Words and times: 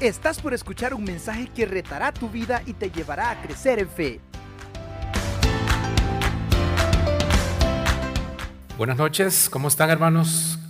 Estás 0.00 0.40
por 0.40 0.54
escuchar 0.54 0.94
un 0.94 1.02
mensaje 1.02 1.48
que 1.52 1.66
retará 1.66 2.12
tu 2.12 2.30
vida 2.30 2.62
y 2.66 2.72
te 2.72 2.88
llevará 2.88 3.32
a 3.32 3.42
crecer 3.42 3.80
en 3.80 3.88
fe. 3.88 4.20
Buenas 8.76 8.96
noches, 8.96 9.50
¿cómo 9.50 9.66
están 9.66 9.90
hermanos? 9.90 10.60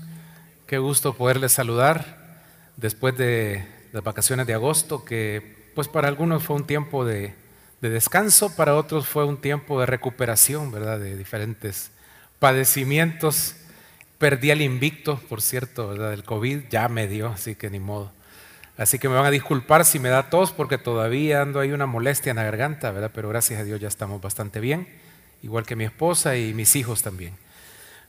Qué 0.66 0.78
gusto 0.78 1.12
poderles 1.12 1.52
saludar 1.52 2.40
después 2.78 3.18
de 3.18 3.68
las 3.92 4.02
vacaciones 4.02 4.46
de 4.46 4.54
agosto, 4.54 5.04
que 5.04 5.70
pues 5.74 5.88
para 5.88 6.08
algunos 6.08 6.42
fue 6.42 6.56
un 6.56 6.66
tiempo 6.66 7.04
de, 7.04 7.34
de 7.82 7.90
descanso, 7.90 8.56
para 8.56 8.76
otros 8.76 9.06
fue 9.06 9.26
un 9.26 9.42
tiempo 9.42 9.78
de 9.78 9.84
recuperación, 9.84 10.72
¿verdad? 10.72 10.98
De 11.00 11.18
diferentes 11.18 11.90
padecimientos. 12.38 13.56
Perdí 14.16 14.52
el 14.52 14.62
invicto, 14.62 15.20
por 15.28 15.42
cierto, 15.42 15.88
¿verdad? 15.88 16.12
Del 16.12 16.24
COVID 16.24 16.60
ya 16.70 16.88
me 16.88 17.08
dio, 17.08 17.28
así 17.28 17.56
que 17.56 17.68
ni 17.68 17.78
modo. 17.78 18.16
Así 18.78 19.00
que 19.00 19.08
me 19.08 19.16
van 19.16 19.26
a 19.26 19.30
disculpar 19.30 19.84
si 19.84 19.98
me 19.98 20.08
da 20.08 20.30
tos 20.30 20.52
porque 20.52 20.78
todavía 20.78 21.42
ando 21.42 21.58
ahí 21.58 21.72
una 21.72 21.86
molestia 21.86 22.30
en 22.30 22.36
la 22.36 22.44
garganta, 22.44 22.92
¿verdad? 22.92 23.10
Pero 23.12 23.28
gracias 23.28 23.60
a 23.60 23.64
Dios 23.64 23.80
ya 23.80 23.88
estamos 23.88 24.22
bastante 24.22 24.60
bien, 24.60 24.86
igual 25.42 25.66
que 25.66 25.74
mi 25.74 25.82
esposa 25.82 26.36
y 26.36 26.54
mis 26.54 26.76
hijos 26.76 27.02
también. 27.02 27.36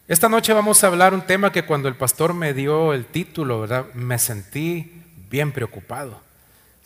Esta 0.07 0.29
noche 0.29 0.53
vamos 0.53 0.83
a 0.83 0.87
hablar 0.87 1.15
un 1.15 1.23
tema 1.23 1.51
que 1.51 1.65
cuando 1.65 1.89
el 1.89 1.95
pastor 1.95 2.35
me 2.35 2.53
dio 2.53 2.93
el 2.93 3.05
título, 3.05 3.61
¿verdad? 3.61 3.87
Me 3.95 4.19
sentí 4.19 5.01
bien 5.31 5.51
preocupado. 5.51 6.21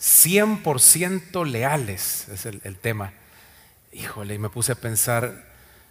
100% 0.00 1.46
leales 1.46 2.28
es 2.30 2.46
el, 2.46 2.62
el 2.64 2.78
tema. 2.78 3.12
Híjole, 3.92 4.34
y 4.34 4.38
me 4.38 4.48
puse 4.48 4.72
a 4.72 4.76
pensar, 4.76 5.44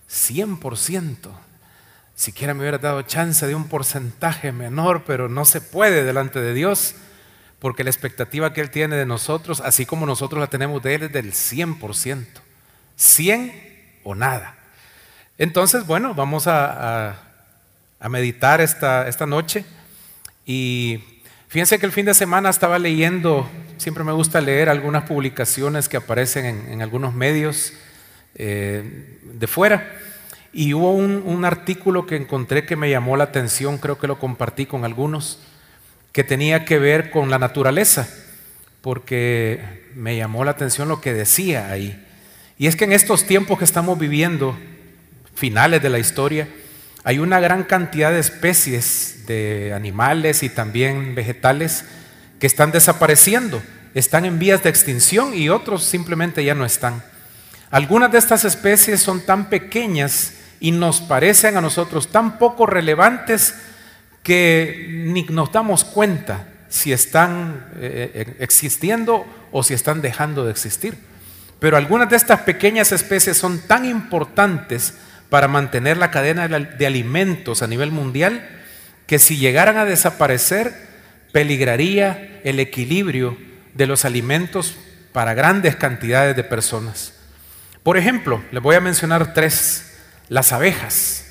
100%. 0.09 1.29
Siquiera 2.15 2.55
me 2.55 2.61
hubiera 2.61 2.79
dado 2.79 3.03
chance 3.03 3.45
de 3.45 3.53
un 3.53 3.67
porcentaje 3.67 4.51
menor, 4.51 5.03
pero 5.05 5.29
no 5.29 5.45
se 5.45 5.61
puede 5.61 6.03
delante 6.03 6.41
de 6.41 6.55
Dios 6.55 6.95
porque 7.63 7.85
la 7.85 7.91
expectativa 7.91 8.51
que 8.51 8.59
Él 8.59 8.69
tiene 8.69 8.97
de 8.97 9.05
nosotros, 9.05 9.61
así 9.61 9.85
como 9.85 10.05
nosotros 10.05 10.41
la 10.41 10.47
tenemos 10.47 10.83
de 10.83 10.95
Él, 10.95 11.03
es 11.03 11.13
del 11.13 11.31
100%. 11.31 12.25
100 12.97 13.53
o 14.03 14.15
nada. 14.15 14.57
Entonces, 15.37 15.87
bueno, 15.87 16.13
vamos 16.13 16.43
a, 16.47 17.15
meditar 18.09 18.59
esta, 18.59 19.07
esta 19.07 19.25
noche. 19.25 19.63
Y 20.45 21.05
fíjense 21.47 21.79
que 21.79 21.85
el 21.85 21.93
fin 21.93 22.05
de 22.05 22.13
semana 22.13 22.49
estaba 22.49 22.77
leyendo, 22.79 23.49
siempre 23.77 24.03
me 24.03 24.11
gusta 24.11 24.41
leer 24.41 24.67
algunas 24.67 25.03
publicaciones 25.03 25.87
que 25.87 25.95
aparecen 25.95 26.67
en, 26.69 26.81
algunos 26.81 27.13
medios 27.13 27.71
eh, 28.35 29.19
de 29.23 29.47
fuera. 29.47 29.89
Y 30.51 30.73
hubo 30.73 30.91
un 30.91 31.45
artículo 31.45 32.05
que 32.07 32.17
encontré 32.17 32.65
que 32.65 32.75
me 32.75 32.89
llamó 32.89 33.15
la 33.15 33.23
atención, 33.23 33.77
creo 33.77 33.97
que 33.97 34.07
lo 34.07 34.19
compartí 34.19 34.65
con 34.65 34.83
algunos 34.83 35.39
que 36.13 36.23
tenía 36.23 36.63
que 36.63 36.77
ver 36.77 37.09
con 37.09 37.29
la 37.29 37.39
naturaleza, 37.39 38.07
porque 38.81 39.83
me 39.95 40.15
llamó 40.15 40.45
la 40.45 40.51
atención 40.51 40.87
lo 40.87 41.01
que 41.01 41.11
decía 41.11 41.71
ahí. 41.71 42.01
Y 42.57 42.67
es 42.67 42.75
que 42.75 42.85
en 42.85 42.93
estos 42.93 43.25
tiempos 43.25 43.57
que 43.57 43.65
estamos 43.65 43.97
viviendo, 43.97 44.57
finales 45.33 45.81
de 45.81 45.89
la 45.89 45.97
historia, 45.97 46.47
hay 47.03 47.17
una 47.17 47.39
gran 47.39 47.63
cantidad 47.63 48.11
de 48.11 48.19
especies 48.19 49.25
de 49.25 49.73
animales 49.75 50.43
y 50.43 50.49
también 50.49 51.15
vegetales 51.15 51.83
que 52.39 52.47
están 52.47 52.71
desapareciendo, 52.71 53.61
están 53.95 54.25
en 54.25 54.37
vías 54.37 54.61
de 54.63 54.69
extinción 54.69 55.33
y 55.33 55.49
otros 55.49 55.83
simplemente 55.83 56.43
ya 56.43 56.53
no 56.53 56.63
están. 56.63 57.03
Algunas 57.71 58.11
de 58.11 58.19
estas 58.19 58.45
especies 58.45 59.01
son 59.01 59.25
tan 59.25 59.49
pequeñas 59.49 60.33
y 60.59 60.71
nos 60.71 61.01
parecen 61.01 61.57
a 61.57 61.61
nosotros 61.61 62.09
tan 62.09 62.37
poco 62.37 62.67
relevantes 62.67 63.55
que 64.23 64.87
ni 64.89 65.23
nos 65.23 65.51
damos 65.51 65.83
cuenta 65.83 66.47
si 66.69 66.91
están 66.91 67.69
eh, 67.79 68.35
existiendo 68.39 69.25
o 69.51 69.61
si 69.61 69.73
están 69.73 70.01
dejando 70.01 70.45
de 70.45 70.51
existir. 70.51 70.97
Pero 71.59 71.77
algunas 71.77 72.09
de 72.09 72.15
estas 72.15 72.41
pequeñas 72.41 72.91
especies 72.91 73.37
son 73.37 73.59
tan 73.59 73.85
importantes 73.85 74.95
para 75.29 75.47
mantener 75.47 75.97
la 75.97 76.11
cadena 76.11 76.47
de 76.47 76.85
alimentos 76.85 77.61
a 77.61 77.67
nivel 77.67 77.91
mundial 77.91 78.47
que 79.07 79.19
si 79.19 79.37
llegaran 79.37 79.77
a 79.77 79.85
desaparecer, 79.85 80.73
peligraría 81.31 82.41
el 82.43 82.59
equilibrio 82.59 83.37
de 83.73 83.87
los 83.87 84.05
alimentos 84.05 84.75
para 85.11 85.33
grandes 85.33 85.75
cantidades 85.75 86.35
de 86.35 86.43
personas. 86.43 87.13
Por 87.83 87.97
ejemplo, 87.97 88.43
les 88.51 88.63
voy 88.63 88.75
a 88.75 88.81
mencionar 88.81 89.33
tres. 89.33 89.89
Las 90.29 90.53
abejas. 90.53 91.22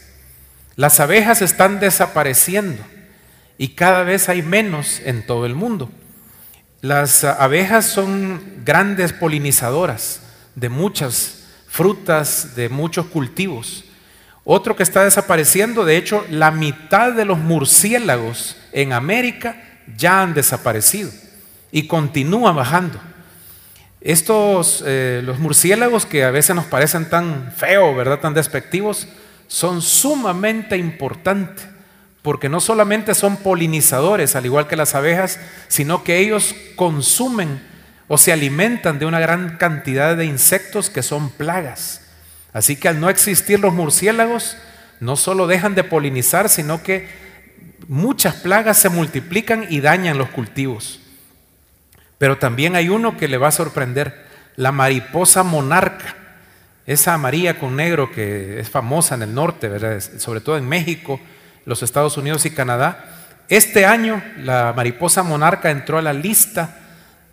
Las 0.77 1.01
abejas 1.01 1.43
están 1.43 1.81
desapareciendo 1.81 2.83
y 3.59 3.69
cada 3.69 4.03
vez 4.03 4.29
hay 4.29 4.43
menos 4.43 5.01
en 5.05 5.27
todo 5.27 5.47
el 5.47 5.55
mundo. 5.55 5.91
Las 6.81 7.25
abejas 7.25 7.87
son 7.87 8.43
grandes 8.65 9.13
polinizadoras 9.13 10.21
de 10.55 10.69
muchas 10.69 11.45
frutas, 11.69 12.57
de 12.57 12.69
muchos 12.69 13.07
cultivos. 13.07 13.85
Otro 14.45 14.75
que 14.75 14.83
está 14.83 15.05
desapareciendo, 15.05 15.85
de 15.85 15.97
hecho, 15.97 16.27
la 16.29 16.51
mitad 16.51 17.13
de 17.13 17.25
los 17.25 17.39
murciélagos 17.39 18.57
en 18.73 18.93
América 18.93 19.63
ya 19.97 20.23
han 20.23 20.35
desaparecido 20.35 21.11
y 21.71 21.87
continúan 21.87 22.57
bajando. 22.57 22.99
Estos, 24.01 24.83
eh, 24.85 25.23
los 25.25 25.39
murciélagos 25.39 26.07
que 26.07 26.25
a 26.25 26.33
veces 26.33 26.57
nos 26.57 26.65
parecen 26.65 27.09
tan 27.09 27.53
feos, 27.57 27.97
¿verdad? 27.97 28.19
Tan 28.19 28.35
despectivos, 28.35 29.07
son 29.49 29.83
sumamente 29.83 30.77
importantes 30.77 31.67
porque 32.23 32.49
no 32.49 32.61
solamente 32.61 33.15
son 33.15 33.37
polinizadores, 33.37 34.37
al 34.37 34.47
igual 34.47 34.69
que 34.69 34.77
las 34.77 34.95
abejas, 34.95 35.41
sino 35.67 36.05
que 36.05 36.19
ellos 36.19 36.55
consumen 36.77 37.61
o 38.07 38.17
se 38.17 38.33
alimentan 38.33 39.01
de 39.01 39.07
una 39.07 39.19
gran 39.19 39.57
cantidad 39.57 40.17
de 40.17 40.25
insectos 40.25 40.89
que 40.89 41.03
son 41.03 41.31
plagas. 41.31 42.03
Así 42.53 42.77
que 42.77 42.89
al 42.89 43.01
no 43.01 43.11
existir 43.11 43.59
los 43.59 43.75
murciélagos, 43.75 44.57
no 45.01 45.17
solo 45.17 45.49
dejan 45.49 45.75
de 45.75 45.83
polinizar, 45.83 46.49
sino 46.49 46.83
que 46.83 47.09
muchas 47.89 48.37
plagas 48.37 48.79
se 48.79 48.89
multiplican 48.89 49.67
y 49.69 49.81
dañan 49.81 50.17
los 50.17 50.29
cultivos. 50.29 51.01
Pero 52.19 52.39
también 52.39 52.77
hay 52.77 52.89
uno 52.89 53.17
que 53.17 53.27
le 53.27 53.39
va 53.39 53.49
a 53.49 53.53
sorprender, 53.53 54.27
la 54.55 54.71
mariposa 54.71 55.43
monarca, 55.43 56.15
esa 56.87 57.15
amarilla 57.15 57.59
con 57.59 57.77
negro 57.77 58.11
que 58.11 58.59
es 58.59 58.69
famosa 58.69 59.15
en 59.15 59.23
el 59.23 59.35
norte, 59.35 59.69
¿verdad? 59.69 60.03
sobre 60.19 60.41
todo 60.41 60.57
en 60.57 60.69
México, 60.69 61.21
los 61.65 61.83
Estados 61.83 62.17
Unidos 62.17 62.45
y 62.47 62.51
Canadá. 62.51 63.05
Este 63.49 63.87
año 63.87 64.23
la 64.39 64.73
mariposa 64.75 65.23
monarca 65.23 65.71
entró 65.71 65.99
a 65.99 66.03
la 66.03 66.13
lista 66.13 66.79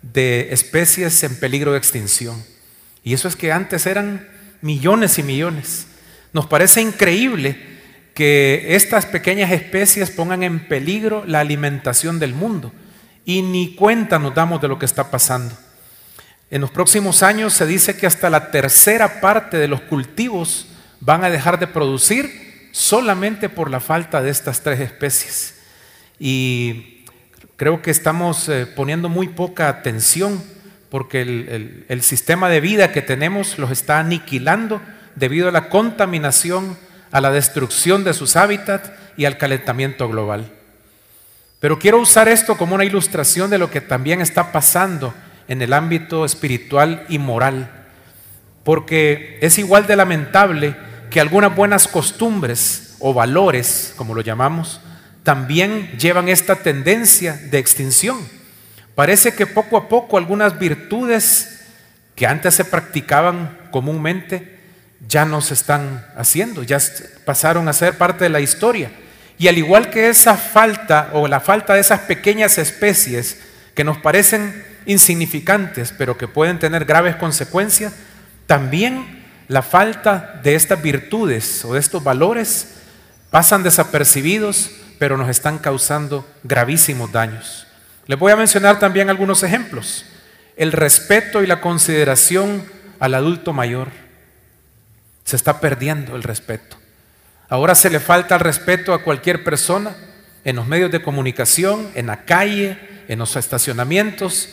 de 0.02 0.52
especies 0.52 1.22
en 1.24 1.38
peligro 1.38 1.72
de 1.72 1.78
extinción. 1.78 2.42
Y 3.02 3.14
eso 3.14 3.28
es 3.28 3.36
que 3.36 3.52
antes 3.52 3.86
eran 3.86 4.28
millones 4.60 5.18
y 5.18 5.22
millones. 5.22 5.86
Nos 6.32 6.46
parece 6.46 6.80
increíble 6.80 7.58
que 8.14 8.74
estas 8.76 9.06
pequeñas 9.06 9.50
especies 9.50 10.10
pongan 10.10 10.42
en 10.42 10.60
peligro 10.68 11.24
la 11.26 11.40
alimentación 11.40 12.18
del 12.18 12.34
mundo 12.34 12.72
y 13.24 13.42
ni 13.42 13.74
cuenta 13.74 14.18
nos 14.18 14.34
damos 14.34 14.60
de 14.60 14.68
lo 14.68 14.78
que 14.78 14.86
está 14.86 15.10
pasando. 15.10 15.56
En 16.50 16.60
los 16.60 16.70
próximos 16.70 17.22
años 17.22 17.54
se 17.54 17.64
dice 17.64 17.96
que 17.96 18.08
hasta 18.08 18.28
la 18.28 18.50
tercera 18.50 19.20
parte 19.20 19.56
de 19.56 19.68
los 19.68 19.82
cultivos 19.82 20.66
van 20.98 21.22
a 21.22 21.30
dejar 21.30 21.60
de 21.60 21.68
producir 21.68 22.68
solamente 22.72 23.48
por 23.48 23.70
la 23.70 23.78
falta 23.78 24.20
de 24.20 24.30
estas 24.30 24.60
tres 24.60 24.80
especies. 24.80 25.54
Y 26.18 27.04
creo 27.54 27.82
que 27.82 27.92
estamos 27.92 28.48
eh, 28.48 28.66
poniendo 28.66 29.08
muy 29.08 29.28
poca 29.28 29.68
atención 29.68 30.42
porque 30.90 31.22
el, 31.88 32.02
sistema 32.02 32.48
de 32.48 32.60
vida 32.60 32.90
que 32.90 33.00
tenemos 33.00 33.58
los 33.58 33.70
está 33.70 34.00
aniquilando 34.00 34.82
debido 35.14 35.48
a 35.48 35.52
la 35.52 35.68
contaminación, 35.68 36.76
a 37.12 37.20
la 37.20 37.30
destrucción 37.30 38.02
de 38.02 38.12
sus 38.12 38.34
hábitats 38.34 38.90
y 39.16 39.24
al 39.24 39.38
calentamiento 39.38 40.08
global. 40.08 40.50
Pero 41.60 41.78
quiero 41.78 42.00
usar 42.00 42.28
esto 42.28 42.56
como 42.56 42.74
una 42.74 42.84
ilustración 42.84 43.50
de 43.50 43.58
lo 43.58 43.70
que 43.70 43.80
también 43.80 44.20
está 44.20 44.50
pasando 44.50 45.14
en 45.50 45.60
el 45.62 45.72
ámbito 45.72 46.24
espiritual 46.24 47.04
y 47.08 47.18
moral, 47.18 47.72
porque 48.62 49.36
es 49.42 49.58
igual 49.58 49.88
de 49.88 49.96
lamentable 49.96 50.76
que 51.10 51.20
algunas 51.20 51.56
buenas 51.56 51.88
costumbres 51.88 52.94
o 53.00 53.12
valores, 53.12 53.92
como 53.96 54.14
lo 54.14 54.20
llamamos, 54.20 54.80
también 55.24 55.90
llevan 55.98 56.28
esta 56.28 56.54
tendencia 56.54 57.32
de 57.50 57.58
extinción. 57.58 58.16
Parece 58.94 59.34
que 59.34 59.48
poco 59.48 59.76
a 59.76 59.88
poco 59.88 60.16
algunas 60.16 60.56
virtudes 60.56 61.64
que 62.14 62.28
antes 62.28 62.54
se 62.54 62.64
practicaban 62.64 63.58
comúnmente 63.72 64.60
ya 65.08 65.24
no 65.24 65.40
se 65.40 65.54
están 65.54 66.06
haciendo, 66.16 66.62
ya 66.62 66.78
pasaron 67.24 67.66
a 67.66 67.72
ser 67.72 67.98
parte 67.98 68.22
de 68.22 68.30
la 68.30 68.40
historia. 68.40 68.92
Y 69.36 69.48
al 69.48 69.58
igual 69.58 69.90
que 69.90 70.10
esa 70.10 70.36
falta 70.36 71.10
o 71.12 71.26
la 71.26 71.40
falta 71.40 71.74
de 71.74 71.80
esas 71.80 72.02
pequeñas 72.02 72.56
especies 72.56 73.40
que 73.74 73.82
nos 73.82 73.98
parecen 73.98 74.69
insignificantes, 74.90 75.94
pero 75.96 76.16
que 76.18 76.28
pueden 76.28 76.58
tener 76.58 76.84
graves 76.84 77.16
consecuencias, 77.16 77.92
también 78.46 79.24
la 79.48 79.62
falta 79.62 80.40
de 80.42 80.54
estas 80.54 80.80
virtudes 80.82 81.64
o 81.64 81.74
de 81.74 81.80
estos 81.80 82.02
valores 82.02 82.74
pasan 83.30 83.62
desapercibidos, 83.62 84.70
pero 84.98 85.16
nos 85.16 85.28
están 85.28 85.58
causando 85.58 86.28
gravísimos 86.42 87.10
daños. 87.12 87.66
Les 88.06 88.18
voy 88.18 88.32
a 88.32 88.36
mencionar 88.36 88.78
también 88.78 89.08
algunos 89.08 89.42
ejemplos. 89.42 90.04
El 90.56 90.72
respeto 90.72 91.42
y 91.42 91.46
la 91.46 91.60
consideración 91.60 92.64
al 92.98 93.14
adulto 93.14 93.52
mayor. 93.52 93.88
Se 95.24 95.36
está 95.36 95.60
perdiendo 95.60 96.16
el 96.16 96.22
respeto. 96.22 96.76
Ahora 97.48 97.74
se 97.74 97.90
le 97.90 98.00
falta 98.00 98.34
el 98.34 98.40
respeto 98.40 98.94
a 98.94 99.02
cualquier 99.02 99.42
persona 99.44 99.94
en 100.44 100.56
los 100.56 100.66
medios 100.66 100.90
de 100.90 101.02
comunicación, 101.02 101.90
en 101.94 102.06
la 102.06 102.24
calle, 102.24 102.78
en 103.08 103.18
los 103.18 103.36
estacionamientos. 103.36 104.48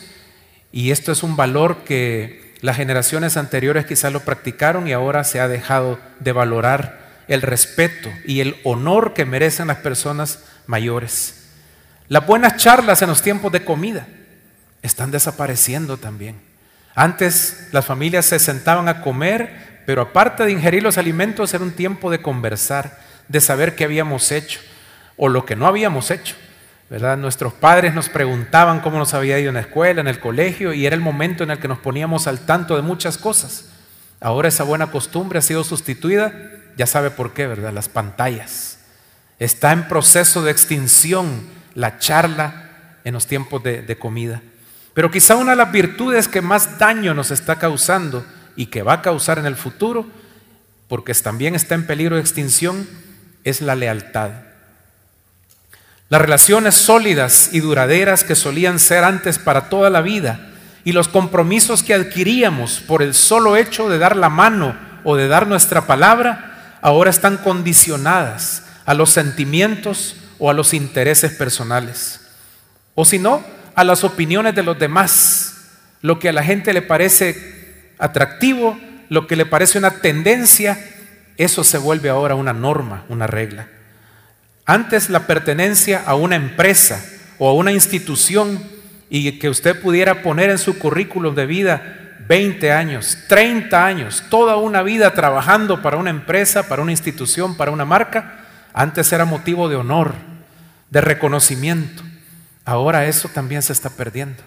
Y 0.72 0.90
esto 0.90 1.12
es 1.12 1.22
un 1.22 1.36
valor 1.36 1.84
que 1.84 2.54
las 2.60 2.76
generaciones 2.76 3.36
anteriores 3.36 3.86
quizás 3.86 4.12
lo 4.12 4.20
practicaron 4.20 4.88
y 4.88 4.92
ahora 4.92 5.24
se 5.24 5.40
ha 5.40 5.48
dejado 5.48 5.98
de 6.20 6.32
valorar 6.32 7.08
el 7.28 7.42
respeto 7.42 8.10
y 8.24 8.40
el 8.40 8.56
honor 8.64 9.14
que 9.14 9.24
merecen 9.24 9.68
las 9.68 9.78
personas 9.78 10.44
mayores. 10.66 11.46
Las 12.08 12.26
buenas 12.26 12.56
charlas 12.56 13.02
en 13.02 13.08
los 13.08 13.22
tiempos 13.22 13.52
de 13.52 13.64
comida 13.64 14.06
están 14.82 15.10
desapareciendo 15.10 15.98
también. 15.98 16.40
Antes 16.94 17.68
las 17.70 17.86
familias 17.86 18.26
se 18.26 18.38
sentaban 18.38 18.88
a 18.88 19.02
comer, 19.02 19.82
pero 19.86 20.02
aparte 20.02 20.44
de 20.44 20.52
ingerir 20.52 20.82
los 20.82 20.98
alimentos 20.98 21.54
era 21.54 21.62
un 21.62 21.72
tiempo 21.72 22.10
de 22.10 22.20
conversar, 22.20 22.98
de 23.28 23.40
saber 23.40 23.76
qué 23.76 23.84
habíamos 23.84 24.32
hecho 24.32 24.60
o 25.16 25.28
lo 25.28 25.44
que 25.44 25.54
no 25.54 25.66
habíamos 25.66 26.10
hecho. 26.10 26.34
¿Verdad? 26.90 27.18
Nuestros 27.18 27.52
padres 27.52 27.94
nos 27.94 28.08
preguntaban 28.08 28.80
cómo 28.80 28.98
nos 28.98 29.12
había 29.12 29.38
ido 29.38 29.48
en 29.48 29.54
la 29.54 29.60
escuela, 29.60 30.00
en 30.00 30.08
el 30.08 30.20
colegio, 30.20 30.72
y 30.72 30.86
era 30.86 30.96
el 30.96 31.02
momento 31.02 31.44
en 31.44 31.50
el 31.50 31.58
que 31.58 31.68
nos 31.68 31.78
poníamos 31.78 32.26
al 32.26 32.40
tanto 32.40 32.76
de 32.76 32.82
muchas 32.82 33.18
cosas. 33.18 33.66
Ahora 34.20 34.48
esa 34.48 34.64
buena 34.64 34.90
costumbre 34.90 35.38
ha 35.38 35.42
sido 35.42 35.64
sustituida, 35.64 36.32
ya 36.76 36.86
sabe 36.86 37.10
por 37.10 37.34
qué, 37.34 37.46
¿verdad? 37.46 37.72
Las 37.72 37.88
pantallas. 37.88 38.78
Está 39.38 39.72
en 39.72 39.86
proceso 39.86 40.42
de 40.42 40.50
extinción 40.50 41.42
la 41.74 41.98
charla 41.98 42.70
en 43.04 43.14
los 43.14 43.26
tiempos 43.26 43.62
de, 43.62 43.82
de 43.82 43.98
comida. 43.98 44.42
Pero 44.94 45.10
quizá 45.10 45.36
una 45.36 45.52
de 45.52 45.56
las 45.56 45.70
virtudes 45.70 46.26
que 46.26 46.40
más 46.40 46.78
daño 46.78 47.14
nos 47.14 47.30
está 47.30 47.56
causando 47.56 48.24
y 48.56 48.66
que 48.66 48.82
va 48.82 48.94
a 48.94 49.02
causar 49.02 49.38
en 49.38 49.46
el 49.46 49.54
futuro, 49.54 50.06
porque 50.88 51.14
también 51.14 51.54
está 51.54 51.74
en 51.74 51.86
peligro 51.86 52.16
de 52.16 52.22
extinción, 52.22 52.88
es 53.44 53.60
la 53.60 53.76
lealtad. 53.76 54.47
Las 56.10 56.22
relaciones 56.22 56.74
sólidas 56.74 57.50
y 57.52 57.60
duraderas 57.60 58.24
que 58.24 58.34
solían 58.34 58.78
ser 58.78 59.04
antes 59.04 59.38
para 59.38 59.68
toda 59.68 59.90
la 59.90 60.00
vida 60.00 60.40
y 60.82 60.92
los 60.92 61.06
compromisos 61.06 61.82
que 61.82 61.92
adquiríamos 61.92 62.80
por 62.80 63.02
el 63.02 63.12
solo 63.12 63.56
hecho 63.56 63.90
de 63.90 63.98
dar 63.98 64.16
la 64.16 64.30
mano 64.30 64.74
o 65.04 65.16
de 65.16 65.28
dar 65.28 65.46
nuestra 65.46 65.86
palabra, 65.86 66.78
ahora 66.80 67.10
están 67.10 67.36
condicionadas 67.36 68.62
a 68.86 68.94
los 68.94 69.10
sentimientos 69.10 70.16
o 70.38 70.48
a 70.48 70.54
los 70.54 70.72
intereses 70.72 71.32
personales. 71.32 72.20
O 72.94 73.04
si 73.04 73.18
no, 73.18 73.44
a 73.74 73.84
las 73.84 74.02
opiniones 74.02 74.54
de 74.54 74.62
los 74.62 74.78
demás, 74.78 75.56
lo 76.00 76.18
que 76.18 76.30
a 76.30 76.32
la 76.32 76.42
gente 76.42 76.72
le 76.72 76.80
parece 76.80 77.92
atractivo, 77.98 78.78
lo 79.10 79.26
que 79.26 79.36
le 79.36 79.44
parece 79.44 79.76
una 79.76 79.90
tendencia, 79.90 80.82
eso 81.36 81.64
se 81.64 81.76
vuelve 81.76 82.08
ahora 82.08 82.34
una 82.34 82.54
norma, 82.54 83.04
una 83.10 83.26
regla. 83.26 83.68
Antes 84.68 85.08
la 85.08 85.26
pertenencia 85.26 86.02
a 86.04 86.14
una 86.14 86.36
empresa 86.36 87.02
o 87.38 87.48
a 87.48 87.54
una 87.54 87.72
institución 87.72 88.62
y 89.08 89.38
que 89.38 89.48
usted 89.48 89.80
pudiera 89.80 90.20
poner 90.20 90.50
en 90.50 90.58
su 90.58 90.78
currículum 90.78 91.34
de 91.34 91.46
vida 91.46 92.16
20 92.28 92.70
años, 92.70 93.16
30 93.28 93.86
años, 93.86 94.24
toda 94.28 94.56
una 94.56 94.82
vida 94.82 95.14
trabajando 95.14 95.80
para 95.80 95.96
una 95.96 96.10
empresa, 96.10 96.68
para 96.68 96.82
una 96.82 96.90
institución, 96.90 97.56
para 97.56 97.70
una 97.70 97.86
marca, 97.86 98.40
antes 98.74 99.10
era 99.10 99.24
motivo 99.24 99.70
de 99.70 99.76
honor, 99.76 100.12
de 100.90 101.00
reconocimiento. 101.00 102.02
Ahora 102.66 103.06
eso 103.06 103.30
también 103.30 103.62
se 103.62 103.72
está 103.72 103.88
perdiendo. 103.88 104.42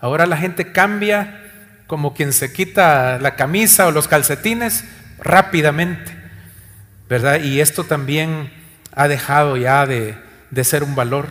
Ahora 0.00 0.26
la 0.26 0.36
gente 0.36 0.72
cambia 0.72 1.44
como 1.86 2.12
quien 2.12 2.32
se 2.32 2.52
quita 2.52 3.20
la 3.20 3.36
camisa 3.36 3.86
o 3.86 3.92
los 3.92 4.08
calcetines 4.08 4.84
rápidamente, 5.20 6.12
¿verdad? 7.08 7.38
Y 7.40 7.60
esto 7.60 7.84
también 7.84 8.58
ha 8.92 9.08
dejado 9.08 9.56
ya 9.56 9.86
de, 9.86 10.16
ser 10.64 10.82
un 10.82 10.94
valor. 10.94 11.28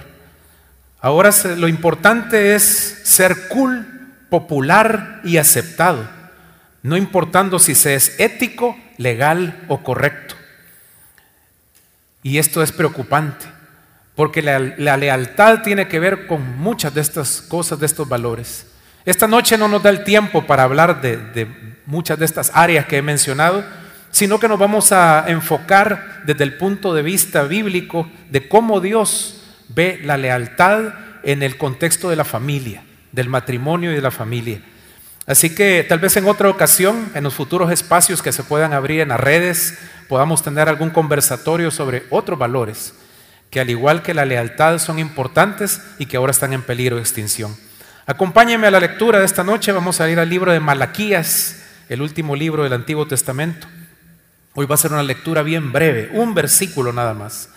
Ahora 1.01 1.31
lo 1.57 1.67
importante 1.67 2.56
es 2.56 3.01
ser 3.03 3.47
cool, 3.47 3.85
popular 4.29 5.21
y 5.23 5.38
aceptado, 5.38 6.07
no 6.83 6.97
importando 6.97 7.59
si 7.59 7.75
se 7.75 7.95
es 7.95 8.19
ético, 8.19 8.77
legal 8.97 9.63
o 9.67 9.83
correcto. 9.83 10.35
Y 12.21 12.38
esto 12.38 12.61
es 12.61 12.71
preocupante, 12.71 13.45
porque 14.15 14.41
la, 14.41 14.59
lealtad 14.97 15.61
tiene 15.61 15.88
que 15.88 16.00
ver 16.00 16.27
con 16.27 16.57
muchas 16.57 16.94
de 16.94 17.01
estas 17.01 17.41
cosas, 17.41 17.79
de 17.79 17.85
estos 17.85 18.07
valores. 18.07 18.65
Esta 19.06 19.27
noche 19.27 19.57
no 19.57 19.67
nos 19.67 19.81
da 19.81 19.89
el 19.89 20.03
tiempo 20.03 20.45
para 20.45 20.63
hablar 20.63 21.01
de 21.01 21.47
muchas 21.85 22.19
de 22.19 22.25
estas 22.25 22.51
áreas 22.53 22.85
que 22.85 22.97
he 22.97 23.01
mencionado, 23.01 23.63
sino 24.11 24.39
que 24.39 24.47
nos 24.47 24.59
vamos 24.59 24.91
a 24.91 25.25
enfocar 25.27 26.21
desde 26.25 26.44
el 26.44 26.57
punto 26.57 26.94
de 26.94 27.01
vista 27.01 27.44
bíblico 27.44 28.09
de 28.29 28.47
cómo 28.47 28.79
Dios 28.79 29.41
ve 29.69 30.00
la 30.03 30.17
lealtad 30.17 30.94
en 31.23 31.44
el 31.44 31.57
contexto 31.57 32.09
de 32.09 32.15
la 32.15 32.25
familia, 32.25 32.83
del 33.11 33.29
matrimonio 33.29 33.91
y 33.91 33.95
de 33.95 34.01
la 34.01 34.11
familia. 34.11 34.61
Así 35.25 35.53
que 35.53 35.85
tal 35.88 36.00
vez 36.00 36.17
en 36.17 36.27
otra 36.27 36.50
ocasión, 36.50 37.11
en 37.13 37.23
los 37.23 37.35
futuros 37.35 37.71
espacios 37.71 38.23
que 38.23 38.31
se 38.31 38.44
puedan 38.44 38.73
abrir 38.73 39.01
en 39.01 39.09
las 39.09 39.19
redes, 39.19 39.77
podamos 40.07 40.41
tener 40.41 40.67
algún 40.67 40.89
conversatorio 40.89 41.69
sobre 41.69 42.03
otros 42.09 42.39
valores 42.39 42.94
que 43.50 43.59
al 43.59 43.69
igual 43.69 44.01
que 44.01 44.13
la 44.13 44.25
lealtad 44.25 44.77
son 44.77 45.00
importantes 45.00 45.81
y 45.97 46.06
que 46.06 46.17
ahora 46.17 46.31
están 46.31 46.53
en 46.53 46.61
peligro 46.61 46.95
de 46.95 47.01
extinción. 47.01 47.56
Acompáñenme 48.06 48.67
a 48.67 48.71
la 48.71 48.79
lectura 48.79 49.19
de 49.19 49.25
esta 49.25 49.44
noche, 49.44 49.71
vamos 49.71 50.01
a 50.01 50.09
ir 50.09 50.19
al 50.19 50.29
libro 50.29 50.51
de 50.51 50.59
Malaquías, 50.59 51.63
el 51.89 52.01
último 52.01 52.35
libro 52.35 52.63
del 52.63 52.73
Antiguo 52.73 53.07
Testamento. 53.07 53.67
Hoy 54.59 54.65
va 54.65 54.75
a 54.75 54.77
ser 54.77 54.91
una 54.91 55.03
lectura 55.03 55.41
bien 55.41 55.71
breve, 55.71 56.09
un 56.11 56.33
versículo 56.33 56.91
nada 56.91 57.13
más. 57.13 57.47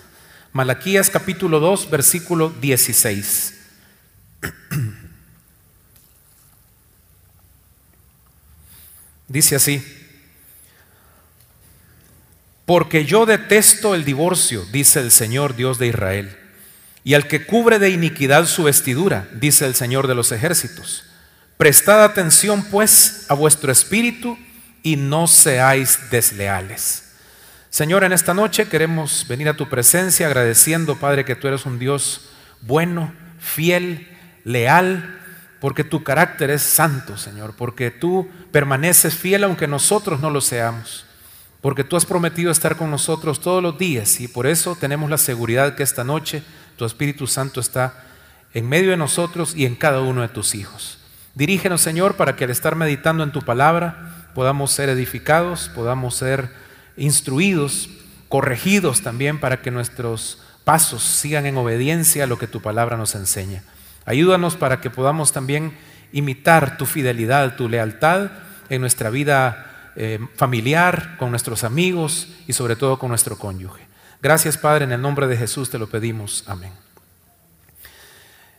Malaquías 0.53 1.11
capítulo 1.11 1.59
2, 1.59 1.91
versículo 1.91 2.51
16. 2.61 3.55
Dice 9.27 9.57
así, 9.57 9.85
porque 12.67 13.05
yo 13.05 13.27
detesto 13.27 13.97
el 13.97 14.05
divorcio, 14.05 14.65
dice 14.71 15.01
el 15.01 15.11
Señor 15.11 15.57
Dios 15.57 15.81
de 15.81 15.89
Israel, 15.89 16.39
y 17.03 17.15
al 17.15 17.27
que 17.27 17.45
cubre 17.45 17.81
de 17.81 17.91
iniquidad 17.91 18.47
su 18.47 18.63
vestidura, 18.63 19.29
dice 19.33 19.67
el 19.67 19.75
Señor 19.75 20.07
de 20.07 20.15
los 20.15 20.31
ejércitos. 20.31 21.03
Prestad 21.57 22.05
atención 22.05 22.63
pues 22.71 23.27
a 23.29 23.35
vuestro 23.35 23.73
espíritu 23.73 24.39
y 24.83 24.97
no 24.97 25.27
seáis 25.27 26.11
desleales. 26.11 27.13
Señor, 27.71 28.05
en 28.05 28.13
esta 28.13 28.35
noche 28.35 28.69
queremos 28.69 29.27
venir 29.29 29.49
a 29.49 29.57
tu 29.57 29.69
presencia 29.69 30.27
agradeciendo, 30.27 30.97
Padre, 30.97 31.25
que 31.25 31.37
tú 31.37 31.49
eres 31.49 31.65
un 31.65 31.79
Dios 31.79 32.29
bueno, 32.61 33.15
fiel, 33.39 34.09
leal, 34.45 35.21
porque 35.61 35.85
tu 35.85 36.03
carácter 36.03 36.51
es 36.51 36.63
santo, 36.63 37.17
Señor, 37.17 37.55
porque 37.57 37.91
tú 37.91 38.29
permaneces 38.51 39.15
fiel 39.15 39.45
aunque 39.45 39.69
nosotros 39.69 40.21
no 40.21 40.29
lo 40.29 40.41
seamos, 40.41 41.07
porque 41.61 41.85
tú 41.85 41.97
has 41.97 42.05
prometido 42.05 42.51
estar 42.51 42.77
con 42.77 42.91
nosotros 42.91 43.41
todos 43.41 43.63
los 43.63 43.79
días 43.79 44.21
y 44.21 44.29
por 44.29 44.47
eso 44.47 44.77
tenemos 44.79 45.09
la 45.09 45.19
seguridad 45.19 45.75
que 45.75 45.83
esta 45.83 46.05
noche 46.05 46.43
tu 46.77 46.85
Espíritu 46.85 47.27
Santo 47.27 47.61
está 47.61 48.05
en 48.55 48.69
medio 48.69 48.91
de 48.91 48.97
nosotros 48.97 49.55
y 49.57 49.65
en 49.65 49.77
cada 49.77 50.01
uno 50.01 50.23
de 50.23 50.29
tus 50.29 50.55
hijos. 50.55 50.99
Dirígenos, 51.35 51.81
Señor, 51.81 52.17
para 52.17 52.37
que 52.37 52.45
al 52.45 52.51
estar 52.51 52.77
meditando 52.77 53.25
en 53.25 53.33
tu 53.33 53.41
palabra, 53.43 54.22
podamos 54.35 54.73
ser 54.73 54.89
edificados, 54.89 55.71
podamos 55.75 56.17
ser 56.17 56.51
instruidos, 56.97 57.89
corregidos 58.29 59.03
también 59.03 59.41
para 59.41 59.63
que 59.63 59.71
nuestros 59.71 60.43
pasos 60.65 61.03
sigan 61.03 61.47
en 61.47 61.57
obediencia 61.57 62.25
a 62.25 62.27
lo 62.27 62.39
que 62.39 62.47
tu 62.47 62.61
palabra 62.61 62.97
nos 62.97 63.15
enseña. 63.15 63.63
Ayúdanos 64.05 64.57
para 64.57 64.81
que 64.81 64.91
podamos 64.91 65.33
también 65.33 65.77
imitar 66.13 66.77
tu 66.77 66.87
fidelidad, 66.87 67.57
tu 67.57 67.69
lealtad 67.69 68.31
en 68.69 68.81
nuestra 68.81 69.11
vida 69.11 69.91
eh, 69.97 70.19
familiar, 70.37 71.17
con 71.19 71.31
nuestros 71.31 71.65
amigos 71.65 72.29
y 72.47 72.53
sobre 72.53 72.77
todo 72.77 72.99
con 72.99 73.11
nuestro 73.11 73.37
cónyuge. 73.39 73.87
Gracias 74.21 74.57
Padre, 74.57 74.85
en 74.85 74.93
el 74.93 75.03
nombre 75.03 75.27
de 75.27 75.37
Jesús 75.37 75.71
te 75.71 75.79
lo 75.79 75.89
pedimos. 75.89 76.45
Amén. 76.47 76.73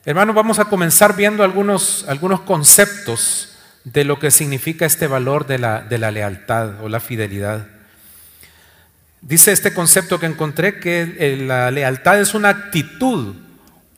Hermanos, 0.06 0.36
vamos 0.36 0.60
a 0.60 0.66
comenzar 0.66 1.16
viendo 1.16 1.44
algunos, 1.44 2.06
algunos 2.10 2.42
conceptos 2.42 3.53
de 3.84 4.04
lo 4.04 4.20
que 4.20 4.32
significa 4.32 4.86
este 4.86 5.08
valor 5.08 5.46
de 5.46 5.60
la, 5.60 5.82
de 5.82 5.98
la 5.98 6.12
lealtad 6.12 6.82
o 6.82 6.90
la 6.90 7.00
fidelidad. 7.00 7.68
Dice 9.22 9.52
este 9.52 9.74
concepto 9.74 10.20
que 10.20 10.26
encontré 10.26 10.80
que 10.80 11.38
la 11.38 11.72
lealtad 11.72 12.20
es 12.20 12.34
una 12.34 12.50
actitud 12.50 13.36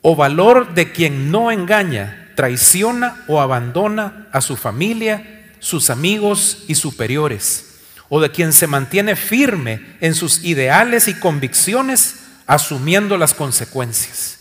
o 0.02 0.14
valor 0.14 0.74
de 0.74 0.92
quien 0.92 1.32
no 1.32 1.50
engaña, 1.50 2.30
traiciona 2.36 3.24
o 3.26 3.40
abandona 3.40 4.28
a 4.30 4.40
su 4.40 4.56
familia, 4.56 5.44
sus 5.58 5.90
amigos 5.90 6.64
y 6.68 6.76
superiores, 6.76 7.80
o 8.08 8.20
de 8.20 8.30
quien 8.30 8.52
se 8.52 8.68
mantiene 8.68 9.16
firme 9.16 9.84
en 10.00 10.14
sus 10.14 10.44
ideales 10.44 11.08
y 11.08 11.14
convicciones 11.14 12.20
asumiendo 12.46 13.16
las 13.16 13.34
consecuencias. 13.34 14.38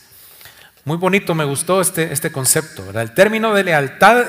Muy 0.83 0.97
bonito, 0.97 1.33
me 1.33 1.45
gustó 1.45 1.81
este, 1.81 2.13
este 2.13 2.31
concepto. 2.31 2.87
El 2.99 3.11
término 3.15 3.55
de 3.55 3.63
lealtad 3.63 4.27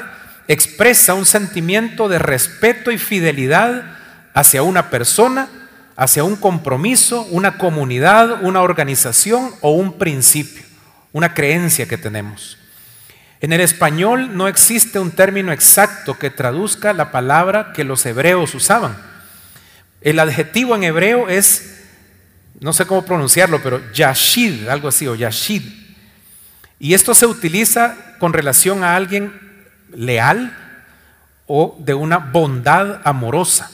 expresa 0.48 1.14
un 1.14 1.26
sentimiento 1.26 2.08
de 2.08 2.18
respeto 2.18 2.90
y 2.90 2.98
fidelidad 2.98 3.96
hacia 4.34 4.62
una 4.62 4.90
persona, 4.90 5.48
hacia 5.96 6.24
un 6.24 6.36
compromiso, 6.36 7.22
una 7.30 7.58
comunidad, 7.58 8.42
una 8.42 8.62
organización 8.62 9.50
o 9.60 9.70
un 9.70 9.98
principio, 9.98 10.62
una 11.12 11.34
creencia 11.34 11.88
que 11.88 11.98
tenemos. 11.98 12.58
En 13.40 13.52
el 13.52 13.60
español 13.60 14.36
no 14.36 14.48
existe 14.48 14.98
un 14.98 15.10
término 15.10 15.52
exacto 15.52 16.18
que 16.18 16.30
traduzca 16.30 16.92
la 16.92 17.10
palabra 17.10 17.72
que 17.74 17.84
los 17.84 18.04
hebreos 18.06 18.54
usaban. 18.54 18.96
El 20.00 20.18
adjetivo 20.18 20.74
en 20.74 20.84
hebreo 20.84 21.28
es, 21.28 21.80
no 22.60 22.72
sé 22.72 22.86
cómo 22.86 23.04
pronunciarlo, 23.04 23.62
pero 23.62 23.82
yashid, 23.92 24.68
algo 24.68 24.88
así, 24.88 25.06
o 25.06 25.14
yashid. 25.14 25.62
Y 26.78 26.94
esto 26.94 27.14
se 27.14 27.26
utiliza 27.26 27.96
con 28.18 28.32
relación 28.32 28.84
a 28.84 28.96
alguien 28.96 29.45
leal 29.96 30.56
o 31.46 31.76
de 31.80 31.94
una 31.94 32.18
bondad 32.18 33.00
amorosa. 33.04 33.70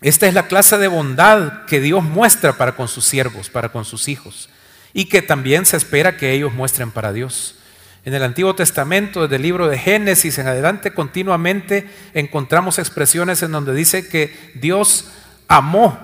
Esta 0.00 0.26
es 0.26 0.34
la 0.34 0.46
clase 0.46 0.78
de 0.78 0.88
bondad 0.88 1.64
que 1.66 1.80
Dios 1.80 2.02
muestra 2.04 2.52
para 2.52 2.76
con 2.76 2.88
sus 2.88 3.04
siervos, 3.04 3.50
para 3.50 3.70
con 3.70 3.84
sus 3.84 4.08
hijos, 4.08 4.48
y 4.92 5.06
que 5.06 5.22
también 5.22 5.66
se 5.66 5.76
espera 5.76 6.16
que 6.16 6.32
ellos 6.32 6.52
muestren 6.52 6.90
para 6.90 7.12
Dios. 7.12 7.56
En 8.04 8.14
el 8.14 8.22
Antiguo 8.22 8.54
Testamento, 8.54 9.22
desde 9.22 9.36
el 9.36 9.42
libro 9.42 9.68
de 9.68 9.76
Génesis 9.76 10.38
en 10.38 10.46
adelante, 10.46 10.94
continuamente 10.94 11.90
encontramos 12.14 12.78
expresiones 12.78 13.42
en 13.42 13.52
donde 13.52 13.74
dice 13.74 14.08
que 14.08 14.52
Dios 14.54 15.06
amó 15.48 15.98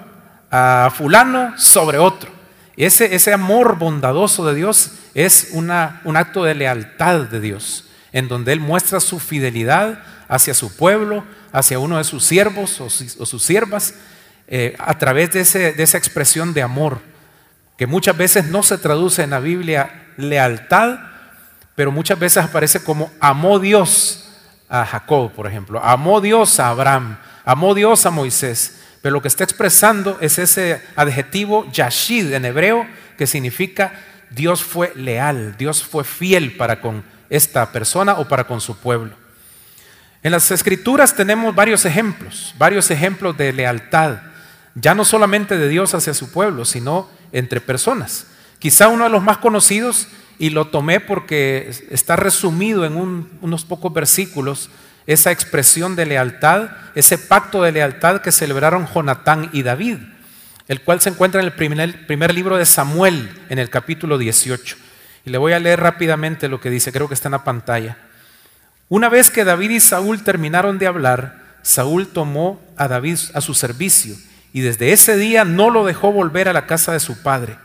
a 0.51 0.93
fulano 0.95 1.57
sobre 1.57 1.99
otro. 1.99 2.31
Ese, 2.77 3.15
ese 3.15 3.33
amor 3.33 3.79
bondadoso 3.79 4.45
de 4.45 4.57
Dios 4.57 4.91
es 5.15 5.51
una, 5.53 6.01
un 6.05 6.17
acto 6.17 6.43
de 6.43 6.57
lealtad 6.57 7.21
de 7.23 7.41
Dios, 7.41 7.85
en 8.15 8.29
donde 8.29 8.53
Él 8.53 8.61
muestra 8.61 9.01
su 9.01 9.19
fidelidad 9.19 9.99
hacia 10.29 10.55
su 10.55 10.75
pueblo, 10.75 11.25
hacia 11.53 11.81
uno 11.81 11.99
de 11.99 12.05
sus 12.05 12.25
siervos 12.25 12.81
o, 12.81 12.89
sus 12.89 13.43
siervas, 13.43 13.95
eh, 14.47 14.77
a 14.79 14.97
través 14.97 15.33
de, 15.33 15.73
de 15.73 15.83
esa 15.83 15.99
expresión 15.99 16.55
de 16.55 16.63
amor, 16.63 17.01
que 17.77 17.89
muchas 17.89 18.17
veces 18.17 18.47
no 18.47 18.63
se 18.63 18.79
traduce 18.79 19.25
en 19.25 19.31
la 19.31 19.41
Biblia 19.41 20.13
lealtad, 20.17 21.01
pero 21.75 21.91
muchas 21.91 22.17
veces 22.17 22.45
aparece 22.45 22.85
como 22.85 23.11
amó 23.19 23.59
Dios 23.59 24.31
a 24.69 24.87
Jacob, 24.87 25.33
por 25.33 25.49
ejemplo, 25.49 25.83
amó 25.83 26.21
Dios 26.21 26.61
a 26.61 26.69
Abraham, 26.69 27.19
amó 27.45 27.75
Dios 27.75 28.07
a 28.07 28.13
Moisés. 28.13 28.81
Pero 29.03 29.15
lo 29.15 29.23
que 29.23 29.29
está 29.29 29.43
expresando 29.43 30.19
es 30.21 30.39
ese 30.39 30.81
adjetivo 30.95 31.69
yashid 31.73 32.33
en 32.33 32.45
hebreo, 32.45 32.87
que 33.19 33.27
significa 33.27 33.93
Dios 34.31 34.63
fue 34.63 34.93
leal, 34.95 35.57
Dios 35.59 35.83
fue 35.83 36.05
fiel 36.05 36.57
para 36.57 36.81
con 36.81 37.03
esta 37.31 37.71
persona 37.73 38.15
o 38.15 38.29
para 38.29 38.47
con 38.47 38.61
su 38.61 38.77
pueblo. 38.77 39.15
En 40.23 40.33
las 40.33 40.51
escrituras 40.51 41.15
tenemos 41.15 41.55
varios 41.55 41.85
ejemplos, 41.85 42.55
varios 42.57 42.91
ejemplos 42.91 43.37
de 43.37 43.53
lealtad, 43.53 44.19
ya 44.75 44.95
no 44.95 45.05
solamente 45.05 45.59
de 45.59 45.69
Dios 45.69 45.95
hacia 45.95 46.15
su 46.15 46.33
pueblo, 46.33 46.65
sino 46.65 47.11
entre 47.33 47.61
personas. 47.61 48.27
Quizá 48.59 48.89
uno 48.89 49.05
de 49.05 49.11
los 49.11 49.23
más 49.23 49.39
conocidos 49.39 50.09
y 50.39 50.51
lo 50.51 50.69
tomé 50.69 50.99
porque 51.01 51.71
está 51.91 52.17
resumido 52.17 52.85
en 52.85 52.97
unos 53.41 53.65
pocos 53.65 53.93
versículos 53.93 54.71
esa 55.07 55.31
expresión 55.31 55.97
de 55.97 56.07
lealtad, 56.07 56.71
ese 56.95 57.19
pacto 57.19 57.63
de 57.63 57.73
lealtad 57.73 58.23
que 58.23 58.33
celebraron 58.33 58.89
Jonatán 58.93 59.51
y 59.53 59.63
David, 59.63 59.99
el 60.67 60.81
cual 60.81 61.01
se 61.01 61.11
encuentra 61.11 61.41
en 61.41 61.47
el 61.47 61.53
primer, 61.53 62.07
primer 62.07 62.35
libro 62.35 62.57
de 62.57 62.65
Samuel, 62.65 63.31
en 63.51 63.59
el 63.59 63.69
capítulo 63.69 64.17
18. 64.17 64.77
Y 65.25 65.31
le 65.31 65.39
voy 65.39 65.53
a 65.53 65.59
leer 65.59 65.81
rápidamente 65.81 66.49
lo 66.49 66.61
que 66.61 66.71
dice, 66.71 66.93
creo 66.93 67.09
que 67.09 67.15
está 67.15 67.29
en 67.29 67.33
la 67.33 67.45
pantalla. 67.45 67.97
Una 68.89 69.09
vez 69.09 69.31
que 69.31 69.45
David 69.45 69.71
y 69.71 69.81
Saúl 69.81 70.23
terminaron 70.23 70.79
de 70.79 70.87
hablar, 70.87 71.43
Saúl 71.63 72.09
tomó 72.09 72.61
a 72.77 72.89
David 72.89 73.19
a 73.33 73.41
su 73.41 73.55
servicio 73.55 74.15
y 74.53 74.61
desde 74.61 74.93
ese 74.93 75.17
día 75.17 75.45
no 75.45 75.71
lo 75.71 75.85
dejó 75.85 76.13
volver 76.13 76.49
a 76.49 76.53
la 76.53 76.67
casa 76.67 76.93
de 76.93 77.01
su 77.01 77.23
padre. 77.23 77.57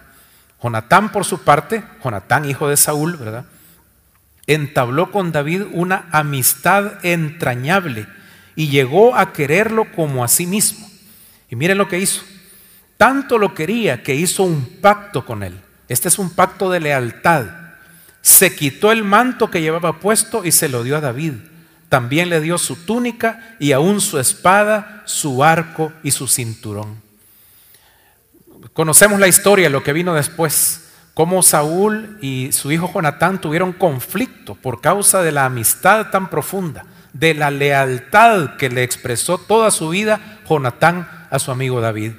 Jonatán, 0.63 1.11
por 1.11 1.25
su 1.25 1.43
parte, 1.43 1.83
Jonatán, 2.03 2.45
hijo 2.45 2.69
de 2.69 2.77
Saúl, 2.77 3.17
¿verdad? 3.17 3.45
Entabló 4.47 5.11
con 5.11 5.31
David 5.31 5.63
una 5.73 6.07
amistad 6.11 7.05
entrañable 7.05 8.07
y 8.55 8.69
llegó 8.69 9.15
a 9.15 9.33
quererlo 9.33 9.91
como 9.91 10.23
a 10.23 10.27
sí 10.27 10.47
mismo. 10.47 10.89
Y 11.49 11.55
miren 11.55 11.77
lo 11.77 11.87
que 11.87 11.99
hizo. 11.99 12.23
Tanto 12.97 13.37
lo 13.37 13.53
quería 13.53 14.01
que 14.01 14.15
hizo 14.15 14.43
un 14.43 14.65
pacto 14.81 15.25
con 15.25 15.43
él. 15.43 15.61
Este 15.89 16.07
es 16.07 16.19
un 16.19 16.29
pacto 16.29 16.69
de 16.69 16.79
lealtad. 16.79 17.45
Se 18.21 18.55
quitó 18.55 18.91
el 18.91 19.03
manto 19.03 19.49
que 19.49 19.61
llevaba 19.61 19.99
puesto 19.99 20.45
y 20.45 20.51
se 20.51 20.69
lo 20.69 20.83
dio 20.83 20.95
a 20.95 21.01
David. 21.01 21.33
También 21.89 22.29
le 22.29 22.39
dio 22.39 22.59
su 22.59 22.75
túnica 22.75 23.55
y 23.59 23.71
aún 23.71 23.99
su 23.99 24.19
espada, 24.19 25.01
su 25.05 25.43
arco 25.43 25.91
y 26.03 26.11
su 26.11 26.27
cinturón. 26.27 27.01
Conocemos 28.73 29.19
la 29.19 29.27
historia, 29.27 29.69
lo 29.69 29.83
que 29.83 29.93
vino 29.93 30.13
después, 30.13 30.91
cómo 31.15 31.41
Saúl 31.41 32.19
y 32.21 32.51
su 32.51 32.71
hijo 32.71 32.91
Jonatán 32.93 33.41
tuvieron 33.41 33.73
conflicto 33.73 34.53
por 34.53 34.81
causa 34.81 35.23
de 35.23 35.31
la 35.31 35.45
amistad 35.45 36.11
tan 36.11 36.29
profunda, 36.29 36.85
de 37.13 37.33
la 37.33 37.49
lealtad 37.49 38.57
que 38.57 38.69
le 38.69 38.83
expresó 38.83 39.39
toda 39.39 39.71
su 39.71 39.89
vida 39.89 40.39
Jonatán 40.47 41.09
a 41.31 41.39
su 41.39 41.49
amigo 41.51 41.81
David. 41.81 42.13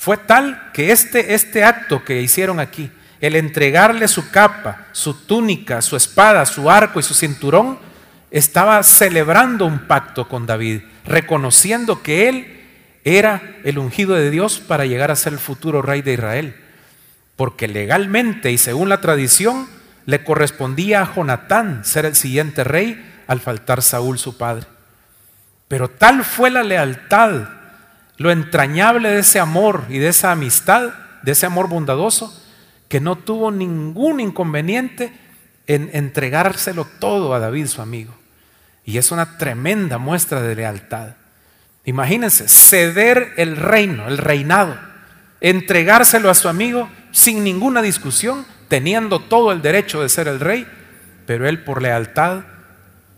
Fue 0.00 0.16
tal 0.16 0.70
que 0.72 0.92
este, 0.92 1.34
este 1.34 1.62
acto 1.62 2.02
que 2.06 2.22
hicieron 2.22 2.58
aquí, 2.58 2.90
el 3.20 3.36
entregarle 3.36 4.08
su 4.08 4.30
capa, 4.30 4.86
su 4.92 5.12
túnica, 5.12 5.82
su 5.82 5.94
espada, 5.94 6.46
su 6.46 6.70
arco 6.70 7.00
y 7.00 7.02
su 7.02 7.12
cinturón, 7.12 7.78
estaba 8.30 8.82
celebrando 8.82 9.66
un 9.66 9.80
pacto 9.80 10.26
con 10.26 10.46
David, 10.46 10.80
reconociendo 11.04 12.02
que 12.02 12.30
él 12.30 12.62
era 13.04 13.42
el 13.62 13.76
ungido 13.76 14.14
de 14.14 14.30
Dios 14.30 14.58
para 14.58 14.86
llegar 14.86 15.10
a 15.10 15.16
ser 15.16 15.34
el 15.34 15.38
futuro 15.38 15.82
rey 15.82 16.00
de 16.00 16.14
Israel. 16.14 16.56
Porque 17.36 17.68
legalmente 17.68 18.50
y 18.50 18.56
según 18.56 18.88
la 18.88 19.02
tradición 19.02 19.68
le 20.06 20.24
correspondía 20.24 21.02
a 21.02 21.14
Jonatán 21.14 21.84
ser 21.84 22.06
el 22.06 22.14
siguiente 22.14 22.64
rey 22.64 23.22
al 23.26 23.40
faltar 23.40 23.82
Saúl 23.82 24.18
su 24.18 24.38
padre. 24.38 24.64
Pero 25.68 25.90
tal 25.90 26.24
fue 26.24 26.48
la 26.50 26.62
lealtad, 26.62 27.59
lo 28.20 28.30
entrañable 28.30 29.08
de 29.08 29.20
ese 29.20 29.40
amor 29.40 29.86
y 29.88 29.96
de 29.96 30.08
esa 30.08 30.30
amistad, 30.30 30.90
de 31.22 31.32
ese 31.32 31.46
amor 31.46 31.70
bondadoso, 31.70 32.38
que 32.86 33.00
no 33.00 33.16
tuvo 33.16 33.50
ningún 33.50 34.20
inconveniente 34.20 35.10
en 35.66 35.88
entregárselo 35.94 36.86
todo 36.98 37.32
a 37.32 37.38
David, 37.38 37.68
su 37.68 37.80
amigo. 37.80 38.14
Y 38.84 38.98
es 38.98 39.10
una 39.10 39.38
tremenda 39.38 39.96
muestra 39.96 40.42
de 40.42 40.54
lealtad. 40.54 41.14
Imagínense, 41.86 42.46
ceder 42.46 43.32
el 43.38 43.56
reino, 43.56 44.06
el 44.06 44.18
reinado, 44.18 44.78
entregárselo 45.40 46.28
a 46.28 46.34
su 46.34 46.50
amigo 46.50 46.90
sin 47.12 47.42
ninguna 47.42 47.80
discusión, 47.80 48.44
teniendo 48.68 49.20
todo 49.20 49.50
el 49.50 49.62
derecho 49.62 50.02
de 50.02 50.10
ser 50.10 50.28
el 50.28 50.40
rey, 50.40 50.66
pero 51.24 51.48
él 51.48 51.64
por 51.64 51.80
lealtad 51.80 52.40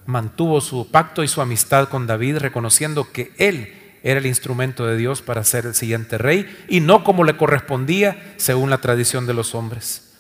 mantuvo 0.07 0.61
su 0.61 0.93
pacto 0.93 1.25
y 1.25 1.29
su 1.29 1.41
amistad 1.43 1.89
con 1.89 2.07
David, 2.07 2.37
reconociendo 2.37 3.11
que 3.11 3.33
él 3.39 3.82
era 4.03 4.19
el 4.19 4.27
instrumento 4.27 4.87
de 4.87 4.97
Dios 4.97 5.23
para 5.23 5.45
ser 5.45 5.67
el 5.67 5.75
siguiente 5.75 6.19
rey 6.19 6.65
y 6.69 6.81
no 6.81 7.05
como 7.05 7.25
le 7.25 7.37
correspondía 7.37 8.35
según 8.37 8.71
la 8.71 8.79
tradición 8.79 9.27
de 9.27 9.35
los 9.35 9.55
hombres. 9.55 10.13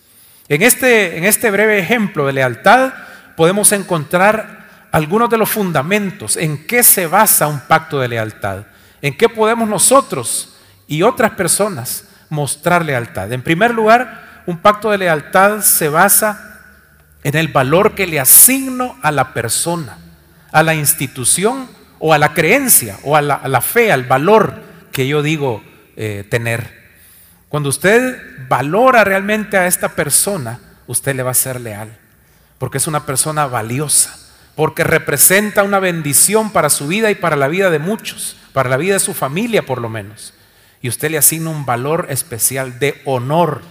En 0.48 0.62
este, 0.62 1.18
en 1.18 1.24
este 1.24 1.50
breve 1.50 1.78
ejemplo 1.78 2.26
de 2.26 2.32
lealtad 2.32 2.92
podemos 3.36 3.72
encontrar 3.72 4.62
algunos 4.92 5.30
de 5.30 5.38
los 5.38 5.48
fundamentos, 5.48 6.36
en 6.36 6.66
qué 6.66 6.82
se 6.82 7.06
basa 7.06 7.46
un 7.46 7.60
pacto 7.60 7.98
de 7.98 8.08
lealtad, 8.08 8.66
en 9.00 9.16
qué 9.16 9.28
podemos 9.28 9.68
nosotros 9.68 10.56
y 10.86 11.02
otras 11.02 11.32
personas 11.32 12.04
mostrar 12.28 12.84
lealtad. 12.84 13.32
En 13.32 13.42
primer 13.42 13.72
lugar, 13.72 14.42
un 14.46 14.58
pacto 14.58 14.90
de 14.90 14.98
lealtad 14.98 15.62
se 15.62 15.88
basa 15.88 16.60
en 17.24 17.36
el 17.36 17.48
valor 17.48 17.94
que 17.94 18.06
le 18.06 18.20
asigno 18.20 18.98
a 19.02 19.10
la 19.10 19.32
persona, 19.32 19.98
a 20.50 20.62
la 20.62 20.74
institución 20.74 21.68
o 22.04 22.12
a 22.12 22.18
la 22.18 22.34
creencia 22.34 22.98
o 23.04 23.16
a 23.16 23.22
la, 23.22 23.60
fe, 23.60 23.92
al 23.92 24.02
valor 24.04 24.60
que 24.90 25.06
yo 25.06 25.22
digo 25.22 25.62
eh, 25.96 26.26
tener. 26.28 26.82
Cuando 27.48 27.68
usted 27.68 28.46
valora 28.48 29.04
realmente 29.04 29.56
a 29.56 29.66
esta 29.66 29.90
persona, 29.90 30.58
usted 30.86 31.14
le 31.14 31.22
va 31.22 31.30
a 31.30 31.34
ser 31.34 31.60
leal, 31.60 31.96
porque 32.58 32.78
es 32.78 32.86
una 32.86 33.06
persona 33.06 33.46
valiosa 33.46 34.18
porque 34.54 34.84
representa 34.84 35.62
una 35.62 35.78
bendición 35.78 36.50
para 36.50 36.70
su 36.70 36.86
vida 36.86 37.10
y 37.10 37.14
para 37.14 37.36
la 37.36 37.48
vida 37.48 37.70
de 37.70 37.78
muchos, 37.78 38.36
para 38.52 38.68
la 38.68 38.76
vida 38.76 38.94
de 38.94 39.00
su 39.00 39.14
familia 39.14 39.64
por 39.64 39.80
lo 39.80 39.88
menos. 39.88 40.34
Y 40.82 40.88
usted 40.88 41.10
le 41.10 41.18
asigna 41.18 41.50
un 41.50 41.64
valor 41.64 42.06
especial 42.10 42.78
de 42.78 43.00
honor, 43.04 43.62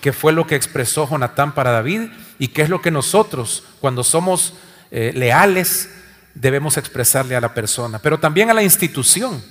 que 0.00 0.12
fue 0.12 0.32
lo 0.32 0.46
que 0.46 0.56
expresó 0.56 1.08
Jonatán 1.08 1.54
para 1.54 1.70
David 1.70 2.10
y 2.38 2.48
que 2.48 2.62
es 2.62 2.68
lo 2.68 2.80
que 2.80 2.90
nosotros, 2.90 3.64
cuando 3.80 4.02
somos 4.02 4.54
eh, 4.90 5.12
leales, 5.14 5.90
debemos 6.36 6.76
expresarle 6.76 7.34
a 7.34 7.40
la 7.40 7.54
persona, 7.54 7.98
pero 7.98 8.18
también 8.20 8.50
a 8.50 8.54
la 8.54 8.62
institución. 8.62 9.42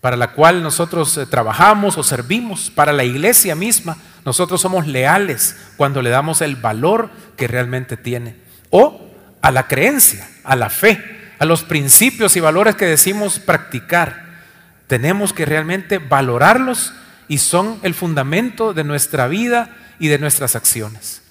para 0.00 0.16
la 0.16 0.32
cual 0.32 0.64
nosotros 0.64 1.16
eh, 1.16 1.26
trabajamos 1.26 1.96
o 1.96 2.02
servimos, 2.02 2.70
para 2.70 2.92
la 2.92 3.04
iglesia 3.04 3.54
misma, 3.54 3.96
nosotros 4.24 4.60
somos 4.60 4.88
leales 4.88 5.54
cuando 5.76 6.02
le 6.02 6.10
damos 6.10 6.40
el 6.40 6.56
valor 6.56 7.08
que 7.36 7.46
realmente 7.46 7.96
tiene. 7.96 8.34
O 8.70 9.00
a 9.42 9.52
la 9.52 9.68
creencia, 9.68 10.28
a 10.42 10.56
la 10.56 10.70
fe, 10.70 11.00
a 11.38 11.44
los 11.44 11.62
principios 11.62 12.34
y 12.34 12.40
valores 12.40 12.74
que 12.74 12.86
decimos 12.86 13.38
practicar. 13.38 14.24
Tenemos 14.88 15.32
que 15.32 15.44
realmente 15.44 15.98
valorarlos 15.98 16.92
y 17.28 17.38
son 17.38 17.78
el 17.84 17.94
fundamento 17.94 18.74
de 18.74 18.82
nuestra 18.82 19.28
vida 19.28 19.70
y 20.00 20.08
de 20.08 20.18
nuestras 20.18 20.56
acciones. 20.56 21.21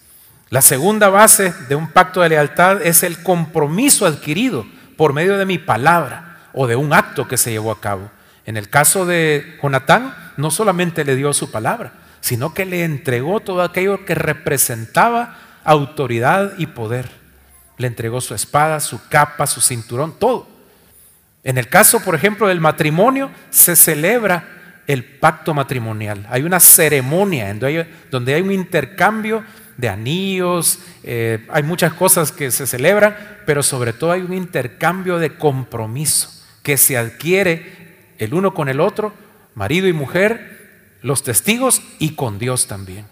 La 0.52 0.62
segunda 0.62 1.08
base 1.08 1.54
de 1.70 1.76
un 1.76 1.88
pacto 1.88 2.20
de 2.20 2.28
lealtad 2.28 2.82
es 2.82 3.04
el 3.04 3.24
compromiso 3.24 4.06
adquirido 4.06 4.66
por 4.98 5.14
medio 5.14 5.38
de 5.38 5.46
mi 5.46 5.58
palabra 5.58 6.40
o 6.52 6.68
de 6.68 6.76
un 6.76 6.92
acto 6.92 7.26
que 7.26 7.38
se 7.38 7.52
llevó 7.52 7.72
a 7.72 7.80
cabo. 7.80 8.12
En 8.46 8.58
el 8.58 8.70
caso 8.70 9.06
de 9.06 9.58
Jonatán, 9.64 10.14
no 10.36 10.52
solamente 10.52 11.06
le 11.06 11.16
dio 11.16 11.32
su 11.32 11.52
palabra, 11.52 11.94
sino 12.20 12.54
que 12.54 12.66
le 12.66 12.84
entregó 12.84 13.40
todo 13.40 13.62
aquello 13.62 14.04
que 14.04 14.14
representaba 14.14 15.38
autoridad 15.64 16.52
y 16.58 16.66
poder. 16.66 17.10
Le 17.78 17.88
entregó 17.88 18.20
su 18.20 18.36
espada, 18.36 18.82
su 18.82 19.08
capa, 19.08 19.48
su 19.48 19.62
cinturón, 19.62 20.20
todo. 20.20 20.50
En 21.46 21.58
el 21.58 21.70
caso, 21.70 22.02
por 22.02 22.14
ejemplo, 22.14 22.50
del 22.50 22.60
matrimonio, 22.60 23.32
se 23.52 23.78
celebra 23.78 24.50
el 24.86 25.06
pacto 25.06 25.54
matrimonial. 25.54 26.28
Hay 26.30 26.44
una 26.44 26.60
ceremonia 26.60 27.56
donde 28.12 28.34
hay 28.34 28.42
un 28.42 28.52
intercambio 28.52 29.46
de 29.78 29.90
anillos, 29.90 30.80
eh, 31.04 31.46
hay 31.50 31.64
muchas 31.64 31.94
cosas 31.94 32.32
que 32.32 32.52
se 32.52 32.68
celebran, 32.68 33.16
pero 33.46 33.64
sobre 33.64 33.94
todo 33.94 34.12
hay 34.12 34.22
un 34.22 34.34
intercambio 34.34 35.18
de 35.20 35.36
compromiso 35.36 36.30
que 36.64 36.78
se 36.78 36.98
adquiere 36.98 38.16
el 38.18 38.34
uno 38.34 38.54
con 38.54 38.70
el 38.70 38.80
otro, 38.80 39.14
marido 39.56 39.88
y 39.88 39.94
mujer, 39.94 40.98
los 41.02 41.24
testigos 41.24 41.82
y 42.00 42.16
con 42.16 42.38
Dios 42.38 42.68
también. 42.68 43.06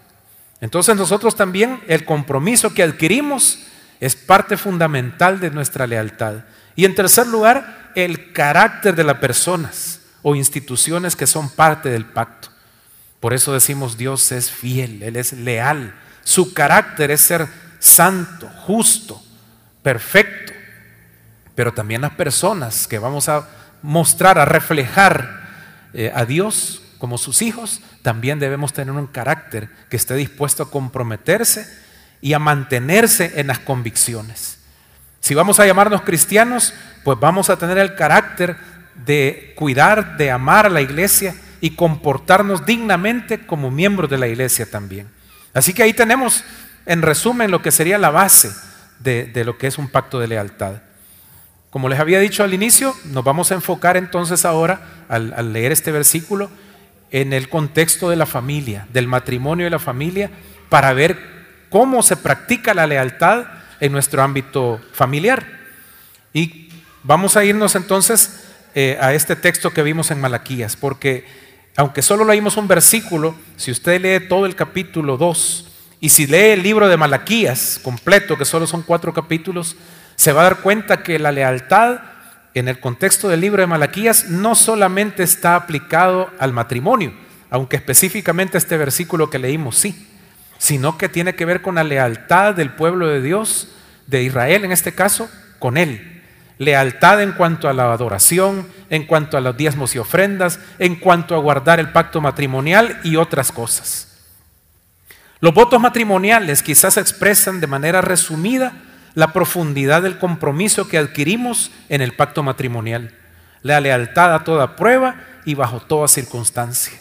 Entonces 0.60 0.96
nosotros 0.96 1.34
también 1.34 1.80
el 1.88 2.04
compromiso 2.04 2.74
que 2.74 2.82
adquirimos 2.82 3.66
es 3.98 4.14
parte 4.14 4.56
fundamental 4.56 5.40
de 5.40 5.50
nuestra 5.50 5.86
lealtad. 5.86 6.44
Y 6.76 6.84
en 6.84 6.94
tercer 6.94 7.26
lugar, 7.26 7.92
el 7.94 8.32
carácter 8.32 8.94
de 8.94 9.04
las 9.04 9.18
personas 9.18 10.00
o 10.22 10.34
instituciones 10.34 11.16
que 11.16 11.26
son 11.26 11.50
parte 11.50 11.88
del 11.88 12.04
pacto. 12.04 12.48
Por 13.20 13.34
eso 13.34 13.52
decimos 13.52 13.98
Dios 13.98 14.32
es 14.32 14.50
fiel, 14.50 15.02
Él 15.02 15.16
es 15.16 15.32
leal. 15.32 15.94
Su 16.22 16.54
carácter 16.54 17.10
es 17.10 17.20
ser 17.20 17.48
santo, 17.78 18.48
justo, 18.66 19.22
perfecto. 19.82 20.52
Pero 21.54 21.72
también 21.72 22.02
las 22.02 22.12
personas 22.12 22.86
que 22.86 22.98
vamos 22.98 23.28
a 23.28 23.48
mostrar, 23.82 24.38
a 24.38 24.44
reflejar 24.44 25.40
eh, 25.92 26.12
a 26.14 26.24
Dios 26.24 26.82
como 26.98 27.18
sus 27.18 27.42
hijos, 27.42 27.80
también 28.02 28.38
debemos 28.38 28.72
tener 28.72 28.94
un 28.94 29.06
carácter 29.06 29.68
que 29.88 29.96
esté 29.96 30.14
dispuesto 30.14 30.62
a 30.62 30.70
comprometerse 30.70 31.66
y 32.20 32.34
a 32.34 32.38
mantenerse 32.38 33.40
en 33.40 33.46
las 33.46 33.58
convicciones. 33.58 34.58
Si 35.20 35.34
vamos 35.34 35.60
a 35.60 35.66
llamarnos 35.66 36.02
cristianos, 36.02 36.74
pues 37.04 37.18
vamos 37.18 37.50
a 37.50 37.56
tener 37.56 37.78
el 37.78 37.94
carácter 37.94 38.56
de 39.04 39.54
cuidar, 39.56 40.16
de 40.16 40.30
amar 40.30 40.66
a 40.66 40.70
la 40.70 40.80
iglesia 40.80 41.34
y 41.60 41.70
comportarnos 41.70 42.64
dignamente 42.64 43.46
como 43.46 43.70
miembros 43.70 44.08
de 44.10 44.18
la 44.18 44.28
iglesia 44.28 44.70
también. 44.70 45.08
Así 45.54 45.72
que 45.72 45.82
ahí 45.82 45.92
tenemos, 45.92 46.44
en 46.86 47.02
resumen, 47.02 47.50
lo 47.50 47.62
que 47.62 47.70
sería 47.70 47.98
la 47.98 48.10
base 48.10 48.52
de, 49.00 49.30
lo 49.44 49.58
que 49.58 49.66
es 49.66 49.78
un 49.78 49.88
pacto 49.88 50.20
de 50.20 50.28
lealtad. 50.28 50.82
Como 51.70 51.88
les 51.88 52.00
había 52.00 52.20
dicho 52.20 52.42
al 52.42 52.54
inicio, 52.54 52.94
nos 53.04 53.24
vamos 53.24 53.50
a 53.50 53.54
enfocar 53.54 53.96
entonces 53.96 54.44
ahora, 54.44 55.04
al, 55.08 55.32
al 55.36 55.52
leer 55.52 55.72
este 55.72 55.92
versículo, 55.92 56.50
en 57.10 57.32
el 57.32 57.48
contexto 57.48 58.10
de 58.10 58.16
la 58.16 58.26
familia, 58.26 58.86
del 58.92 59.08
matrimonio 59.08 59.66
y 59.66 59.70
la 59.70 59.78
familia, 59.78 60.30
para 60.68 60.92
ver 60.92 61.18
cómo 61.68 62.02
se 62.02 62.16
practica 62.16 62.74
la 62.74 62.86
lealtad 62.86 63.46
en 63.80 63.92
nuestro 63.92 64.22
ámbito 64.22 64.80
familiar. 64.92 65.46
Y 66.32 66.68
vamos 67.02 67.36
a 67.36 67.44
irnos 67.44 67.74
entonces 67.74 68.44
eh, 68.74 68.98
a 69.00 69.14
este 69.14 69.34
texto 69.36 69.72
que 69.72 69.82
vimos 69.82 70.10
en 70.10 70.20
Malaquías, 70.20 70.76
porque 70.76 71.26
aunque 71.80 72.02
solo 72.02 72.26
leímos 72.26 72.58
un 72.58 72.68
versículo, 72.68 73.34
si 73.56 73.70
usted 73.70 74.02
lee 74.02 74.28
todo 74.28 74.44
el 74.44 74.54
capítulo 74.54 75.16
2 75.16 75.68
y 75.98 76.10
si 76.10 76.26
lee 76.26 76.50
el 76.50 76.62
libro 76.62 76.88
de 76.88 76.98
Malaquías 76.98 77.80
completo, 77.82 78.36
que 78.36 78.44
solo 78.44 78.66
son 78.66 78.82
cuatro 78.82 79.14
capítulos, 79.14 79.76
se 80.14 80.32
va 80.32 80.42
a 80.42 80.44
dar 80.44 80.60
cuenta 80.60 81.02
que 81.02 81.18
la 81.18 81.32
lealtad 81.32 82.00
en 82.52 82.68
el 82.68 82.80
contexto 82.80 83.30
del 83.30 83.40
libro 83.40 83.62
de 83.62 83.66
Malaquías 83.66 84.28
no 84.28 84.54
solamente 84.54 85.22
está 85.22 85.56
aplicado 85.56 86.28
al 86.38 86.52
matrimonio, 86.52 87.14
aunque 87.48 87.76
específicamente 87.76 88.58
este 88.58 88.76
versículo 88.76 89.30
que 89.30 89.38
leímos 89.38 89.78
sí, 89.78 90.06
sino 90.58 90.98
que 90.98 91.08
tiene 91.08 91.34
que 91.34 91.46
ver 91.46 91.62
con 91.62 91.76
la 91.76 91.84
lealtad 91.84 92.52
del 92.52 92.74
pueblo 92.74 93.06
de 93.06 93.22
Dios, 93.22 93.68
de 94.06 94.22
Israel 94.22 94.66
en 94.66 94.72
este 94.72 94.92
caso, 94.92 95.30
con 95.58 95.78
Él. 95.78 96.19
Lealtad 96.60 97.22
en 97.22 97.32
cuanto 97.32 97.70
a 97.70 97.72
la 97.72 97.90
adoración, 97.90 98.68
en 98.90 99.06
cuanto 99.06 99.38
a 99.38 99.40
los 99.40 99.56
diezmos 99.56 99.94
y 99.94 99.98
ofrendas, 99.98 100.60
en 100.78 100.96
cuanto 100.96 101.34
a 101.34 101.38
guardar 101.38 101.80
el 101.80 101.90
pacto 101.90 102.20
matrimonial 102.20 103.00
y 103.02 103.16
otras 103.16 103.50
cosas. 103.50 104.18
Los 105.40 105.54
votos 105.54 105.80
matrimoniales 105.80 106.62
quizás 106.62 106.98
expresan 106.98 107.62
de 107.62 107.66
manera 107.66 108.02
resumida 108.02 108.74
la 109.14 109.32
profundidad 109.32 110.02
del 110.02 110.18
compromiso 110.18 110.86
que 110.86 110.98
adquirimos 110.98 111.70
en 111.88 112.02
el 112.02 112.14
pacto 112.14 112.42
matrimonial, 112.42 113.14
la 113.62 113.80
lealtad 113.80 114.34
a 114.34 114.44
toda 114.44 114.76
prueba 114.76 115.16
y 115.46 115.54
bajo 115.54 115.80
toda 115.80 116.08
circunstancia. 116.08 117.00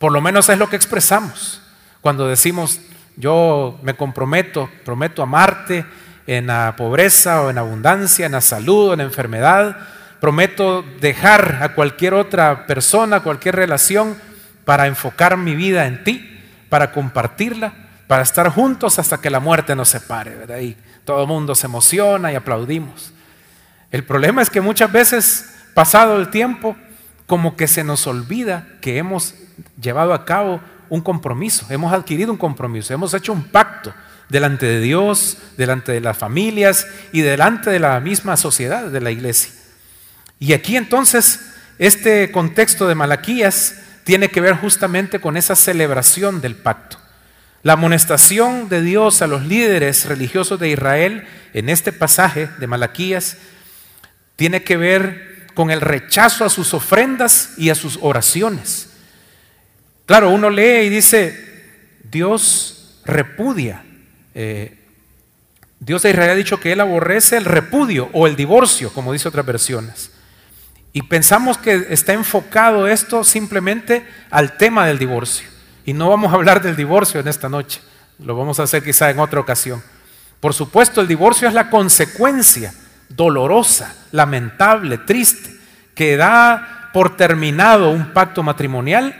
Por 0.00 0.10
lo 0.10 0.20
menos 0.20 0.48
es 0.48 0.58
lo 0.58 0.68
que 0.68 0.74
expresamos 0.74 1.62
cuando 2.00 2.26
decimos, 2.26 2.80
yo 3.16 3.78
me 3.82 3.94
comprometo, 3.94 4.68
prometo 4.84 5.22
amarte 5.22 5.86
en 6.26 6.48
la 6.48 6.74
pobreza 6.76 7.42
o 7.42 7.50
en 7.50 7.58
abundancia, 7.58 8.26
en 8.26 8.32
la 8.32 8.40
salud 8.40 8.88
o 8.88 8.92
en 8.92 8.98
la 8.98 9.04
enfermedad. 9.04 9.76
Prometo 10.20 10.84
dejar 11.00 11.60
a 11.62 11.74
cualquier 11.74 12.14
otra 12.14 12.66
persona, 12.66 13.20
cualquier 13.20 13.56
relación, 13.56 14.16
para 14.64 14.86
enfocar 14.86 15.36
mi 15.36 15.54
vida 15.54 15.86
en 15.86 16.02
ti, 16.02 16.40
para 16.68 16.90
compartirla, 16.90 17.72
para 18.08 18.22
estar 18.22 18.48
juntos 18.48 18.98
hasta 18.98 19.18
que 19.18 19.30
la 19.30 19.40
muerte 19.40 19.76
nos 19.76 19.88
separe. 19.88 20.62
Y 20.62 20.76
todo 21.04 21.22
el 21.22 21.28
mundo 21.28 21.54
se 21.54 21.66
emociona 21.66 22.32
y 22.32 22.34
aplaudimos. 22.34 23.12
El 23.92 24.04
problema 24.04 24.42
es 24.42 24.50
que 24.50 24.60
muchas 24.60 24.90
veces, 24.90 25.54
pasado 25.74 26.16
el 26.16 26.28
tiempo, 26.28 26.76
como 27.26 27.56
que 27.56 27.68
se 27.68 27.84
nos 27.84 28.06
olvida 28.06 28.66
que 28.80 28.98
hemos 28.98 29.34
llevado 29.80 30.12
a 30.12 30.24
cabo 30.24 30.60
un 30.88 31.00
compromiso, 31.00 31.66
hemos 31.70 31.92
adquirido 31.92 32.32
un 32.32 32.38
compromiso, 32.38 32.92
hemos 32.92 33.14
hecho 33.14 33.32
un 33.32 33.44
pacto 33.44 33.92
delante 34.28 34.66
de 34.66 34.80
Dios, 34.80 35.38
delante 35.56 35.92
de 35.92 36.00
las 36.00 36.18
familias 36.18 36.86
y 37.12 37.20
delante 37.20 37.70
de 37.70 37.78
la 37.78 38.00
misma 38.00 38.36
sociedad 38.36 38.86
de 38.86 39.00
la 39.00 39.10
iglesia. 39.10 39.52
Y 40.38 40.52
aquí 40.52 40.76
entonces 40.76 41.40
este 41.78 42.30
contexto 42.30 42.88
de 42.88 42.94
Malaquías 42.94 43.76
tiene 44.04 44.28
que 44.28 44.40
ver 44.40 44.54
justamente 44.54 45.20
con 45.20 45.36
esa 45.36 45.56
celebración 45.56 46.40
del 46.40 46.54
pacto. 46.54 46.98
La 47.62 47.74
amonestación 47.74 48.68
de 48.68 48.80
Dios 48.80 49.22
a 49.22 49.26
los 49.26 49.44
líderes 49.44 50.06
religiosos 50.06 50.60
de 50.60 50.70
Israel 50.70 51.26
en 51.52 51.68
este 51.68 51.92
pasaje 51.92 52.48
de 52.58 52.66
Malaquías 52.66 53.36
tiene 54.36 54.62
que 54.62 54.76
ver 54.76 55.48
con 55.54 55.70
el 55.70 55.80
rechazo 55.80 56.44
a 56.44 56.50
sus 56.50 56.74
ofrendas 56.74 57.54
y 57.56 57.70
a 57.70 57.74
sus 57.74 57.98
oraciones. 58.02 58.90
Claro, 60.04 60.30
uno 60.30 60.50
lee 60.50 60.86
y 60.86 60.88
dice, 60.88 61.64
Dios 62.04 63.00
repudia. 63.04 63.82
Eh, 64.38 64.78
Dios 65.80 66.02
de 66.02 66.10
Israel 66.10 66.30
ha 66.30 66.34
dicho 66.34 66.60
que 66.60 66.72
Él 66.72 66.80
aborrece 66.80 67.38
el 67.38 67.46
repudio 67.46 68.10
o 68.12 68.26
el 68.26 68.36
divorcio, 68.36 68.92
como 68.92 69.14
dice 69.14 69.28
otras 69.28 69.46
versiones. 69.46 70.10
Y 70.92 71.02
pensamos 71.02 71.56
que 71.56 71.86
está 71.88 72.12
enfocado 72.12 72.86
esto 72.86 73.24
simplemente 73.24 74.06
al 74.30 74.58
tema 74.58 74.86
del 74.86 74.98
divorcio. 74.98 75.48
Y 75.86 75.94
no 75.94 76.10
vamos 76.10 76.32
a 76.32 76.36
hablar 76.36 76.62
del 76.62 76.76
divorcio 76.76 77.18
en 77.20 77.28
esta 77.28 77.48
noche. 77.48 77.80
Lo 78.18 78.36
vamos 78.36 78.60
a 78.60 78.64
hacer 78.64 78.82
quizá 78.84 79.10
en 79.10 79.20
otra 79.20 79.40
ocasión. 79.40 79.82
Por 80.40 80.52
supuesto, 80.52 81.00
el 81.00 81.08
divorcio 81.08 81.48
es 81.48 81.54
la 81.54 81.70
consecuencia 81.70 82.74
dolorosa, 83.08 83.96
lamentable, 84.12 84.98
triste, 84.98 85.50
que 85.94 86.16
da 86.16 86.90
por 86.92 87.16
terminado 87.16 87.90
un 87.90 88.12
pacto 88.12 88.42
matrimonial 88.42 89.14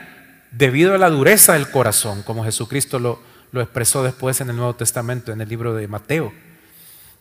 debido 0.50 0.94
a 0.94 0.98
la 0.98 1.08
dureza 1.08 1.54
del 1.54 1.70
corazón, 1.70 2.22
como 2.22 2.44
Jesucristo 2.44 2.98
lo, 2.98 3.20
lo 3.56 3.62
expresó 3.62 4.04
después 4.04 4.40
en 4.40 4.50
el 4.50 4.56
Nuevo 4.56 4.76
Testamento, 4.76 5.32
en 5.32 5.40
el 5.40 5.48
libro 5.48 5.74
de 5.74 5.88
Mateo. 5.88 6.32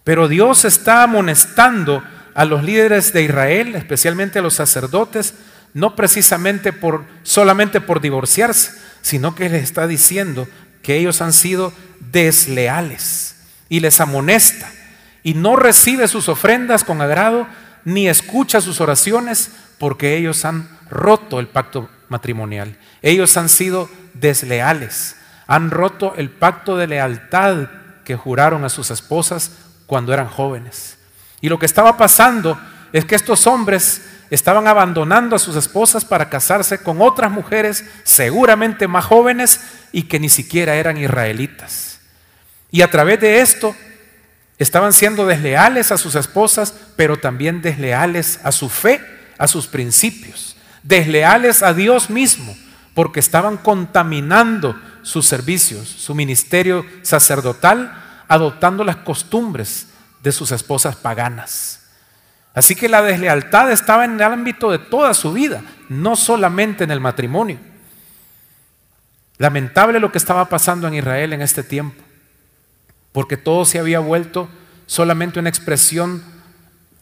Pero 0.04 0.28
Dios 0.28 0.66
está 0.66 1.02
amonestando 1.02 2.04
a 2.36 2.46
los 2.46 2.64
líderes 2.64 3.14
de 3.14 3.24
Israel, 3.24 3.76
especialmente 3.76 4.40
a 4.40 4.42
los 4.42 4.54
sacerdotes, 4.54 5.34
no 5.74 5.96
precisamente 5.96 6.74
por 6.74 7.06
solamente 7.24 7.82
por 7.82 8.02
divorciarse, 8.02 8.74
sino 9.02 9.34
que 9.34 9.50
les 9.50 9.64
está 9.64 9.88
diciendo 9.88 10.48
que 10.84 10.98
ellos 10.98 11.22
han 11.22 11.34
sido 11.34 11.74
desleales 12.12 13.36
y 13.70 13.80
les 13.80 14.00
amonesta 14.00 14.72
y 15.24 15.34
no 15.34 15.56
recibe 15.56 16.08
sus 16.08 16.30
ofrendas 16.30 16.84
con 16.84 17.02
agrado 17.02 17.48
ni 17.84 18.08
escucha 18.08 18.62
sus 18.62 18.82
oraciones 18.82 19.52
porque 19.80 20.18
ellos 20.18 20.46
han 20.46 20.70
roto 20.90 21.40
el 21.40 21.48
pacto 21.48 21.90
matrimonial. 22.10 22.78
Ellos 23.02 23.36
han 23.38 23.50
sido 23.50 23.90
desleales, 24.14 25.16
han 25.48 25.72
roto 25.72 26.14
el 26.16 26.30
pacto 26.30 26.78
de 26.78 26.88
lealtad 26.88 27.68
que 28.04 28.16
juraron 28.16 28.64
a 28.64 28.70
sus 28.70 28.92
esposas 28.92 29.52
cuando 29.86 30.14
eran 30.14 30.28
jóvenes. 30.28 30.98
Y 31.42 31.50
lo 31.50 31.60
que 31.60 31.66
estaba 31.66 31.98
pasando 31.98 32.60
es 32.94 33.06
que 33.06 33.16
estos 33.16 33.46
hombres 33.48 34.02
estaban 34.30 34.68
abandonando 34.68 35.36
a 35.36 35.40
sus 35.40 35.56
esposas 35.56 36.06
para 36.06 36.30
casarse 36.30 36.80
con 36.80 37.02
otras 37.02 37.32
mujeres 37.32 37.86
seguramente 38.04 38.88
más 38.88 39.06
jóvenes 39.06 39.62
y 39.92 40.04
que 40.04 40.20
ni 40.20 40.30
siquiera 40.30 40.76
eran 40.76 40.98
israelitas. 40.98 42.00
Y 42.72 42.82
a 42.82 42.90
través 42.90 43.20
de 43.20 43.42
esto 43.42 43.76
estaban 44.58 44.94
siendo 44.94 45.26
desleales 45.26 45.92
a 45.92 45.98
sus 45.98 46.16
esposas, 46.16 46.74
pero 46.96 47.18
también 47.18 47.62
desleales 47.62 48.40
a 48.44 48.52
su 48.52 48.70
fe, 48.70 49.02
a 49.38 49.48
sus 49.48 49.68
principios, 49.68 50.56
desleales 50.84 51.62
a 51.62 51.74
Dios 51.74 52.10
mismo, 52.10 52.56
porque 52.96 53.20
estaban 53.20 53.58
contaminando 53.58 54.76
sus 55.04 55.28
servicios, 55.28 55.88
su 55.88 56.16
ministerio 56.16 56.84
sacerdotal, 57.04 58.02
adoptando 58.28 58.84
las 58.84 58.96
costumbres 58.96 59.90
de 60.24 60.32
sus 60.32 60.52
esposas 60.52 60.96
paganas. 60.96 61.82
Así 62.56 62.74
que 62.74 62.88
la 62.88 63.02
deslealtad 63.02 63.70
estaba 63.70 64.06
en 64.06 64.16
el 64.16 64.24
ámbito 64.24 64.72
de 64.72 64.80
toda 64.80 65.14
su 65.14 65.34
vida, 65.34 65.62
no 65.90 66.16
solamente 66.16 66.86
en 66.86 66.92
el 66.92 67.02
matrimonio. 67.02 67.60
Lamentable 69.38 70.00
lo 70.00 70.12
que 70.12 70.18
estaba 70.18 70.48
pasando 70.48 70.88
en 70.88 70.94
Israel 70.94 71.34
en 71.34 71.42
este 71.42 71.64
tiempo, 71.64 72.02
porque 73.12 73.36
todo 73.36 73.66
se 73.66 73.78
había 73.78 74.00
vuelto 74.00 74.50
solamente 74.86 75.40
una 75.40 75.50
expresión 75.50 76.24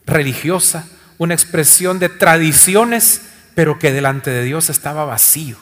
religiosa, 0.07 0.87
una 1.19 1.35
expresión 1.35 1.99
de 1.99 2.09
tradiciones, 2.09 3.29
pero 3.53 3.77
que 3.77 3.91
delante 3.91 4.31
de 4.31 4.43
Dios 4.43 4.71
estaba 4.71 5.05
vacío, 5.05 5.57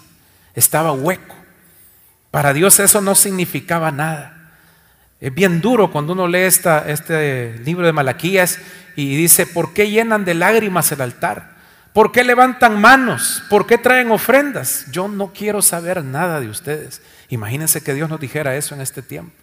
estaba 0.56 0.92
hueco. 0.92 1.36
Para 2.32 2.54
Dios 2.54 2.80
eso 2.80 3.02
no 3.02 3.16
significaba 3.16 3.92
nada. 3.92 4.52
Es 5.20 5.34
bien 5.34 5.62
duro 5.62 5.92
cuando 5.92 6.14
uno 6.14 6.28
lee 6.28 6.40
esta, 6.40 6.90
este 6.90 7.60
libro 7.60 7.86
de 7.86 7.94
Malaquías 7.94 8.60
y 8.96 9.16
dice, 9.16 9.46
¿por 9.46 9.74
qué 9.74 9.90
llenan 9.90 10.26
de 10.26 10.34
lágrimas 10.34 10.92
el 10.92 11.02
altar? 11.02 11.52
¿Por 11.94 12.12
qué 12.12 12.24
levantan 12.24 12.80
manos? 12.80 13.44
¿Por 13.50 13.68
qué 13.68 13.78
traen 13.78 14.12
ofrendas? 14.12 14.86
Yo 14.92 15.08
no 15.08 15.34
quiero 15.34 15.62
saber 15.62 16.04
nada 16.04 16.40
de 16.40 16.48
ustedes. 16.48 17.02
Imagínense 17.30 17.84
que 17.84 17.94
Dios 17.94 18.10
nos 18.10 18.20
dijera 18.20 18.56
eso 18.56 18.74
en 18.74 18.82
este 18.82 19.02
tiempo 19.02 19.34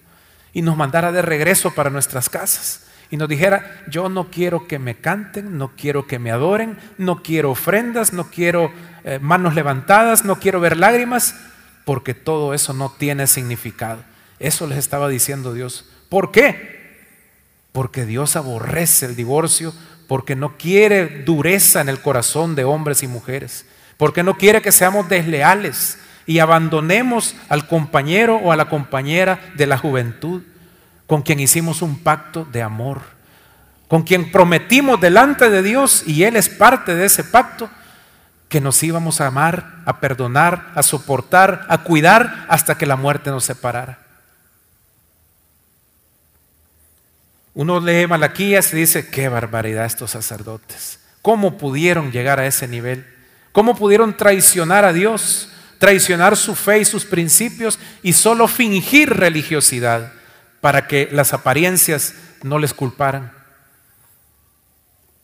y 0.53 0.62
nos 0.62 0.77
mandara 0.77 1.12
de 1.12 1.23
regreso 1.23 1.75
para 1.75 1.90
nuestras 1.90 2.29
casas 2.29 2.88
y 3.11 3.16
nos 3.16 3.29
dijera, 3.29 3.83
yo 3.88 4.09
no 4.09 4.31
quiero 4.31 4.66
que 4.66 4.79
me 4.79 4.97
canten, 4.97 5.57
no 5.57 5.73
quiero 5.77 6.07
que 6.07 6.18
me 6.18 6.31
adoren, 6.31 6.77
no 6.99 7.23
quiero 7.23 7.51
ofrendas, 7.51 8.12
no 8.12 8.25
quiero 8.31 8.71
eh, 9.05 9.18
manos 9.21 9.55
levantadas, 9.55 10.25
no 10.25 10.38
quiero 10.38 10.61
ver 10.61 10.77
lágrimas, 10.77 11.35
porque 11.85 12.12
todo 12.12 12.53
eso 12.53 12.75
no 12.75 12.92
tiene 12.99 13.27
significado. 13.27 14.03
Eso 14.38 14.66
les 14.66 14.79
estaba 14.79 15.09
diciendo 15.09 15.55
Dios. 15.55 15.87
¿Por 16.11 16.31
qué? 16.33 17.07
Porque 17.73 18.05
Dios 18.05 18.37
aborrece 18.37 19.07
el 19.07 19.16
divorcio, 19.16 19.73
porque 20.07 20.37
no 20.37 20.59
quiere 20.59 21.23
dureza 21.25 21.81
en 21.81 21.88
el 21.88 22.01
corazón 22.01 22.55
de 22.55 22.64
hombres 22.64 23.03
y 23.03 23.09
mujeres, 23.09 23.64
porque 23.97 24.23
no 24.23 24.37
quiere 24.37 24.61
que 24.61 24.73
seamos 24.73 25.09
desleales 25.09 25.99
y 26.27 26.40
abandonemos 26.40 27.35
al 27.49 27.66
compañero 27.66 28.37
o 28.37 28.53
a 28.53 28.57
la 28.57 28.68
compañera 28.68 29.40
de 29.55 29.66
la 29.66 29.79
juventud 29.79 30.42
con 31.09 31.23
quien 31.23 31.40
hicimos 31.40 31.81
un 31.81 31.99
pacto 31.99 32.44
de 32.44 32.62
amor, 32.62 33.01
con 33.88 34.03
quien 34.03 34.31
prometimos 34.31 35.01
delante 35.01 35.49
de 35.49 35.62
Dios 35.62 36.05
y 36.07 36.25
Él 36.25 36.37
es 36.37 36.51
parte 36.51 36.94
de 36.94 37.07
ese 37.07 37.25
pacto 37.25 37.71
que 38.51 38.61
nos 38.61 38.83
íbamos 38.83 39.23
a 39.23 39.29
amar, 39.29 39.81
a 39.87 40.01
perdonar, 40.01 40.71
a 40.75 40.83
soportar, 40.83 41.64
a 41.71 41.79
cuidar 41.79 42.44
hasta 42.51 42.77
que 42.77 42.85
la 42.85 42.97
muerte 42.97 43.31
nos 43.31 43.44
separara. 43.44 44.01
Uno 47.55 47.81
lee 47.81 48.07
Malaquías 48.07 48.75
y 48.75 48.77
dice, 48.77 49.09
qué 49.09 49.31
barbaridad 49.31 49.87
estos 49.87 50.11
sacerdotes. 50.11 51.01
¿Cómo 51.23 51.57
pudieron 51.57 52.12
llegar 52.12 52.38
a 52.38 52.47
ese 52.47 52.68
nivel? 52.68 53.07
¿Cómo 53.53 53.75
pudieron 53.75 54.14
traicionar 54.14 54.85
a 54.85 54.92
Dios, 54.92 55.51
traicionar 55.79 56.37
su 56.37 56.55
fe 56.55 56.81
y 56.81 56.85
sus 56.85 57.07
principios 57.07 57.79
y 58.03 58.12
solo 58.12 58.47
fingir 58.47 59.09
religiosidad 59.09 60.12
para 60.61 60.87
que 60.87 61.09
las 61.12 61.33
apariencias 61.33 62.14
no 62.42 62.59
les 62.59 62.75
culparan? 62.75 63.33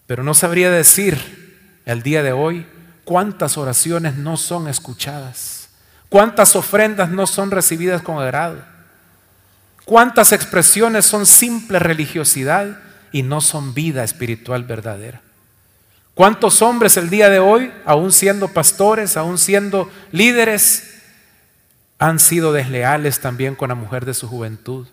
Pero 0.07 0.23
no 0.23 0.35
sabría 0.35 0.70
decir 0.70 1.81
el 1.87 2.03
día 2.03 2.23
de 2.23 2.33
hoy 2.33 2.66
cuántas 3.05 3.57
oraciones 3.57 4.16
no 4.16 4.37
son 4.37 4.68
escuchadas, 4.68 5.68
cuántas 6.09 6.57
ofrendas 6.57 7.11
no 7.11 7.27
son 7.27 7.51
recibidas 7.51 8.03
con 8.03 8.18
agrado 8.18 8.75
¿Cuántas 9.85 10.33
expresiones 10.33 11.05
son 11.05 11.27
simple 11.27 11.79
religiosidad 11.79 12.79
y 13.12 13.23
no 13.23 13.40
son 13.40 13.75
vida 13.75 14.03
espiritual 14.03 14.64
verdadera? 14.64 15.20
¿Cuántos 16.14 16.62
hombres 16.62 16.97
el 16.97 17.11
día 17.11 17.29
de 17.29 17.38
hoy, 17.38 17.73
aún 17.85 18.12
siendo 18.12 18.49
pastores, 18.49 19.16
aún 19.16 19.37
siendo 19.37 19.90
líderes, 20.11 21.03
han 21.99 22.18
sido 22.18 22.53
desleales 22.53 23.20
también 23.20 23.55
con 23.55 23.68
la 23.68 23.75
mujer 23.75 24.05
de 24.05 24.14
su 24.14 24.27
juventud 24.27 24.87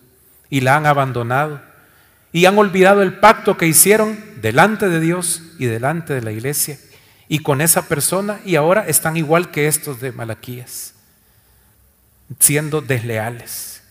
y 0.52 0.60
la 0.60 0.76
han 0.76 0.84
abandonado 0.84 1.62
y 2.30 2.44
han 2.44 2.58
olvidado 2.58 3.00
el 3.00 3.14
pacto 3.14 3.56
que 3.56 3.66
hicieron 3.66 4.22
delante 4.42 4.90
de 4.90 5.00
Dios 5.00 5.42
y 5.58 5.64
delante 5.64 6.12
de 6.12 6.20
la 6.20 6.30
iglesia 6.30 6.76
y 7.26 7.38
con 7.38 7.62
esa 7.62 7.88
persona 7.88 8.38
y 8.44 8.56
ahora 8.56 8.86
están 8.86 9.16
igual 9.16 9.50
que 9.50 9.66
estos 9.66 9.98
de 10.02 10.12
Malaquías, 10.12 10.92
siendo 12.38 12.82
desleales? 12.82 13.82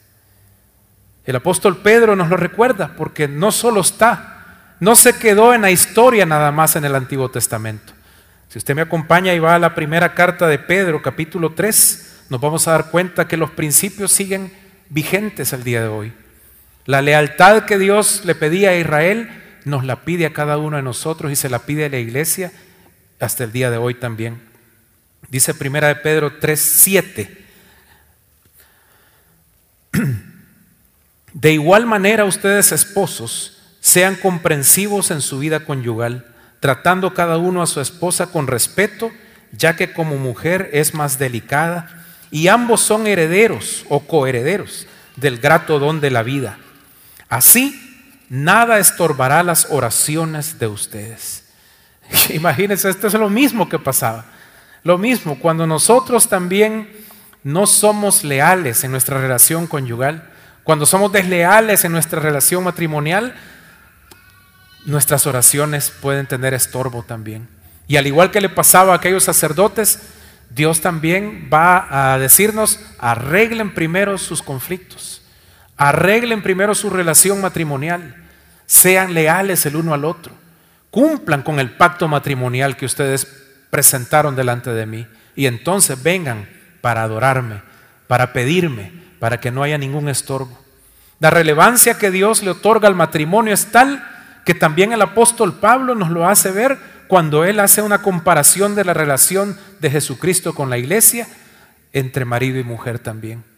El 1.25 1.35
apóstol 1.35 1.77
Pedro 1.77 2.15
nos 2.15 2.29
lo 2.29 2.37
recuerda 2.37 2.93
porque 2.95 3.27
no 3.27 3.51
solo 3.51 3.81
está, 3.81 4.75
no 4.79 4.95
se 4.95 5.17
quedó 5.17 5.55
en 5.55 5.63
la 5.63 5.71
historia 5.71 6.27
nada 6.27 6.51
más 6.51 6.75
en 6.75 6.85
el 6.85 6.93
Antiguo 6.93 7.31
Testamento. 7.31 7.91
Si 8.49 8.59
usted 8.59 8.75
me 8.75 8.83
acompaña 8.83 9.33
y 9.33 9.39
va 9.39 9.55
a 9.55 9.59
la 9.59 9.73
primera 9.73 10.13
carta 10.13 10.47
de 10.47 10.59
Pedro, 10.59 11.01
capítulo 11.01 11.53
3, 11.53 12.25
nos 12.29 12.39
vamos 12.39 12.67
a 12.67 12.73
dar 12.73 12.91
cuenta 12.91 13.27
que 13.27 13.35
los 13.35 13.49
principios 13.49 14.11
siguen 14.11 14.53
vigentes 14.89 15.53
el 15.53 15.63
día 15.63 15.81
de 15.81 15.87
hoy. 15.87 16.13
La 16.85 17.01
lealtad 17.01 17.65
que 17.65 17.77
Dios 17.77 18.23
le 18.25 18.35
pedía 18.35 18.71
a 18.71 18.75
Israel 18.75 19.29
nos 19.65 19.85
la 19.85 20.03
pide 20.03 20.25
a 20.25 20.33
cada 20.33 20.57
uno 20.57 20.77
de 20.77 20.83
nosotros 20.83 21.31
y 21.31 21.35
se 21.35 21.49
la 21.49 21.59
pide 21.59 21.85
a 21.85 21.89
la 21.89 21.99
iglesia 21.99 22.51
hasta 23.19 23.43
el 23.43 23.51
día 23.51 23.69
de 23.69 23.77
hoy 23.77 23.93
también. 23.93 24.41
Dice 25.29 25.53
primera 25.53 25.87
de 25.89 25.95
Pedro 25.95 26.39
3, 26.39 26.59
7. 26.59 27.45
De 31.33 31.53
igual 31.53 31.85
manera 31.85 32.25
ustedes 32.25 32.73
esposos 32.73 33.57
sean 33.79 34.15
comprensivos 34.15 35.11
en 35.11 35.21
su 35.21 35.39
vida 35.39 35.61
conyugal, 35.61 36.25
tratando 36.59 37.13
cada 37.13 37.37
uno 37.37 37.61
a 37.61 37.67
su 37.67 37.79
esposa 37.79 38.27
con 38.27 38.47
respeto, 38.47 39.11
ya 39.53 39.75
que 39.75 39.93
como 39.93 40.17
mujer 40.17 40.69
es 40.73 40.93
más 40.93 41.17
delicada, 41.17 42.05
y 42.31 42.49
ambos 42.49 42.81
son 42.81 43.07
herederos 43.07 43.85
o 43.87 44.01
coherederos 44.01 44.87
del 45.15 45.37
grato 45.39 45.79
don 45.79 46.01
de 46.01 46.11
la 46.11 46.23
vida. 46.23 46.57
Así, 47.31 47.79
nada 48.29 48.77
estorbará 48.77 49.41
las 49.41 49.67
oraciones 49.69 50.59
de 50.59 50.67
ustedes. 50.67 51.45
Imagínense, 52.29 52.89
esto 52.89 53.07
es 53.07 53.13
lo 53.13 53.29
mismo 53.29 53.69
que 53.69 53.79
pasaba. 53.79 54.25
Lo 54.83 54.97
mismo, 54.97 55.39
cuando 55.39 55.65
nosotros 55.65 56.27
también 56.27 56.89
no 57.41 57.67
somos 57.67 58.25
leales 58.25 58.83
en 58.83 58.91
nuestra 58.91 59.21
relación 59.21 59.65
conyugal, 59.65 60.29
cuando 60.63 60.85
somos 60.85 61.11
desleales 61.13 61.85
en 61.85 61.93
nuestra 61.93 62.19
relación 62.19 62.65
matrimonial, 62.65 63.33
nuestras 64.85 65.25
oraciones 65.25 65.89
pueden 66.01 66.27
tener 66.27 66.53
estorbo 66.53 67.03
también. 67.03 67.47
Y 67.87 67.95
al 67.95 68.07
igual 68.07 68.31
que 68.31 68.41
le 68.41 68.49
pasaba 68.49 68.91
a 68.91 68.97
aquellos 68.97 69.23
sacerdotes, 69.23 69.99
Dios 70.49 70.81
también 70.81 71.49
va 71.51 72.13
a 72.13 72.19
decirnos, 72.19 72.81
arreglen 72.99 73.73
primero 73.73 74.17
sus 74.17 74.41
conflictos, 74.41 75.10
arreglen 75.81 76.43
primero 76.43 76.75
su 76.75 76.91
relación 76.91 77.41
matrimonial, 77.41 78.15
sean 78.67 79.15
leales 79.15 79.65
el 79.65 79.75
uno 79.75 79.95
al 79.95 80.05
otro, 80.05 80.31
cumplan 80.91 81.41
con 81.41 81.59
el 81.59 81.71
pacto 81.71 82.07
matrimonial 82.07 82.77
que 82.77 82.85
ustedes 82.85 83.25
presentaron 83.71 84.35
delante 84.35 84.69
de 84.69 84.85
mí 84.85 85.07
y 85.35 85.47
entonces 85.47 86.03
vengan 86.03 86.47
para 86.81 87.01
adorarme, 87.01 87.63
para 88.05 88.31
pedirme, 88.31 88.91
para 89.19 89.39
que 89.39 89.49
no 89.49 89.63
haya 89.63 89.79
ningún 89.79 90.07
estorbo. 90.07 90.55
La 91.19 91.31
relevancia 91.31 91.97
que 91.97 92.11
Dios 92.11 92.43
le 92.43 92.51
otorga 92.51 92.87
al 92.87 92.93
matrimonio 92.93 93.51
es 93.51 93.71
tal 93.71 94.07
que 94.45 94.53
también 94.53 94.93
el 94.93 95.01
apóstol 95.01 95.55
Pablo 95.59 95.95
nos 95.95 96.11
lo 96.11 96.27
hace 96.27 96.51
ver 96.51 96.77
cuando 97.07 97.43
él 97.43 97.59
hace 97.59 97.81
una 97.81 98.03
comparación 98.03 98.75
de 98.75 98.85
la 98.85 98.93
relación 98.93 99.57
de 99.79 99.89
Jesucristo 99.89 100.53
con 100.53 100.69
la 100.69 100.77
iglesia 100.77 101.27
entre 101.91 102.23
marido 102.23 102.59
y 102.59 102.63
mujer 102.63 102.99
también. 102.99 103.50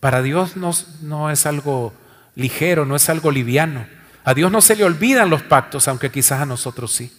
Para 0.00 0.22
Dios 0.22 0.56
no, 0.56 1.30
es 1.30 1.46
algo 1.46 1.92
ligero, 2.34 2.84
no 2.86 2.96
es 2.96 3.08
algo 3.08 3.30
liviano. 3.30 3.86
A 4.24 4.34
Dios 4.34 4.52
no 4.52 4.60
se 4.60 4.76
le 4.76 4.84
olvidan 4.84 5.30
los 5.30 5.42
pactos, 5.42 5.88
aunque 5.88 6.10
quizás 6.10 6.40
a 6.40 6.46
nosotros 6.46 6.92
sí. 6.92 7.12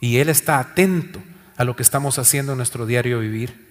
Y 0.00 0.18
Él 0.18 0.28
está 0.28 0.58
atento 0.58 1.20
a 1.56 1.64
lo 1.64 1.76
que 1.76 1.82
estamos 1.82 2.18
haciendo 2.18 2.52
en 2.52 2.58
nuestro 2.58 2.86
diario 2.86 3.20
vivir. 3.20 3.64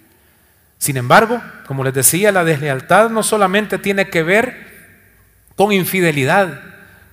Sin 0.78 0.96
embargo, 0.96 1.42
como 1.66 1.82
les 1.82 1.94
decía, 1.94 2.30
la 2.30 2.44
deslealtad 2.44 3.10
no 3.10 3.22
solamente 3.22 3.78
tiene 3.78 4.10
que 4.10 4.22
ver 4.22 4.74
con 5.56 5.72
infidelidad. 5.72 6.60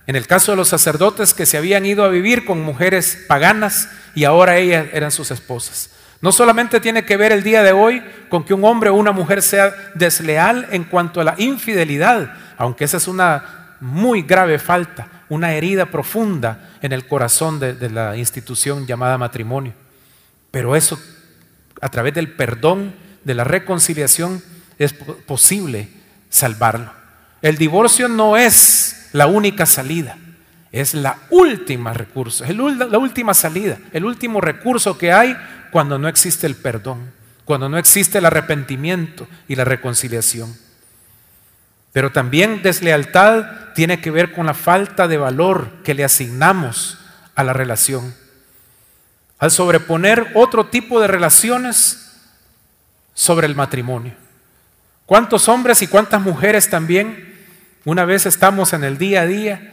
En 0.06 0.16
el 0.16 0.26
caso 0.26 0.52
de 0.52 0.56
los 0.56 0.68
sacerdotes 0.68 1.32
que 1.34 1.46
se 1.46 1.56
habían 1.56 1.86
ido 1.86 2.04
a 2.04 2.08
vivir 2.08 2.44
con 2.44 2.60
mujeres 2.60 3.24
paganas 3.28 3.88
y 4.14 4.24
ahora 4.24 4.58
ellas 4.58 4.86
eran 4.92 5.10
sus 5.10 5.30
esposas. 5.30 5.90
No 6.22 6.30
solamente 6.30 6.78
tiene 6.78 7.04
que 7.04 7.16
ver 7.16 7.32
el 7.32 7.42
día 7.42 7.64
de 7.64 7.72
hoy 7.72 8.00
con 8.28 8.44
que 8.44 8.54
un 8.54 8.64
hombre 8.64 8.90
o 8.90 8.94
una 8.94 9.10
mujer 9.10 9.42
sea 9.42 9.74
desleal 9.94 10.68
en 10.70 10.84
cuanto 10.84 11.20
a 11.20 11.24
la 11.24 11.34
infidelidad, 11.36 12.32
aunque 12.56 12.84
esa 12.84 12.98
es 12.98 13.08
una 13.08 13.76
muy 13.80 14.22
grave 14.22 14.60
falta, 14.60 15.08
una 15.28 15.52
herida 15.52 15.86
profunda 15.86 16.70
en 16.80 16.92
el 16.92 17.08
corazón 17.08 17.58
de, 17.58 17.90
la 17.90 18.16
institución 18.16 18.86
llamada 18.86 19.18
matrimonio. 19.18 19.74
Pero 20.52 20.76
eso, 20.76 20.96
a 21.80 21.88
través 21.88 22.14
del 22.14 22.30
perdón, 22.30 22.94
de 23.24 23.34
la 23.34 23.42
reconciliación, 23.42 24.40
es 24.78 24.92
posible 24.92 25.88
salvarlo. 26.28 26.92
El 27.40 27.56
divorcio 27.56 28.06
no 28.08 28.36
es 28.36 29.08
la 29.12 29.26
única 29.26 29.66
salida, 29.66 30.16
es 30.70 30.94
la 30.94 31.18
última 31.30 31.92
recurso, 31.92 32.44
es 32.44 32.54
la 32.54 32.98
última 32.98 33.34
salida, 33.34 33.78
el 33.92 34.04
último 34.04 34.40
recurso 34.40 34.96
que 34.96 35.12
hay 35.12 35.36
cuando 35.72 35.98
no 35.98 36.06
existe 36.06 36.46
el 36.46 36.54
perdón, 36.54 37.10
cuando 37.44 37.68
no 37.68 37.78
existe 37.78 38.18
el 38.18 38.26
arrepentimiento 38.26 39.26
y 39.48 39.56
la 39.56 39.64
reconciliación. 39.64 40.56
Pero 41.92 42.12
también 42.12 42.62
deslealtad 42.62 43.72
tiene 43.74 44.00
que 44.00 44.12
ver 44.12 44.32
con 44.32 44.46
la 44.46 44.54
falta 44.54 45.08
de 45.08 45.16
valor 45.16 45.82
que 45.82 45.94
le 45.94 46.04
asignamos 46.04 46.98
a 47.34 47.42
la 47.42 47.52
relación. 47.52 48.14
Al 49.38 49.50
sobreponer 49.50 50.30
otro 50.34 50.66
tipo 50.66 51.00
de 51.00 51.08
relaciones 51.08 52.20
sobre 53.14 53.48
el 53.48 53.56
matrimonio. 53.56 54.14
¿Cuántos 55.04 55.48
hombres 55.48 55.82
y 55.82 55.88
cuántas 55.88 56.22
mujeres 56.22 56.70
también 56.70 57.32
una 57.84 58.04
vez 58.04 58.26
estamos 58.26 58.72
en 58.72 58.84
el 58.84 58.96
día 58.96 59.22
a 59.22 59.26
día, 59.26 59.72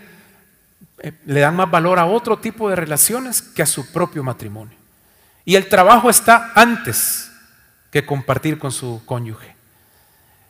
eh, 1.00 1.14
le 1.26 1.40
dan 1.40 1.56
más 1.56 1.70
valor 1.70 2.00
a 2.00 2.06
otro 2.06 2.40
tipo 2.40 2.70
de 2.70 2.76
relaciones 2.76 3.42
que 3.42 3.62
a 3.62 3.68
su 3.68 3.92
propio 3.92 4.24
matrimonio. 4.24 4.79
Y 5.50 5.56
el 5.56 5.66
trabajo 5.66 6.12
está 6.12 6.52
antes 6.54 7.32
que 7.90 8.06
compartir 8.06 8.60
con 8.60 8.72
su 8.72 9.02
cónyuge. 9.08 9.56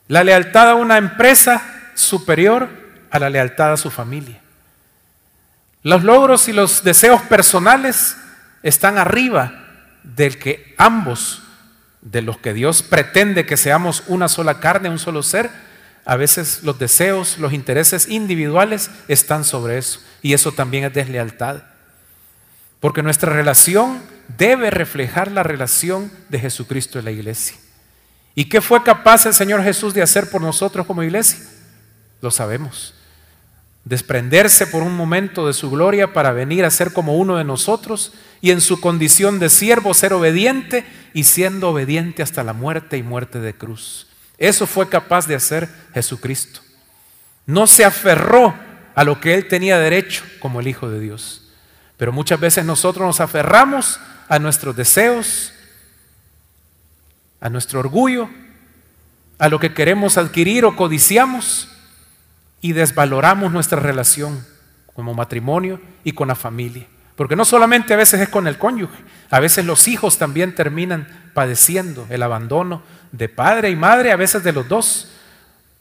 La 0.10 0.26
lealtad 0.26 0.72
a 0.72 0.76
una 0.76 0.98
empresa 0.98 1.64
superior 1.96 2.68
a 3.10 3.18
la 3.18 3.30
lealtad 3.30 3.72
a 3.72 3.78
su 3.78 3.92
familia. 3.92 4.42
Los 5.84 6.04
logros 6.04 6.50
y 6.50 6.52
los 6.52 6.84
deseos 6.84 7.22
personales 7.22 8.18
están 8.62 8.98
arriba 8.98 9.54
del 10.04 10.38
que 10.38 10.76
ambos, 10.78 11.44
de 12.02 12.22
los 12.22 12.38
que 12.38 12.54
Dios 12.54 12.84
pretende 12.84 13.46
que 13.46 13.56
seamos 13.56 14.04
una 14.08 14.28
sola 14.28 14.60
carne, 14.60 14.90
un 14.90 15.00
solo 15.00 15.24
ser, 15.24 15.50
a 16.04 16.18
veces 16.18 16.62
los 16.64 16.78
deseos, 16.78 17.38
los 17.38 17.54
intereses 17.54 18.10
individuales 18.10 18.92
están 19.08 19.46
sobre 19.46 19.78
eso. 19.78 20.02
Y 20.22 20.34
eso 20.34 20.52
también 20.52 20.84
es 20.84 20.94
deslealtad. 20.94 21.62
Porque 22.80 23.04
nuestra 23.04 23.34
relación 23.34 24.02
debe 24.38 24.70
reflejar 24.70 25.32
la 25.32 25.44
relación 25.44 26.12
de 26.30 26.40
Jesucristo 26.40 27.00
en 27.00 27.06
la 27.06 27.12
iglesia. 27.12 27.58
¿Y 28.36 28.46
qué 28.46 28.62
fue 28.62 28.84
capaz 28.84 29.26
el 29.26 29.34
Señor 29.34 29.64
Jesús 29.64 29.94
de 29.94 30.02
hacer 30.02 30.30
por 30.30 30.42
nosotros 30.42 30.86
como 30.86 31.04
iglesia? 31.04 31.40
Lo 32.22 32.32
sabemos. 32.32 32.94
Desprenderse 33.84 34.68
por 34.68 34.84
un 34.84 34.96
momento 34.96 35.48
de 35.48 35.54
su 35.54 35.70
gloria 35.70 36.14
para 36.14 36.32
venir 36.32 36.64
a 36.64 36.70
ser 36.70 36.94
como 36.94 37.18
uno 37.18 37.38
de 37.38 37.44
nosotros 37.44 38.14
y 38.40 38.52
en 38.52 38.62
su 38.62 38.80
condición 38.80 39.40
de 39.40 39.50
siervo 39.50 39.94
ser 39.94 40.14
obediente 40.14 40.86
y 41.14 41.24
siendo 41.24 41.70
obediente 41.70 42.22
hasta 42.22 42.44
la 42.44 42.54
muerte 42.54 42.98
y 42.98 43.04
muerte 43.04 43.40
de 43.40 43.56
cruz. 43.56 44.08
Eso 44.38 44.68
fue 44.68 44.88
capaz 44.88 45.28
de 45.28 45.36
hacer 45.36 45.68
Jesucristo. 45.94 46.62
No 47.46 47.68
se 47.68 47.84
aferró 47.84 48.54
a 48.96 49.04
lo 49.04 49.20
que 49.20 49.34
él 49.34 49.48
tenía 49.48 49.80
derecho 49.80 50.24
como 50.40 50.60
el 50.60 50.68
Hijo 50.68 50.90
de 50.90 51.00
Dios. 51.00 51.49
Pero 52.00 52.14
muchas 52.14 52.40
veces 52.40 52.64
nosotros 52.64 53.06
nos 53.06 53.20
aferramos 53.20 54.00
a 54.30 54.40
nuestros 54.40 54.74
deseos, 54.74 55.52
a 57.42 57.50
nuestro 57.50 57.82
orgullo, 57.82 58.30
a 59.38 59.50
lo 59.50 59.60
que 59.60 59.74
queremos 59.74 60.18
adquirir 60.18 60.64
o 60.64 60.78
codiciamos 60.78 61.68
y 62.62 62.72
desvaloramos 62.72 63.52
nuestra 63.52 63.82
relación 63.82 64.48
como 64.94 65.14
matrimonio 65.14 65.82
y 66.06 66.14
con 66.14 66.30
la 66.30 66.36
familia. 66.36 66.88
Porque 67.18 67.36
no 67.36 67.44
solamente 67.44 67.94
a 67.94 67.98
veces 67.98 68.22
es 68.22 68.30
con 68.30 68.48
el 68.48 68.58
cónyuge, 68.58 69.04
a 69.30 69.42
veces 69.42 69.66
los 69.66 69.90
hijos 69.90 70.18
también 70.18 70.56
terminan 70.56 71.06
padeciendo 71.34 72.08
el 72.10 72.24
abandono 72.24 72.82
de 73.12 73.28
padre 73.28 73.72
y 73.72 73.76
madre, 73.76 74.14
a 74.14 74.16
veces 74.16 74.42
de 74.46 74.54
los 74.54 74.70
dos, 74.70 75.12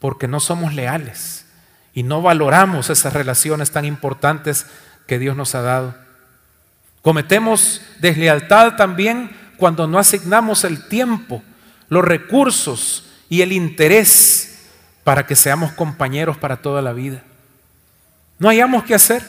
porque 0.01 0.27
no 0.27 0.41
somos 0.41 0.75
leales 0.75 1.47
y 1.95 2.03
no 2.03 2.23
valoramos 2.23 2.91
esas 2.91 3.13
relaciones 3.13 3.71
tan 3.71 3.85
importantes 3.85 4.67
que 5.07 5.21
Dios 5.21 5.37
nos 5.37 5.55
ha 5.55 5.63
dado. 5.63 6.08
Cometemos 7.09 7.81
deslealtad 8.01 8.77
también 8.77 9.35
cuando 9.57 9.87
no 9.87 9.99
asignamos 9.99 10.65
el 10.65 10.89
tiempo, 10.89 11.43
los 11.89 12.05
recursos 12.05 13.09
y 13.31 13.41
el 13.41 13.53
interés 13.53 14.69
para 15.05 15.25
que 15.25 15.35
seamos 15.35 15.73
compañeros 15.73 16.37
para 16.37 16.59
toda 16.59 16.83
la 16.83 16.93
vida. 16.93 17.23
No 18.39 18.51
hayamos 18.51 18.85
que 18.85 18.95
hacer. 18.95 19.23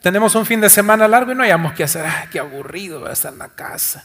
Tenemos 0.00 0.36
un 0.36 0.46
fin 0.46 0.60
de 0.60 0.70
semana 0.70 1.08
largo 1.08 1.32
y 1.32 1.34
no 1.34 1.42
hayamos 1.42 1.72
que 1.72 1.82
hacer. 1.82 2.06
¡Ay, 2.06 2.28
qué 2.30 2.38
aburrido! 2.38 3.00
Voy 3.00 3.10
a 3.10 3.14
estar 3.14 3.32
en 3.32 3.40
la 3.40 3.48
casa. 3.48 4.04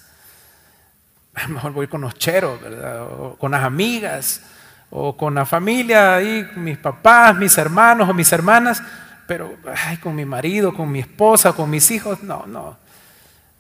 Mejor 1.50 1.72
voy 1.72 1.86
con 1.86 2.02
los 2.02 2.16
cheros, 2.16 2.60
¿verdad? 2.64 3.04
O 3.04 3.36
con 3.38 3.52
las 3.52 3.64
amigas, 3.64 4.42
o 4.90 5.16
con 5.16 5.36
la 5.36 5.46
familia, 5.46 6.16
ahí, 6.16 6.50
mis 6.56 6.80
papás, 6.80 7.36
mis 7.36 7.56
hermanos 7.60 8.10
o 8.10 8.14
mis 8.16 8.34
hermanas, 8.34 8.82
pero 9.28 9.56
ay, 9.86 9.98
con 9.98 10.16
mi 10.16 10.26
marido, 10.26 10.74
con 10.74 10.92
mi 10.92 11.02
esposa, 11.02 11.54
con 11.54 11.70
mis 11.70 11.92
hijos, 11.92 12.24
no, 12.24 12.48
no. 12.48 12.82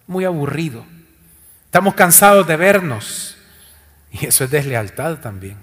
Muy 0.08 0.26
aburrido. 0.26 0.86
Estamos 1.66 1.96
cansados 1.96 2.48
de 2.48 2.56
vernos. 2.56 3.38
Y 4.12 4.28
eso 4.28 4.44
es 4.44 4.52
deslealtad 4.52 5.18
también, 5.18 5.58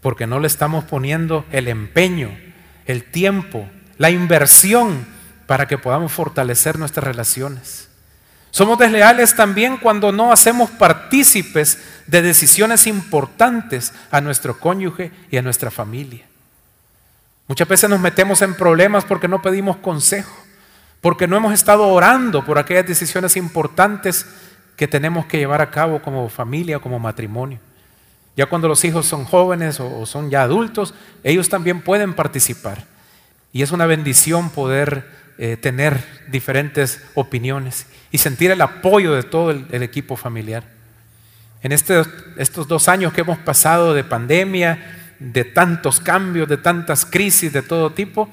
porque 0.00 0.26
no 0.26 0.40
le 0.40 0.46
estamos 0.46 0.84
poniendo 0.84 1.44
el 1.52 1.68
empeño, 1.68 2.30
el 2.86 3.04
tiempo, 3.04 3.68
la 3.98 4.10
inversión 4.10 5.06
para 5.46 5.68
que 5.68 5.76
podamos 5.76 6.10
fortalecer 6.10 6.78
nuestras 6.78 7.04
relaciones. 7.04 7.90
Somos 8.50 8.78
desleales 8.78 9.34
también 9.34 9.76
cuando 9.76 10.12
no 10.12 10.32
hacemos 10.32 10.70
partícipes 10.70 11.78
de 12.06 12.22
decisiones 12.22 12.86
importantes 12.86 13.92
a 14.10 14.20
nuestro 14.20 14.58
cónyuge 14.58 15.10
y 15.30 15.36
a 15.36 15.42
nuestra 15.42 15.70
familia. 15.70 16.24
Muchas 17.48 17.68
veces 17.68 17.90
nos 17.90 18.00
metemos 18.00 18.40
en 18.42 18.54
problemas 18.54 19.04
porque 19.04 19.28
no 19.28 19.42
pedimos 19.42 19.78
consejo, 19.78 20.43
porque 21.04 21.28
no 21.28 21.36
hemos 21.36 21.52
estado 21.52 21.86
orando 21.86 22.46
por 22.46 22.58
aquellas 22.58 22.86
decisiones 22.86 23.36
importantes 23.36 24.24
que 24.74 24.88
tenemos 24.88 25.26
que 25.26 25.36
llevar 25.36 25.60
a 25.60 25.70
cabo 25.70 26.00
como 26.00 26.30
familia, 26.30 26.78
como 26.78 26.98
matrimonio. 26.98 27.58
Ya 28.38 28.46
cuando 28.46 28.68
los 28.68 28.82
hijos 28.86 29.04
son 29.04 29.26
jóvenes 29.26 29.80
o 29.80 30.06
son 30.06 30.30
ya 30.30 30.44
adultos, 30.44 30.94
ellos 31.22 31.50
también 31.50 31.82
pueden 31.82 32.14
participar. 32.14 32.86
Y 33.52 33.60
es 33.60 33.70
una 33.70 33.84
bendición 33.84 34.48
poder 34.48 35.06
eh, 35.36 35.58
tener 35.58 36.02
diferentes 36.28 37.02
opiniones 37.12 37.86
y 38.10 38.16
sentir 38.16 38.50
el 38.50 38.62
apoyo 38.62 39.12
de 39.12 39.24
todo 39.24 39.50
el, 39.50 39.82
equipo 39.82 40.16
familiar. 40.16 40.64
En 41.62 41.72
este, 41.72 42.02
estos 42.38 42.66
dos 42.66 42.88
años 42.88 43.12
que 43.12 43.20
hemos 43.20 43.36
pasado 43.36 43.92
de 43.92 44.04
pandemia, 44.04 45.12
de 45.18 45.44
tantos 45.44 46.00
cambios, 46.00 46.48
de 46.48 46.56
tantas 46.56 47.04
crisis 47.04 47.52
de 47.52 47.60
todo 47.60 47.90
tipo, 47.90 48.30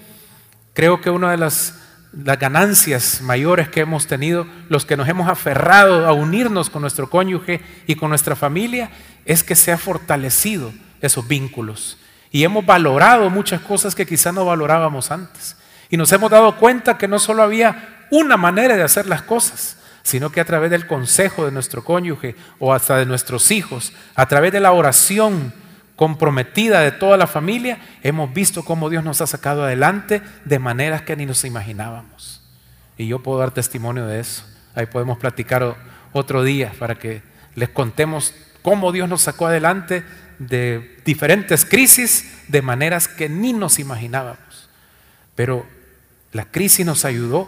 creo 0.73 1.01
que 1.01 1.09
una 1.09 1.31
de 1.31 1.37
las, 1.37 1.80
las 2.11 2.39
ganancias 2.39 3.21
mayores 3.21 3.69
que 3.69 3.81
hemos 3.81 4.07
tenido, 4.07 4.45
los 4.69 4.85
que 4.85 4.97
nos 4.97 5.07
hemos 5.07 5.29
aferrado 5.29 6.07
a 6.07 6.13
unirnos 6.13 6.69
con 6.69 6.81
nuestro 6.81 7.09
cónyuge 7.09 7.61
y 7.87 7.95
con 7.95 8.09
nuestra 8.09 8.35
familia, 8.35 8.91
es 9.25 9.43
que 9.43 9.55
se 9.55 9.71
ha 9.71 9.77
fortalecido 9.77 10.73
esos 10.99 11.27
vínculos. 11.27 11.97
Y 12.31 12.43
hemos 12.43 12.65
valorado 12.65 13.29
muchas 13.29 13.61
cosas 13.61 13.95
que 13.95 14.05
quizá 14.05 14.31
no 14.31 14.45
valorábamos 14.45 15.11
antes. 15.11 15.57
Y 15.89 15.97
nos 15.97 16.11
hemos 16.11 16.31
dado 16.31 16.57
cuenta 16.57 16.97
que 16.97 17.07
no 17.07 17.19
solo 17.19 17.43
había 17.43 18.07
una 18.11 18.37
manera 18.37 18.75
de 18.75 18.83
hacer 18.83 19.07
las 19.07 19.21
cosas, 19.21 19.77
sino 20.03 20.31
que 20.31 20.41
a 20.41 20.45
través 20.45 20.71
del 20.71 20.87
consejo 20.87 21.45
de 21.45 21.51
nuestro 21.51 21.83
cónyuge 21.83 22.35
o 22.59 22.73
hasta 22.73 22.97
de 22.97 23.05
nuestros 23.05 23.51
hijos, 23.51 23.93
a 24.15 24.25
través 24.25 24.51
de 24.51 24.59
la 24.59 24.71
oración 24.71 25.53
comprometida 26.01 26.79
de 26.79 26.91
toda 26.91 27.15
la 27.15 27.27
familia, 27.27 27.77
hemos 28.01 28.33
visto 28.33 28.65
cómo 28.65 28.89
Dios 28.89 29.03
nos 29.03 29.21
ha 29.21 29.27
sacado 29.27 29.65
adelante 29.65 30.23
de 30.45 30.57
maneras 30.57 31.03
que 31.03 31.15
ni 31.15 31.27
nos 31.27 31.45
imaginábamos. 31.45 32.41
Y 32.97 33.05
yo 33.05 33.19
puedo 33.21 33.37
dar 33.37 33.51
testimonio 33.51 34.07
de 34.07 34.19
eso. 34.19 34.43
Ahí 34.73 34.87
podemos 34.87 35.19
platicar 35.19 35.75
otro 36.11 36.43
día 36.43 36.73
para 36.79 36.95
que 36.95 37.21
les 37.53 37.69
contemos 37.69 38.33
cómo 38.63 38.91
Dios 38.91 39.07
nos 39.07 39.21
sacó 39.21 39.45
adelante 39.45 40.03
de 40.39 40.99
diferentes 41.05 41.65
crisis 41.65 42.45
de 42.47 42.63
maneras 42.63 43.07
que 43.07 43.29
ni 43.29 43.53
nos 43.53 43.77
imaginábamos. 43.77 44.71
Pero 45.35 45.67
la 46.31 46.45
crisis 46.45 46.83
nos 46.83 47.05
ayudó 47.05 47.47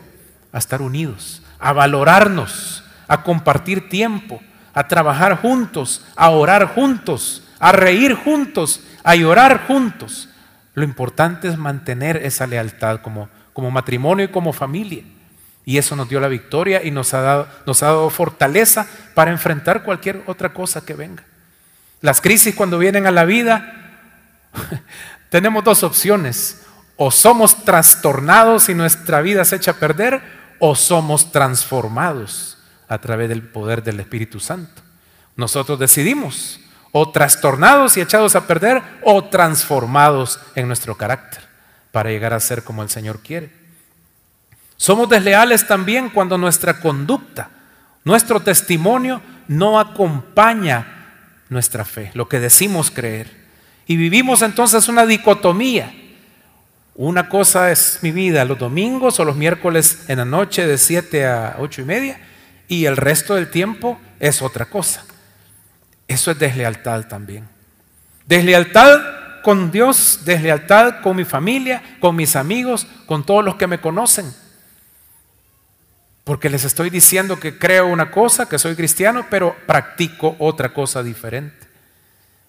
a 0.51 0.59
estar 0.59 0.83
unidos, 0.83 1.41
a 1.57 1.73
valorarnos, 1.73 2.83
a 3.07 3.23
compartir 3.23 3.89
tiempo, 3.89 4.43
a 4.75 4.87
trabajar 4.87 5.41
juntos, 5.41 6.05
a 6.15 6.29
orar 6.29 6.67
juntos, 6.67 7.42
a 7.63 7.71
reír 7.71 8.13
juntos, 8.13 8.81
a 9.05 9.15
llorar 9.15 9.67
juntos. 9.67 10.27
Lo 10.73 10.83
importante 10.83 11.47
es 11.47 11.57
mantener 11.57 12.17
esa 12.17 12.45
lealtad 12.45 12.99
como, 12.99 13.29
como 13.53 13.71
matrimonio 13.71 14.25
y 14.25 14.27
como 14.27 14.51
familia. 14.51 15.05
Y 15.63 15.77
eso 15.77 15.95
nos 15.95 16.09
dio 16.09 16.19
la 16.19 16.27
victoria 16.27 16.83
y 16.83 16.91
nos 16.91 17.13
ha, 17.13 17.21
dado, 17.21 17.47
nos 17.65 17.81
ha 17.81 17.85
dado 17.85 18.09
fortaleza 18.09 18.85
para 19.13 19.31
enfrentar 19.31 19.83
cualquier 19.83 20.23
otra 20.27 20.51
cosa 20.51 20.83
que 20.83 20.93
venga. 20.93 21.23
Las 22.01 22.19
crisis 22.19 22.53
cuando 22.53 22.77
vienen 22.77 23.07
a 23.07 23.11
la 23.11 23.23
vida, 23.23 24.01
tenemos 25.29 25.63
dos 25.63 25.83
opciones. 25.83 26.65
O 26.97 27.11
somos 27.11 27.63
trastornados 27.63 28.67
y 28.67 28.75
nuestra 28.75 29.21
vida 29.21 29.45
se 29.45 29.55
echa 29.55 29.71
a 29.71 29.75
perder, 29.75 30.21
o 30.59 30.75
somos 30.75 31.31
transformados 31.31 32.57
a 32.89 32.97
través 32.97 33.29
del 33.29 33.41
poder 33.41 33.83
del 33.83 34.01
Espíritu 34.01 34.41
Santo. 34.41 34.81
Nosotros 35.37 35.79
decidimos 35.79 36.59
o 36.95 37.09
trastornados 37.09 37.97
y 37.97 38.01
echados 38.01 38.35
a 38.35 38.45
perder 38.47 38.81
o 39.01 39.25
transformados 39.25 40.39
en 40.55 40.67
nuestro 40.67 40.95
carácter 40.95 41.41
para 41.91 42.11
llegar 42.11 42.33
a 42.33 42.39
ser 42.39 42.63
como 42.63 42.83
el 42.83 42.89
Señor 42.89 43.19
quiere. 43.19 43.51
Somos 44.77 45.09
desleales 45.09 45.67
también 45.67 46.09
cuando 46.09 46.37
nuestra 46.37 46.79
conducta, 46.79 47.49
nuestro 48.03 48.39
testimonio 48.39 49.21
no 49.47 49.79
acompaña 49.79 51.05
nuestra 51.49 51.83
fe, 51.83 52.11
lo 52.13 52.29
que 52.29 52.39
decimos 52.39 52.91
creer. 52.91 53.43
Y 53.87 53.95
vivimos 53.97 54.43
entonces 54.43 54.87
una 54.87 55.05
dicotomía. 55.05 55.93
Una 56.95 57.27
cosa 57.27 57.71
es 57.71 57.99
mi 58.03 58.11
vida 58.11 58.45
los 58.45 58.59
domingos 58.59 59.19
o 59.19 59.25
los 59.25 59.35
miércoles 59.35 60.05
en 60.09 60.19
la 60.19 60.25
noche 60.25 60.67
de 60.67 60.77
7 60.77 61.25
a 61.25 61.55
8 61.57 61.81
y 61.81 61.85
media 61.85 62.19
y 62.67 62.85
el 62.85 62.97
resto 62.97 63.33
del 63.33 63.49
tiempo 63.49 63.99
es 64.19 64.43
otra 64.43 64.65
cosa. 64.65 65.03
Eso 66.07 66.31
es 66.31 66.39
deslealtad 66.39 67.07
también. 67.07 67.47
Deslealtad 68.25 69.41
con 69.43 69.71
Dios, 69.71 70.21
deslealtad 70.23 71.01
con 71.01 71.17
mi 71.17 71.25
familia, 71.25 71.97
con 71.99 72.15
mis 72.15 72.35
amigos, 72.35 72.87
con 73.05 73.25
todos 73.25 73.43
los 73.43 73.55
que 73.55 73.67
me 73.67 73.81
conocen. 73.81 74.33
Porque 76.23 76.49
les 76.49 76.63
estoy 76.63 76.89
diciendo 76.89 77.39
que 77.39 77.57
creo 77.59 77.87
una 77.87 78.09
cosa, 78.09 78.47
que 78.47 78.57
soy 78.57 78.75
cristiano, 78.75 79.25
pero 79.29 79.55
practico 79.67 80.35
otra 80.39 80.73
cosa 80.73 81.03
diferente. 81.03 81.67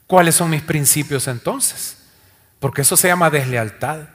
¿Cuáles 0.06 0.36
son 0.36 0.50
mis 0.50 0.62
principios 0.62 1.26
entonces? 1.26 1.96
Porque 2.60 2.82
eso 2.82 2.96
se 2.96 3.08
llama 3.08 3.30
deslealtad. 3.30 4.08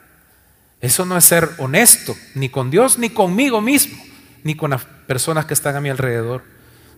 Eso 0.80 1.04
no 1.04 1.16
es 1.18 1.26
ser 1.26 1.50
honesto, 1.58 2.16
ni 2.34 2.48
con 2.48 2.70
Dios, 2.70 2.98
ni 2.98 3.10
conmigo 3.10 3.60
mismo, 3.60 4.02
ni 4.42 4.54
con 4.54 4.70
las 4.70 4.84
personas 5.06 5.44
que 5.44 5.52
están 5.52 5.76
a 5.76 5.80
mi 5.82 5.90
alrededor. 5.90 6.42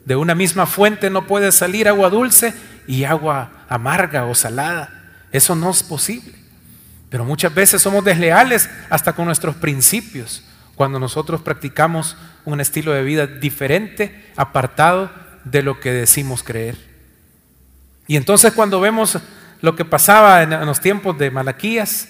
De 0.04 0.16
una 0.16 0.34
misma 0.34 0.66
fuente 0.66 1.10
no 1.10 1.26
puede 1.26 1.52
salir 1.52 1.88
agua 1.88 2.10
dulce 2.10 2.54
y 2.86 3.04
agua 3.04 3.64
amarga 3.68 4.24
o 4.24 4.34
salada. 4.34 5.12
Eso 5.30 5.54
no 5.54 5.70
es 5.70 5.82
posible. 5.82 6.34
Pero 7.08 7.24
muchas 7.24 7.54
veces 7.54 7.82
somos 7.82 8.04
desleales 8.04 8.68
hasta 8.88 9.12
con 9.12 9.26
nuestros 9.26 9.54
principios 9.56 10.42
cuando 10.74 10.98
nosotros 10.98 11.42
practicamos 11.42 12.16
un 12.44 12.60
estilo 12.60 12.92
de 12.92 13.02
vida 13.02 13.26
diferente, 13.26 14.32
apartado 14.36 15.10
de 15.44 15.62
lo 15.62 15.78
que 15.78 15.92
decimos 15.92 16.42
creer. 16.42 16.76
Y 18.06 18.16
entonces 18.16 18.52
cuando 18.52 18.80
vemos 18.80 19.18
lo 19.60 19.76
que 19.76 19.84
pasaba 19.84 20.42
en, 20.42 20.50
los 20.66 20.80
tiempos 20.80 21.16
de 21.18 21.30
Malaquías, 21.30 22.08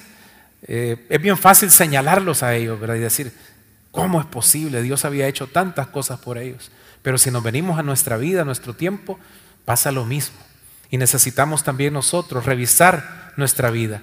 eh, 0.62 1.06
es 1.08 1.20
bien 1.20 1.36
fácil 1.36 1.70
señalarlos 1.70 2.42
a 2.42 2.54
ellos, 2.54 2.80
¿verdad? 2.80 2.94
Y 2.94 3.00
decir, 3.00 3.32
¿cómo 3.90 4.20
es 4.20 4.26
posible? 4.26 4.82
Dios 4.82 5.04
había 5.04 5.26
hecho 5.26 5.48
tantas 5.48 5.88
cosas 5.88 6.20
por 6.20 6.38
ellos. 6.38 6.70
Pero 7.02 7.18
si 7.18 7.30
nos 7.30 7.42
venimos 7.42 7.78
a 7.78 7.82
nuestra 7.82 8.16
vida, 8.16 8.42
a 8.42 8.44
nuestro 8.44 8.74
tiempo, 8.74 9.18
pasa 9.64 9.92
lo 9.92 10.04
mismo. 10.04 10.38
Y 10.90 10.98
necesitamos 10.98 11.64
también 11.64 11.94
nosotros 11.94 12.44
revisar 12.44 13.32
nuestra 13.36 13.70
vida, 13.70 14.02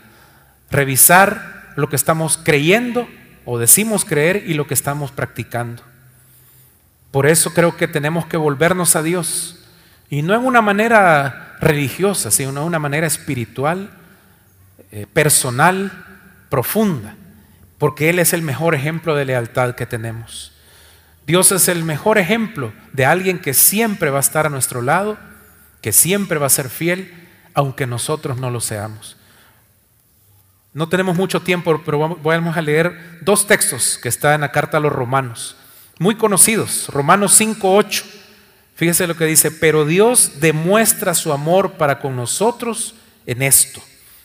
revisar 0.70 1.74
lo 1.76 1.88
que 1.88 1.96
estamos 1.96 2.38
creyendo 2.44 3.08
o 3.46 3.58
decimos 3.58 4.06
creer 4.06 4.44
y 4.46 4.54
lo 4.54 4.68
que 4.68 4.74
estamos 4.74 5.12
practicando. 5.12 5.84
Por 7.12 7.26
eso 7.26 7.54
creo 7.54 7.78
que 7.78 7.88
tenemos 7.88 8.26
que 8.26 8.38
volvernos 8.38 8.96
a 8.96 9.04
Dios. 9.04 9.56
Y 10.10 10.22
no 10.22 10.36
en 10.36 10.46
una 10.46 10.62
manera 10.62 11.58
religiosa, 11.60 12.32
sino 12.32 12.50
en 12.50 12.58
una 12.58 12.80
manera 12.80 13.08
espiritual, 13.08 13.92
eh, 14.92 15.06
personal, 15.12 15.92
profunda. 16.50 17.16
Porque 17.78 18.10
Él 18.10 18.20
es 18.20 18.34
el 18.34 18.42
mejor 18.42 18.76
ejemplo 18.76 19.16
de 19.16 19.26
lealtad 19.26 19.76
que 19.76 19.86
tenemos. 19.86 20.52
Dios 21.30 21.52
es 21.52 21.68
el 21.68 21.84
mejor 21.84 22.18
ejemplo 22.18 22.74
de 22.92 23.06
alguien 23.06 23.38
que 23.38 23.54
siempre 23.54 24.10
va 24.10 24.18
a 24.18 24.20
estar 24.20 24.48
a 24.48 24.50
nuestro 24.50 24.82
lado, 24.82 25.20
que 25.80 25.92
siempre 25.92 26.40
va 26.40 26.48
a 26.48 26.50
ser 26.50 26.72
fiel, 26.72 27.14
aunque 27.54 27.86
nosotros 27.86 28.40
no 28.40 28.50
lo 28.50 28.60
seamos. 28.60 29.16
No 30.74 30.90
tenemos 30.90 31.16
mucho 31.16 31.44
tiempo, 31.44 31.84
pero 31.86 32.18
vamos 32.24 32.58
a 32.58 32.64
leer 32.64 33.20
dos 33.22 33.46
textos 33.46 34.00
que 34.02 34.10
están 34.10 34.34
en 34.34 34.42
la 34.42 34.52
carta 34.52 34.78
a 34.78 34.80
los 34.80 34.92
romanos, 34.92 35.56
muy 36.00 36.16
conocidos. 36.16 36.88
Romanos 36.88 37.40
5.8. 37.40 38.06
Fíjese 38.74 39.06
lo 39.06 39.16
que 39.16 39.26
dice, 39.26 39.52
pero 39.52 39.86
Dios 39.86 40.40
demuestra 40.40 41.14
su 41.14 41.32
amor 41.32 41.74
para 41.74 42.00
con 42.00 42.16
nosotros 42.16 42.96
en 43.28 43.44
esto, 43.44 43.84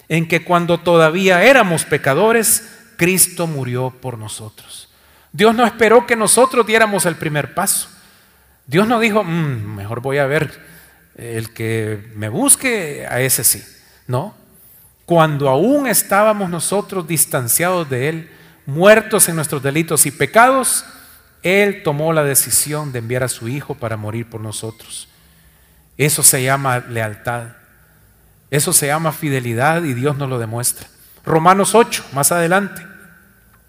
en 0.09 0.27
que 0.27 0.43
cuando 0.43 0.81
todavía 0.81 1.45
éramos 1.45 1.85
pecadores, 1.85 2.67
Cristo 2.97 3.47
murió 3.47 3.91
por 3.91 4.17
nosotros. 4.17 4.84
Dios 5.35 5.53
no 5.53 5.67
esperó 5.67 6.07
que 6.07 6.15
nosotros 6.15 6.65
diéramos 6.65 7.07
el 7.07 7.17
primer 7.17 7.55
paso. 7.55 7.89
Dios 8.69 8.87
no 8.87 9.01
dijo, 9.01 9.25
mm, 9.25 9.75
mejor 9.75 10.01
voy 10.01 10.19
a 10.19 10.27
ver 10.27 10.61
el 11.17 11.53
que 11.53 12.13
me 12.15 12.29
busque, 12.29 13.05
a 13.11 13.21
ese 13.21 13.43
sí. 13.43 13.61
No, 14.07 14.37
cuando 15.07 15.49
aún 15.49 15.89
estábamos 15.89 16.51
nosotros 16.51 17.09
distanciados 17.09 17.91
de 17.91 18.09
Él, 18.09 18.31
muertos 18.65 19.29
en 19.29 19.35
nuestros 19.35 19.61
delitos 19.61 20.07
y 20.07 20.13
pecados, 20.13 20.85
Él 21.43 21.83
tomó 21.83 22.13
la 22.13 22.23
decisión 22.23 22.93
de 22.93 23.01
enviar 23.01 23.25
a 23.25 23.29
su 23.29 23.49
Hijo 23.49 23.75
para 23.75 23.97
morir 23.97 24.31
por 24.31 24.41
nosotros. 24.41 25.09
Eso 25.99 26.23
se 26.23 26.45
llama 26.45 26.79
lealtad. 26.79 27.49
Eso 28.53 28.73
se 28.73 28.87
llama 28.87 29.11
fidelidad 29.11 29.83
y 29.83 29.95
Dios 29.95 30.17
nos 30.17 30.29
lo 30.29 30.39
demuestra. 30.39 30.87
Romanos 31.25 31.75
8, 31.75 32.05
más 32.13 32.31
adelante. 32.31 32.94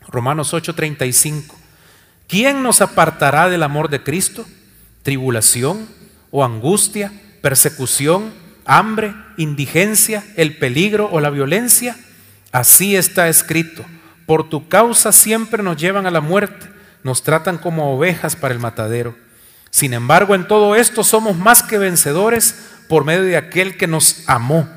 Romanos 0.08 0.54
8, 0.54 0.76
35. 0.76 1.56
¿Quién 2.28 2.64
nos 2.64 2.82
apartará 2.82 3.50
del 3.50 3.64
amor 3.64 3.90
de 3.90 4.04
Cristo? 4.04 4.46
¿Tribulación 5.04 5.88
o 6.32 6.44
angustia, 6.44 7.12
persecución? 7.42 8.46
hambre, 8.66 9.14
indigencia, 9.38 10.24
el 10.36 10.58
peligro 10.58 11.08
o 11.12 11.20
la 11.20 11.30
violencia? 11.30 11.96
Así 12.52 12.96
está 12.96 13.30
escrito. 13.30 13.86
Por 14.26 14.50
tu 14.50 14.68
causa 14.68 15.12
siempre 15.12 15.64
nos 15.64 15.78
llevan 15.78 16.08
a 16.08 16.12
la 16.12 16.22
muerte, 16.22 16.68
nos 17.04 17.24
tratan 17.24 17.58
como 17.58 17.96
ovejas 17.96 18.36
para 18.36 18.54
el 18.54 18.60
matadero. 18.60 19.16
Sin 19.70 19.94
embargo, 19.94 20.36
en 20.36 20.48
todo 20.48 20.76
esto 20.76 21.04
somos 21.04 21.38
más 21.38 21.62
que 21.62 21.78
vencedores 21.78 22.56
por 22.90 23.06
medio 23.06 23.24
de 23.24 23.38
aquel 23.38 23.78
que 23.78 23.88
nos 23.88 24.24
amó. 24.28 24.68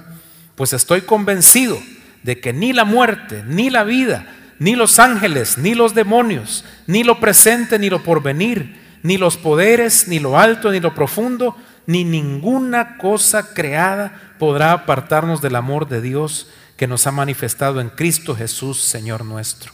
Pues 0.54 0.72
estoy 0.72 1.02
convencido 1.02 1.78
de 2.22 2.40
que 2.40 2.52
ni 2.52 2.72
la 2.72 2.84
muerte, 2.84 3.44
ni 3.46 3.70
la 3.70 3.84
vida, 3.84 4.26
ni 4.58 4.74
los 4.74 4.98
ángeles, 4.98 5.58
ni 5.58 5.74
los 5.74 5.94
demonios, 5.94 6.64
ni 6.86 7.04
lo 7.04 7.20
presente, 7.20 7.78
ni 7.78 7.90
lo 7.90 8.02
porvenir, 8.02 8.80
ni 9.02 9.16
los 9.16 9.36
poderes, 9.36 10.08
ni 10.08 10.18
lo 10.18 10.38
alto, 10.38 10.70
ni 10.70 10.80
lo 10.80 10.94
profundo, 10.94 11.56
ni 11.86 12.04
ninguna 12.04 12.98
cosa 12.98 13.54
creada 13.54 14.34
podrá 14.38 14.72
apartarnos 14.72 15.40
del 15.40 15.56
amor 15.56 15.88
de 15.88 16.00
Dios 16.00 16.50
que 16.76 16.86
nos 16.86 17.06
ha 17.06 17.12
manifestado 17.12 17.80
en 17.80 17.88
Cristo 17.88 18.36
Jesús, 18.36 18.80
Señor 18.80 19.24
nuestro. 19.24 19.72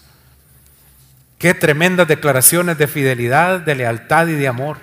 Qué 1.38 1.52
tremendas 1.54 2.08
declaraciones 2.08 2.78
de 2.78 2.86
fidelidad, 2.86 3.60
de 3.60 3.74
lealtad 3.74 4.28
y 4.28 4.32
de 4.32 4.48
amor. 4.48 4.78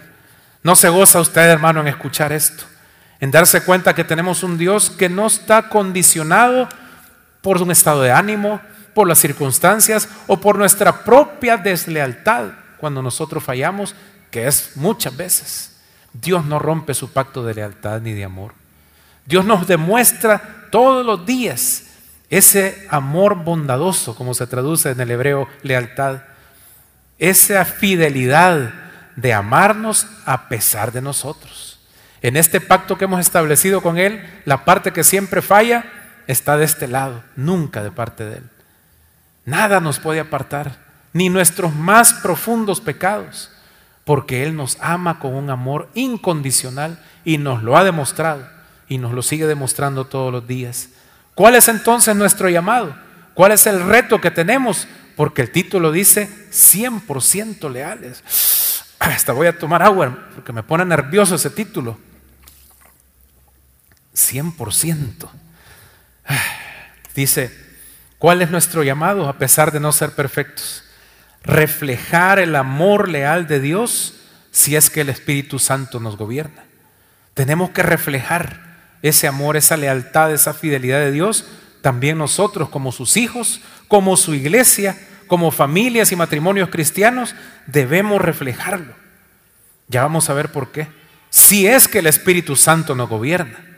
¿No 0.63 0.75
se 0.75 0.89
goza 0.89 1.19
usted, 1.19 1.49
hermano, 1.49 1.81
en 1.81 1.87
escuchar 1.87 2.31
esto? 2.31 2.65
En 3.19 3.31
darse 3.31 3.63
cuenta 3.63 3.95
que 3.95 4.03
tenemos 4.03 4.43
un 4.43 4.57
Dios 4.57 4.89
que 4.89 5.09
no 5.09 5.27
está 5.27 5.69
condicionado 5.69 6.69
por 7.41 7.61
un 7.61 7.71
estado 7.71 8.01
de 8.03 8.11
ánimo, 8.11 8.61
por 8.93 9.07
las 9.07 9.19
circunstancias 9.19 10.07
o 10.27 10.37
por 10.37 10.57
nuestra 10.57 11.03
propia 11.03 11.57
deslealtad 11.57 12.51
cuando 12.77 13.01
nosotros 13.01 13.43
fallamos, 13.43 13.95
que 14.31 14.47
es 14.47 14.71
muchas 14.75 15.15
veces. 15.15 15.77
Dios 16.13 16.45
no 16.45 16.59
rompe 16.59 16.93
su 16.93 17.11
pacto 17.11 17.43
de 17.43 17.53
lealtad 17.53 18.01
ni 18.01 18.13
de 18.13 18.23
amor. 18.23 18.53
Dios 19.25 19.45
nos 19.45 19.67
demuestra 19.67 20.67
todos 20.71 21.05
los 21.05 21.25
días 21.25 21.83
ese 22.29 22.87
amor 22.89 23.35
bondadoso, 23.35 24.15
como 24.15 24.33
se 24.33 24.47
traduce 24.47 24.89
en 24.89 24.99
el 25.01 25.11
hebreo 25.11 25.47
lealtad, 25.63 26.21
esa 27.19 27.65
fidelidad 27.65 28.73
de 29.15 29.33
amarnos 29.33 30.07
a 30.25 30.47
pesar 30.47 30.91
de 30.91 31.01
nosotros. 31.01 31.79
En 32.21 32.37
este 32.37 32.61
pacto 32.61 32.97
que 32.97 33.05
hemos 33.05 33.19
establecido 33.19 33.81
con 33.81 33.97
Él, 33.97 34.25
la 34.45 34.63
parte 34.63 34.93
que 34.93 35.03
siempre 35.03 35.41
falla 35.41 35.85
está 36.27 36.55
de 36.55 36.65
este 36.65 36.87
lado, 36.87 37.23
nunca 37.35 37.83
de 37.83 37.91
parte 37.91 38.23
de 38.23 38.37
Él. 38.37 38.43
Nada 39.45 39.79
nos 39.79 39.99
puede 39.99 40.19
apartar, 40.19 40.77
ni 41.13 41.29
nuestros 41.29 41.73
más 41.73 42.13
profundos 42.13 42.81
pecados. 42.81 43.49
porque 44.03 44.43
Él 44.43 44.55
nos 44.55 44.77
ama 44.81 45.19
con 45.19 45.35
un 45.35 45.51
amor 45.51 45.87
incondicional 45.93 46.99
y 47.23 47.37
nos 47.37 47.61
lo 47.61 47.77
ha 47.77 47.83
demostrado 47.83 48.49
y 48.89 48.97
nos 48.97 49.13
lo 49.13 49.21
sigue 49.21 49.45
demostrando 49.45 50.05
todos 50.05 50.33
los 50.33 50.47
días. 50.47 50.89
¿Cuál 51.35 51.55
es 51.55 51.67
entonces 51.67 52.15
nuestro 52.15 52.49
llamado? 52.49 52.95
¿Cuál 53.35 53.53
es 53.53 53.67
el 53.67 53.81
reto 53.81 54.19
que 54.19 54.31
tenemos? 54.31 54.87
Porque 55.15 55.43
el 55.43 55.51
título 55.51 55.91
dice 55.91 56.27
100% 56.51 57.71
leales. 57.71 58.23
Hasta 58.99 59.33
voy 59.33 59.47
a 59.47 59.57
tomar 59.57 59.81
agua 59.81 60.29
porque 60.35 60.51
me 60.51 60.63
pone 60.63 60.83
nervioso 60.83 61.35
ese 61.35 61.49
título. 61.49 61.97
100%. 64.15 65.29
Dice, 67.15 67.70
¿cuál 68.21 68.43
es 68.43 68.51
nuestro 68.51 68.83
llamado 68.83 69.27
a 69.27 69.39
pesar 69.39 69.71
de 69.71 69.79
no 69.79 69.91
ser 69.91 70.11
perfectos? 70.11 70.83
Reflejar 71.41 72.37
el 72.37 72.55
amor 72.55 73.09
leal 73.09 73.47
de 73.47 73.59
Dios 73.59 74.13
si 74.51 74.75
es 74.75 74.91
que 74.91 75.01
el 75.01 75.09
Espíritu 75.09 75.57
Santo 75.57 75.99
nos 75.99 76.17
gobierna. 76.17 76.65
Tenemos 77.33 77.71
que 77.71 77.81
reflejar 77.81 78.77
ese 79.01 79.27
amor, 79.27 79.57
esa 79.57 79.75
lealtad, 79.75 80.31
esa 80.31 80.53
fidelidad 80.53 80.99
de 80.99 81.11
Dios, 81.11 81.45
también 81.81 82.19
nosotros 82.19 82.69
como 82.69 82.91
sus 82.91 83.17
hijos, 83.17 83.61
como 83.87 84.15
su 84.15 84.35
iglesia, 84.35 84.95
como 85.25 85.49
familias 85.49 86.11
y 86.11 86.15
matrimonios 86.15 86.69
cristianos, 86.69 87.33
debemos 87.65 88.21
reflejarlo. 88.21 88.93
Ya 89.87 90.03
vamos 90.03 90.29
a 90.29 90.35
ver 90.35 90.51
por 90.51 90.71
qué. 90.71 90.89
Si 91.31 91.65
es 91.65 91.87
que 91.87 91.99
el 91.99 92.07
Espíritu 92.07 92.55
Santo 92.55 92.93
nos 92.93 93.09
gobierna. 93.09 93.70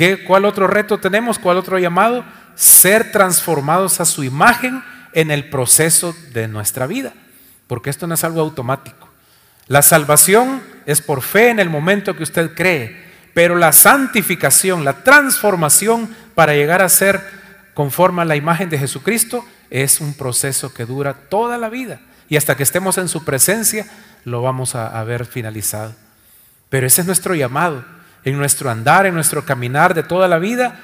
¿Qué, 0.00 0.24
¿Cuál 0.24 0.46
otro 0.46 0.66
reto 0.66 0.96
tenemos? 0.96 1.38
¿Cuál 1.38 1.58
otro 1.58 1.78
llamado? 1.78 2.24
Ser 2.54 3.12
transformados 3.12 4.00
a 4.00 4.06
su 4.06 4.24
imagen 4.24 4.82
en 5.12 5.30
el 5.30 5.50
proceso 5.50 6.16
de 6.32 6.48
nuestra 6.48 6.86
vida. 6.86 7.12
Porque 7.66 7.90
esto 7.90 8.06
no 8.06 8.14
es 8.14 8.24
algo 8.24 8.40
automático. 8.40 9.10
La 9.66 9.82
salvación 9.82 10.62
es 10.86 11.02
por 11.02 11.20
fe 11.20 11.50
en 11.50 11.60
el 11.60 11.68
momento 11.68 12.16
que 12.16 12.22
usted 12.22 12.54
cree, 12.54 12.96
pero 13.34 13.56
la 13.56 13.72
santificación, 13.72 14.86
la 14.86 15.04
transformación 15.04 16.08
para 16.34 16.54
llegar 16.54 16.80
a 16.80 16.88
ser 16.88 17.22
conforme 17.74 18.22
a 18.22 18.24
la 18.24 18.36
imagen 18.36 18.70
de 18.70 18.78
Jesucristo 18.78 19.44
es 19.68 20.00
un 20.00 20.14
proceso 20.14 20.72
que 20.72 20.86
dura 20.86 21.12
toda 21.12 21.58
la 21.58 21.68
vida. 21.68 22.00
Y 22.30 22.38
hasta 22.38 22.56
que 22.56 22.62
estemos 22.62 22.96
en 22.96 23.08
su 23.08 23.22
presencia 23.26 23.84
lo 24.24 24.40
vamos 24.40 24.74
a, 24.74 25.04
ver 25.04 25.26
finalizado. 25.26 25.94
Pero 26.70 26.86
ese 26.86 27.02
es 27.02 27.06
nuestro 27.06 27.34
llamado, 27.34 27.84
en 28.24 28.38
nuestro 28.38 28.70
andar, 28.70 29.06
en 29.06 29.14
nuestro 29.14 29.44
caminar 29.44 29.94
de 29.94 30.02
toda 30.02 30.28
la 30.28 30.38
vida, 30.38 30.78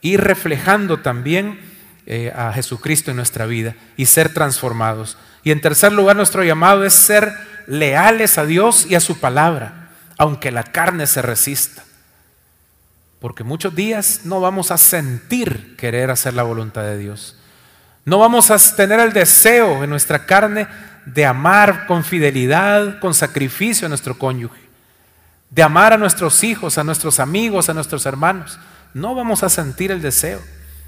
ir 0.00 0.20
reflejando 0.20 1.00
también 1.00 1.60
eh, 2.06 2.32
a 2.34 2.52
Jesucristo 2.52 3.10
en 3.10 3.16
nuestra 3.16 3.46
vida 3.46 3.74
y 3.96 4.06
ser 4.06 4.32
transformados. 4.32 5.16
Y 5.44 5.50
en 5.50 5.60
tercer 5.60 5.92
lugar, 5.92 6.16
nuestro 6.16 6.44
llamado 6.44 6.84
es 6.84 6.94
ser 6.94 7.34
leales 7.66 8.38
a 8.38 8.46
Dios 8.46 8.86
y 8.88 8.94
a 8.94 9.00
su 9.00 9.20
palabra, 9.20 9.90
aunque 10.18 10.50
la 10.50 10.64
carne 10.64 11.06
se 11.06 11.22
resista. 11.22 11.84
Porque 13.20 13.44
muchos 13.44 13.74
días 13.74 14.22
no 14.24 14.40
vamos 14.40 14.70
a 14.70 14.78
sentir 14.78 15.76
querer 15.76 16.10
hacer 16.10 16.34
la 16.34 16.42
voluntad 16.42 16.82
de 16.82 16.98
Dios. 16.98 17.36
No 18.04 18.18
vamos 18.18 18.50
a 18.50 18.58
tener 18.76 18.98
el 18.98 19.12
deseo 19.12 19.84
en 19.84 19.90
nuestra 19.90 20.24
carne 20.24 20.66
de 21.04 21.26
amar 21.26 21.86
con 21.86 22.02
fidelidad, 22.02 22.98
con 22.98 23.14
sacrificio 23.14 23.86
a 23.86 23.88
nuestro 23.88 24.18
cónyuge, 24.18 24.59
de 25.50 25.62
amar 25.62 25.92
a 25.92 25.98
nuestros 25.98 26.44
hijos, 26.44 26.78
a 26.78 26.84
nuestros 26.84 27.20
amigos, 27.20 27.68
a 27.68 27.74
nuestros 27.74 28.06
hermanos. 28.06 28.58
No 28.94 29.14
vamos 29.14 29.42
a 29.42 29.48
sentir 29.48 29.90
el 29.90 30.00
deseo, 30.00 30.40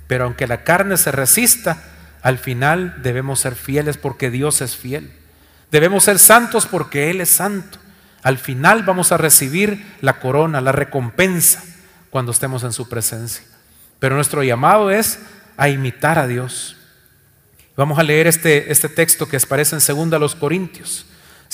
pero 0.07 0.25
aunque 0.25 0.47
la 0.47 0.65
carne 0.65 0.97
se 0.97 1.13
resista, 1.13 1.83
al 2.23 2.39
final 2.39 3.03
debemos 3.03 3.41
ser 3.41 3.55
fieles 3.57 3.99
porque 3.99 4.31
Dios 4.31 4.61
es 4.61 4.77
fiel. 4.77 5.13
Debemos 5.71 6.05
ser 6.05 6.19
santos 6.19 6.67
porque 6.67 7.11
Él 7.11 7.21
es 7.21 7.31
santo. 7.31 7.79
Al 8.23 8.39
final 8.39 8.85
vamos 8.85 9.11
a 9.11 9.17
recibir 9.17 9.85
la 10.01 10.21
corona, 10.21 10.61
la 10.61 10.71
recompensa 10.71 11.65
cuando 12.11 12.31
estemos 12.31 12.63
en 12.63 12.73
su 12.73 12.89
presencia. 12.89 13.45
Pero 13.99 14.15
nuestro 14.15 14.43
llamado 14.43 14.91
es 14.91 15.19
a 15.57 15.69
imitar 15.69 16.19
a 16.19 16.27
Dios. 16.27 16.77
Vamos 17.77 17.99
a 17.99 18.03
leer 18.03 18.27
este, 18.27 18.71
este 18.71 18.89
texto 18.89 19.29
que 19.29 19.39
aparece 19.39 19.77
en 19.77 20.11
2 20.11 20.21
los 20.21 20.35
Corintios. 20.35 21.07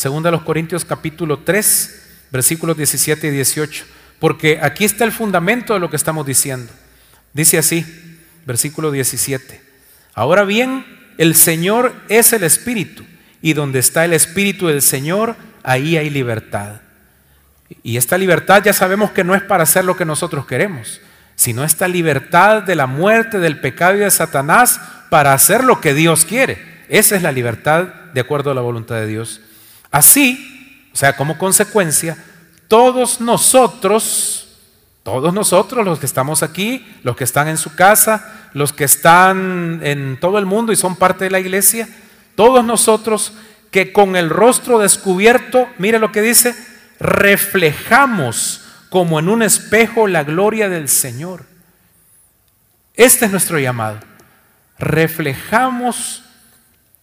2 0.03 0.23
los 0.25 0.43
Corintios 0.43 0.85
capítulo 0.85 1.39
3, 1.41 2.08
versículos 2.31 2.77
17 2.77 3.29
y 3.29 3.31
18. 3.31 3.85
Porque 4.19 4.59
aquí 4.63 4.85
está 4.85 5.05
el 5.05 5.13
fundamento 5.13 5.75
de 5.75 5.81
lo 5.81 5.91
que 5.91 5.97
estamos 5.97 6.27
diciendo. 6.27 6.73
Dice 7.33 7.59
así, 7.59 7.87
versículo 8.47 8.91
17. 8.91 9.61
Ahora 10.15 10.45
bien, 10.45 10.85
el 11.19 11.35
Señor 11.35 11.95
es 12.09 12.33
el 12.33 12.43
Espíritu, 12.43 13.05
y 13.41 13.53
donde 13.53 13.79
está 13.79 14.05
el 14.05 14.13
Espíritu 14.13 14.67
del 14.67 14.83
Señor, 14.83 15.37
ahí 15.63 15.97
hay 15.97 16.11
libertad. 16.11 16.81
Y 17.83 17.97
esta 17.97 18.19
libertad 18.19 18.63
ya 18.65 18.73
sabemos 18.73 19.11
que 19.11 19.25
no 19.25 19.35
es 19.35 19.43
para 19.43 19.65
hacer 19.65 19.85
lo 19.85 19.97
que 19.97 20.05
nosotros 20.05 20.47
queremos, 20.47 21.01
sino 21.37 21.63
esta 21.63 21.87
libertad 21.87 22.63
de 22.63 22.75
la 22.75 22.87
muerte, 22.87 23.39
del 23.39 23.61
pecado 23.61 23.97
y 23.97 24.01
de 24.01 24.11
Satanás 24.11 24.81
para 25.11 25.33
hacer 25.33 25.63
lo 25.63 25.81
que 25.81 25.95
Dios 25.95 26.25
quiere. 26.25 26.59
Esa 26.89 27.17
es 27.17 27.23
la 27.23 27.33
libertad 27.33 27.89
de 28.15 28.21
acuerdo 28.21 28.51
a 28.51 28.55
la 28.55 28.61
voluntad 28.61 28.97
de 28.97 29.07
Dios. 29.07 29.41
Así, 29.91 30.58
o 30.99 31.01
sea, 31.01 31.15
como 31.15 31.39
consecuencia, 31.39 32.17
todos 32.67 33.21
nosotros, 33.21 34.49
todos 35.05 35.33
nosotros, 35.33 35.87
los 35.87 36.01
que 36.01 36.07
estamos 36.07 36.43
aquí, 36.43 36.85
los 37.05 37.15
que 37.15 37.23
están 37.23 37.47
en 37.47 37.57
su 37.57 37.77
casa, 37.77 38.51
los 38.53 38.73
que 38.73 38.83
están 38.83 39.79
en 39.85 40.19
todo 40.19 40.41
el 40.41 40.45
mundo 40.45 40.73
y 40.73 40.77
son 40.77 40.97
parte 40.97 41.23
de 41.23 41.31
la 41.31 41.39
iglesia, 41.39 41.89
todos 42.35 42.65
nosotros 42.65 43.33
que 43.71 43.93
con 43.93 44.17
el 44.17 44.29
rostro 44.29 44.81
descubierto, 44.81 45.69
mire 45.79 46.01
lo 46.01 46.11
que 46.11 46.21
dice, 46.21 46.57
reflejamos 46.99 48.63
como 48.91 49.21
en 49.21 49.29
un 49.29 49.45
espejo 49.45 50.09
la 50.09 50.25
gloria 50.25 50.69
del 50.69 50.89
Señor. 50.89 51.45
Este 52.95 53.27
es 53.27 53.31
nuestro 53.31 53.61
llamado. 53.61 54.01
Reflejamos 54.81 56.25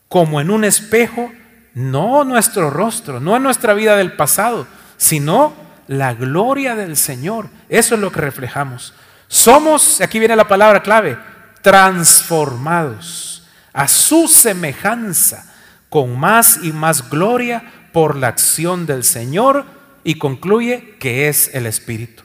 como 0.10 0.42
en 0.42 0.50
un 0.50 0.66
espejo, 0.66 1.32
no 1.76 2.24
nuestro 2.24 2.72
rostro, 2.72 3.20
no 3.20 3.38
nuestra 3.38 3.74
vida 3.74 3.96
del 3.96 4.14
pasado, 4.14 4.66
sino 4.98 5.54
la 5.88 6.14
gloria 6.14 6.74
del 6.76 6.98
Señor. 6.98 7.50
Eso 7.70 7.96
es 7.96 8.02
lo 8.02 8.12
que 8.12 8.22
reflejamos. 8.22 8.94
Somos, 9.28 10.02
aquí 10.02 10.18
viene 10.18 10.36
la 10.36 10.48
palabra 10.48 10.82
clave, 10.82 11.18
transformados 11.62 13.48
a 13.74 13.88
su 13.88 14.28
semejanza, 14.28 15.54
con 15.90 16.18
más 16.18 16.60
y 16.64 16.72
más 16.72 17.10
gloria 17.10 17.64
por 17.92 18.16
la 18.16 18.30
acción 18.30 18.86
del 18.86 19.04
Señor 19.04 19.66
y 20.04 20.18
concluye 20.18 20.96
que 21.00 21.28
es 21.28 21.54
el 21.54 21.66
Espíritu. 21.66 22.24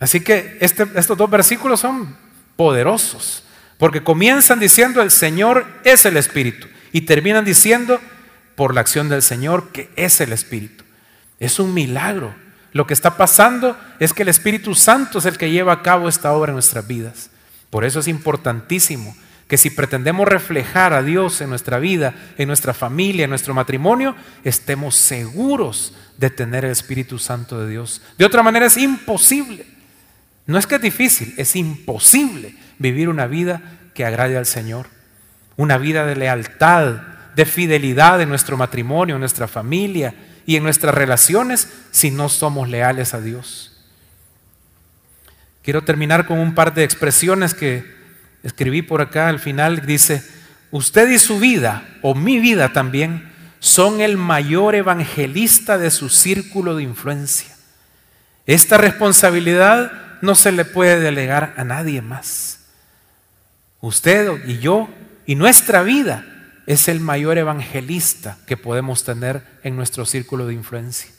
Así 0.00 0.20
que 0.20 0.58
este, 0.60 0.86
estos 0.96 1.16
dos 1.16 1.30
versículos 1.30 1.80
son 1.80 2.16
poderosos, 2.56 3.44
porque 3.78 4.02
comienzan 4.02 4.58
diciendo 4.58 5.02
el 5.02 5.10
Señor 5.10 5.66
es 5.84 6.04
el 6.04 6.16
Espíritu 6.16 6.66
y 6.92 7.02
terminan 7.02 7.44
diciendo 7.44 8.00
por 8.56 8.74
la 8.74 8.80
acción 8.80 9.08
del 9.08 9.22
Señor 9.22 9.68
que 9.70 9.90
es 9.96 10.20
el 10.20 10.32
Espíritu. 10.32 10.84
Es 11.38 11.60
un 11.60 11.72
milagro. 11.74 12.34
Lo 12.72 12.86
que 12.86 12.94
está 12.94 13.16
pasando 13.16 13.78
es 14.00 14.12
que 14.12 14.22
el 14.22 14.28
Espíritu 14.28 14.74
Santo 14.74 15.18
es 15.18 15.26
el 15.26 15.38
que 15.38 15.50
lleva 15.50 15.72
a 15.72 15.82
cabo 15.82 16.08
esta 16.08 16.32
obra 16.32 16.50
en 16.50 16.56
nuestras 16.56 16.86
vidas. 16.86 17.30
Por 17.70 17.84
eso 17.84 18.00
es 18.00 18.08
importantísimo 18.08 19.16
que 19.48 19.58
si 19.58 19.70
pretendemos 19.70 20.26
reflejar 20.26 20.92
a 20.92 21.02
Dios 21.02 21.40
en 21.40 21.50
nuestra 21.50 21.78
vida, 21.78 22.14
en 22.36 22.48
nuestra 22.48 22.74
familia, 22.74 23.24
en 23.24 23.30
nuestro 23.30 23.54
matrimonio, 23.54 24.16
estemos 24.42 24.96
seguros 24.96 25.94
de 26.18 26.30
tener 26.30 26.64
el 26.64 26.72
Espíritu 26.72 27.18
Santo 27.18 27.60
de 27.60 27.70
Dios. 27.70 28.02
De 28.18 28.24
otra 28.24 28.42
manera 28.42 28.66
es 28.66 28.76
imposible. 28.76 29.66
No 30.46 30.58
es 30.58 30.66
que 30.66 30.76
es 30.76 30.80
difícil, 30.80 31.34
es 31.36 31.54
imposible 31.56 32.54
vivir 32.78 33.08
una 33.08 33.26
vida 33.26 33.62
que 33.94 34.04
agrade 34.04 34.36
al 34.36 34.46
Señor. 34.46 34.86
Una 35.56 35.78
vida 35.78 36.04
de 36.06 36.16
lealtad, 36.16 36.96
de 37.36 37.44
fidelidad 37.44 38.22
en 38.22 38.30
nuestro 38.30 38.56
matrimonio, 38.56 39.16
en 39.16 39.20
nuestra 39.20 39.46
familia 39.46 40.14
y 40.46 40.56
en 40.56 40.62
nuestras 40.62 40.94
relaciones 40.94 41.68
si 41.90 42.10
no 42.10 42.30
somos 42.30 42.66
leales 42.66 43.12
a 43.12 43.20
Dios. 43.20 43.76
Quiero 45.62 45.82
terminar 45.82 46.26
con 46.26 46.38
un 46.38 46.54
par 46.54 46.72
de 46.72 46.82
expresiones 46.82 47.52
que 47.52 47.84
escribí 48.42 48.80
por 48.80 49.02
acá 49.02 49.28
al 49.28 49.38
final. 49.38 49.84
Dice, 49.84 50.24
usted 50.70 51.10
y 51.10 51.18
su 51.18 51.38
vida, 51.38 51.86
o 52.00 52.14
mi 52.14 52.38
vida 52.38 52.72
también, 52.72 53.30
son 53.58 54.00
el 54.00 54.16
mayor 54.16 54.74
evangelista 54.74 55.76
de 55.76 55.90
su 55.90 56.08
círculo 56.08 56.74
de 56.74 56.84
influencia. 56.84 57.54
Esta 58.46 58.78
responsabilidad 58.78 59.92
no 60.22 60.36
se 60.36 60.52
le 60.52 60.64
puede 60.64 61.00
delegar 61.00 61.52
a 61.58 61.64
nadie 61.64 62.00
más. 62.00 62.60
Usted 63.82 64.46
y 64.46 64.58
yo 64.58 64.88
y 65.26 65.34
nuestra 65.34 65.82
vida 65.82 66.24
es 66.66 66.88
el 66.88 67.00
mayor 67.00 67.38
evangelista 67.38 68.38
que 68.46 68.56
podemos 68.56 69.04
tener 69.04 69.44
en 69.62 69.76
nuestro 69.76 70.04
círculo 70.04 70.46
de 70.46 70.54
influencia. 70.54 71.10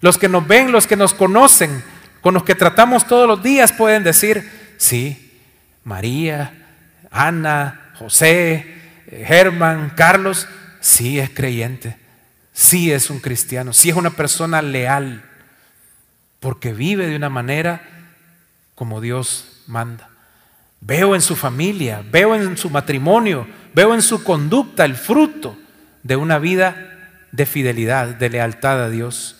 Los 0.00 0.18
que 0.18 0.28
nos 0.28 0.46
ven, 0.46 0.72
los 0.72 0.86
que 0.86 0.96
nos 0.96 1.14
conocen, 1.14 1.82
con 2.20 2.34
los 2.34 2.44
que 2.44 2.54
tratamos 2.54 3.06
todos 3.06 3.26
los 3.26 3.42
días 3.42 3.72
pueden 3.72 4.04
decir, 4.04 4.74
sí, 4.76 5.40
María, 5.84 6.52
Ana, 7.10 7.92
José, 7.98 8.66
Germán, 9.10 9.92
Carlos, 9.96 10.46
sí 10.80 11.18
es 11.18 11.30
creyente. 11.30 11.98
sí 12.52 12.92
es 12.92 13.08
un 13.08 13.20
cristiano, 13.20 13.72
sí 13.72 13.88
es 13.88 13.96
una 13.96 14.10
persona 14.10 14.60
leal, 14.60 15.24
porque 16.40 16.74
vive 16.74 17.06
de 17.06 17.16
una 17.16 17.30
manera 17.30 17.82
como 18.74 19.00
Dios 19.00 19.62
manda. 19.66 20.09
Veo 20.80 21.14
en 21.14 21.20
su 21.20 21.36
familia, 21.36 22.02
veo 22.10 22.34
en 22.34 22.56
su 22.56 22.70
matrimonio, 22.70 23.46
veo 23.74 23.94
en 23.94 24.02
su 24.02 24.24
conducta 24.24 24.84
el 24.84 24.96
fruto 24.96 25.56
de 26.02 26.16
una 26.16 26.38
vida 26.38 27.20
de 27.32 27.46
fidelidad, 27.46 28.08
de 28.08 28.30
lealtad 28.30 28.82
a 28.82 28.90
Dios. 28.90 29.36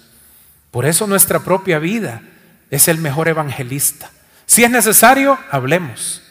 Por 0.70 0.86
eso 0.86 1.07
nuestra 1.07 1.41
propia 1.41 1.78
vida 1.78 2.22
es 2.70 2.88
el 2.88 2.99
mejor 2.99 3.28
evangelista. 3.28 4.11
Si 4.47 4.64
es 4.64 4.70
necesario, 4.70 5.38
hablemos. 5.51 6.22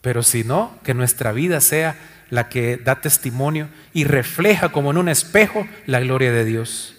Pero 0.00 0.22
si 0.22 0.44
no, 0.44 0.78
que 0.84 0.94
nuestra 0.94 1.32
vida 1.32 1.60
sea 1.60 1.96
la 2.30 2.48
que 2.48 2.76
da 2.76 3.00
testimonio 3.00 3.68
y 3.92 4.04
refleja 4.04 4.70
como 4.70 4.90
en 4.90 4.98
un 4.98 5.08
espejo 5.08 5.66
la 5.86 6.00
gloria 6.00 6.32
de 6.32 6.44
Dios. 6.44 6.94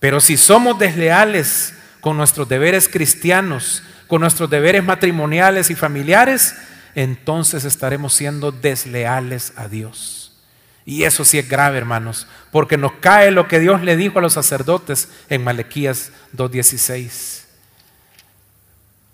Pero 0.00 0.20
si 0.20 0.36
somos 0.36 0.78
desleales 0.78 1.74
con 2.00 2.16
nuestros 2.16 2.48
deberes 2.48 2.88
cristianos, 2.88 3.82
con 4.06 4.20
nuestros 4.20 4.48
deberes 4.50 4.84
matrimoniales 4.84 5.70
y 5.70 5.74
familiares, 5.74 6.54
entonces 6.94 7.64
estaremos 7.64 8.14
siendo 8.14 8.52
desleales 8.52 9.52
a 9.56 9.68
Dios. 9.68 10.26
Y 10.84 11.02
eso 11.02 11.24
sí 11.24 11.38
es 11.38 11.48
grave, 11.48 11.78
hermanos, 11.78 12.28
porque 12.52 12.78
nos 12.78 12.92
cae 12.92 13.32
lo 13.32 13.48
que 13.48 13.58
Dios 13.58 13.82
le 13.82 13.96
dijo 13.96 14.20
a 14.20 14.22
los 14.22 14.34
sacerdotes 14.34 15.08
en 15.28 15.42
Malequías 15.42 16.12
2.16. 16.36 17.42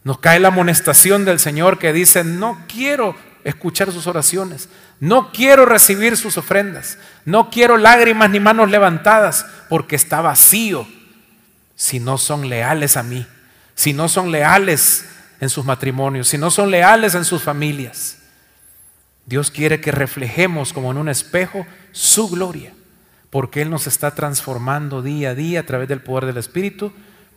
Nos 0.05 0.19
cae 0.19 0.39
la 0.39 0.49
amonestación 0.49 1.25
del 1.25 1.39
Señor 1.39 1.79
que 1.79 1.93
dice, 1.93 2.25
no 2.25 2.59
quiero 2.69 3.17
escuchar 3.45 3.91
sus 3.91 4.07
oraciones, 4.07 4.69
no 5.01 5.33
quiero 5.33 5.65
recibir 5.65 6.17
sus 6.17 6.37
ofrendas, 6.37 6.99
no 7.25 7.51
quiero 7.51 7.77
lágrimas 7.77 8.31
ni 8.31 8.39
manos 8.39 8.71
levantadas, 8.71 9.47
porque 9.69 9.97
está 9.97 10.21
vacío 10.21 10.87
si 11.75 11.99
no 11.99 12.19
son 12.19 12.49
leales 12.49 12.97
a 12.97 13.03
mí, 13.03 13.27
si 13.75 13.93
no 13.93 14.09
son 14.09 14.31
leales 14.31 15.07
en 15.41 15.49
sus 15.49 15.65
matrimonios, 15.65 16.29
si 16.29 16.39
no 16.39 16.51
son 16.51 16.71
leales 16.71 17.15
en 17.15 17.25
sus 17.25 17.43
familias. 17.43 18.19
Dios 19.27 19.51
quiere 19.51 19.81
que 19.81 19.93
reflejemos 19.93 20.73
como 20.73 20.91
en 20.91 20.99
un 20.99 21.09
espejo 21.09 21.67
su 21.93 22.29
gloria, 22.29 22.73
porque 23.31 23.63
Él 23.63 23.71
nos 23.71 23.87
está 23.87 24.13
transformando 24.15 25.03
día 25.03 25.31
a 25.31 25.35
día 25.35 25.61
a 25.61 25.67
través 25.67 25.89
del 25.89 26.01
poder 26.01 26.27
del 26.27 26.37
Espíritu 26.37 26.93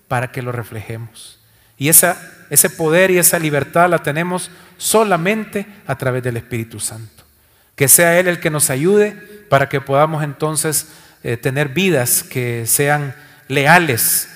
para 0.07 0.31
que 0.31 0.41
lo 0.41 0.51
reflejemos. 0.51 1.39
Y 1.77 1.89
esa, 1.89 2.17
ese 2.49 2.69
poder 2.69 3.11
y 3.11 3.17
esa 3.17 3.39
libertad 3.39 3.89
la 3.89 4.03
tenemos 4.03 4.49
solamente 4.77 5.65
a 5.87 5.97
través 5.97 6.23
del 6.23 6.37
Espíritu 6.37 6.79
Santo. 6.79 7.23
Que 7.75 7.87
sea 7.87 8.19
Él 8.19 8.27
el 8.27 8.39
que 8.39 8.49
nos 8.49 8.69
ayude 8.69 9.11
para 9.49 9.67
que 9.67 9.81
podamos 9.81 10.23
entonces 10.23 10.87
eh, 11.23 11.37
tener 11.37 11.69
vidas 11.69 12.23
que 12.23 12.65
sean 12.65 13.15
leales 13.47 14.29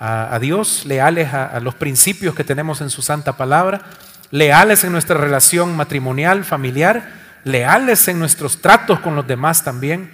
a, 0.00 0.38
Dios, 0.40 0.86
leales 0.86 1.34
a 1.34 1.58
los 1.60 1.74
principios 1.74 2.34
que 2.34 2.44
tenemos 2.44 2.80
en 2.80 2.88
su 2.88 3.02
santa 3.02 3.36
palabra, 3.36 3.82
leales 4.30 4.84
en 4.84 4.92
nuestra 4.92 5.16
relación 5.16 5.76
matrimonial, 5.76 6.44
familiar, 6.44 7.12
leales 7.44 8.06
en 8.08 8.18
nuestros 8.18 8.60
tratos 8.60 9.00
con 9.00 9.16
los 9.16 9.26
demás 9.26 9.64
también, 9.64 10.12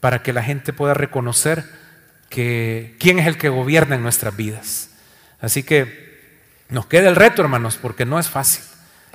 para 0.00 0.22
que 0.22 0.32
la 0.32 0.42
gente 0.42 0.72
pueda 0.72 0.94
reconocer 0.94 1.64
que 2.28 2.96
quién 2.98 3.18
es 3.18 3.26
el 3.26 3.38
que 3.38 3.48
gobierna 3.48 3.94
en 3.94 4.02
nuestras 4.02 4.34
vidas. 4.34 4.90
Así 5.40 5.62
que 5.62 6.20
nos 6.68 6.86
queda 6.86 7.08
el 7.08 7.16
reto, 7.16 7.42
hermanos, 7.42 7.78
porque 7.80 8.06
no 8.06 8.18
es 8.18 8.28
fácil. 8.28 8.64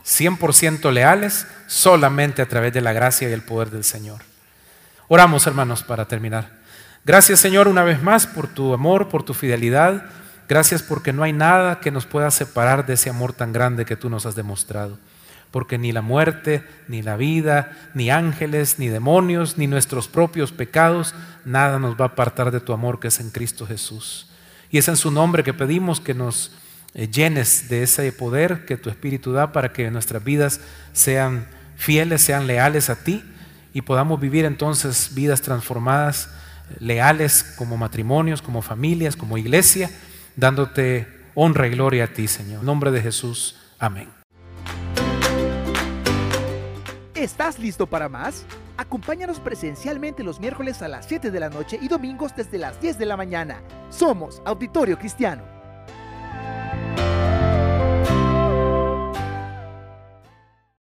100% 0.05 0.91
leales 0.93 1.47
solamente 1.65 2.41
a 2.41 2.47
través 2.47 2.71
de 2.71 2.81
la 2.81 2.93
gracia 2.93 3.27
y 3.27 3.33
el 3.33 3.41
poder 3.41 3.71
del 3.71 3.83
Señor. 3.83 4.21
Oramos, 5.09 5.47
hermanos, 5.47 5.83
para 5.83 6.05
terminar. 6.05 6.56
Gracias, 7.07 7.39
Señor, 7.39 7.69
una 7.69 7.85
vez 7.85 8.03
más 8.03 8.27
por 8.27 8.49
tu 8.49 8.73
amor, 8.73 9.07
por 9.07 9.23
tu 9.23 9.33
fidelidad. 9.33 10.07
Gracias 10.49 10.83
porque 10.83 11.13
no 11.13 11.23
hay 11.23 11.31
nada 11.31 11.79
que 11.79 11.89
nos 11.89 12.05
pueda 12.05 12.29
separar 12.31 12.85
de 12.85 12.95
ese 12.95 13.09
amor 13.09 13.31
tan 13.31 13.53
grande 13.53 13.85
que 13.85 13.95
tú 13.95 14.09
nos 14.09 14.25
has 14.25 14.35
demostrado. 14.35 14.99
Porque 15.49 15.77
ni 15.77 15.93
la 15.93 16.01
muerte, 16.01 16.65
ni 16.89 17.01
la 17.01 17.15
vida, 17.15 17.71
ni 17.93 18.09
ángeles, 18.09 18.77
ni 18.77 18.89
demonios, 18.89 19.57
ni 19.57 19.67
nuestros 19.67 20.09
propios 20.09 20.51
pecados, 20.51 21.15
nada 21.45 21.79
nos 21.79 21.95
va 21.95 22.03
a 22.03 22.07
apartar 22.09 22.51
de 22.51 22.59
tu 22.59 22.73
amor 22.73 22.99
que 22.99 23.07
es 23.07 23.21
en 23.21 23.29
Cristo 23.29 23.65
Jesús. 23.65 24.27
Y 24.69 24.77
es 24.77 24.89
en 24.89 24.97
su 24.97 25.09
nombre 25.09 25.45
que 25.45 25.53
pedimos 25.53 26.01
que 26.01 26.13
nos 26.13 26.51
eh, 26.93 27.07
llenes 27.07 27.69
de 27.69 27.83
ese 27.83 28.11
poder 28.11 28.65
que 28.65 28.75
tu 28.75 28.89
Espíritu 28.89 29.31
da 29.31 29.53
para 29.53 29.71
que 29.71 29.89
nuestras 29.91 30.25
vidas 30.25 30.59
sean 30.91 31.47
fieles, 31.77 32.21
sean 32.21 32.47
leales 32.47 32.89
a 32.89 33.01
ti 33.01 33.23
y 33.73 33.81
podamos 33.83 34.19
vivir 34.19 34.43
entonces 34.43 35.11
vidas 35.13 35.41
transformadas, 35.41 36.31
leales 36.79 37.43
como 37.43 37.77
matrimonios, 37.77 38.41
como 38.41 38.61
familias, 38.61 39.15
como 39.15 39.37
iglesia, 39.37 39.89
dándote 40.35 41.07
honra 41.35 41.67
y 41.67 41.71
gloria 41.71 42.05
a 42.05 42.07
ti, 42.07 42.27
Señor. 42.27 42.61
En 42.61 42.65
nombre 42.65 42.91
de 42.91 43.01
Jesús. 43.01 43.57
Amén. 43.79 44.09
¿Estás 47.13 47.57
listo 47.59 47.87
para 47.87 48.09
más? 48.09 48.45
Acompáñanos 48.77 49.39
presencialmente 49.39 50.23
los 50.23 50.39
miércoles 50.39 50.81
a 50.83 50.87
las 50.87 51.07
7 51.07 51.31
de 51.31 51.39
la 51.39 51.49
noche 51.49 51.79
y 51.81 51.87
domingos 51.87 52.35
desde 52.35 52.59
las 52.59 52.79
10 52.79 52.99
de 52.99 53.05
la 53.07 53.17
mañana. 53.17 53.61
Somos 53.89 54.41
Auditorio 54.45 54.99
Cristiano. 54.99 55.43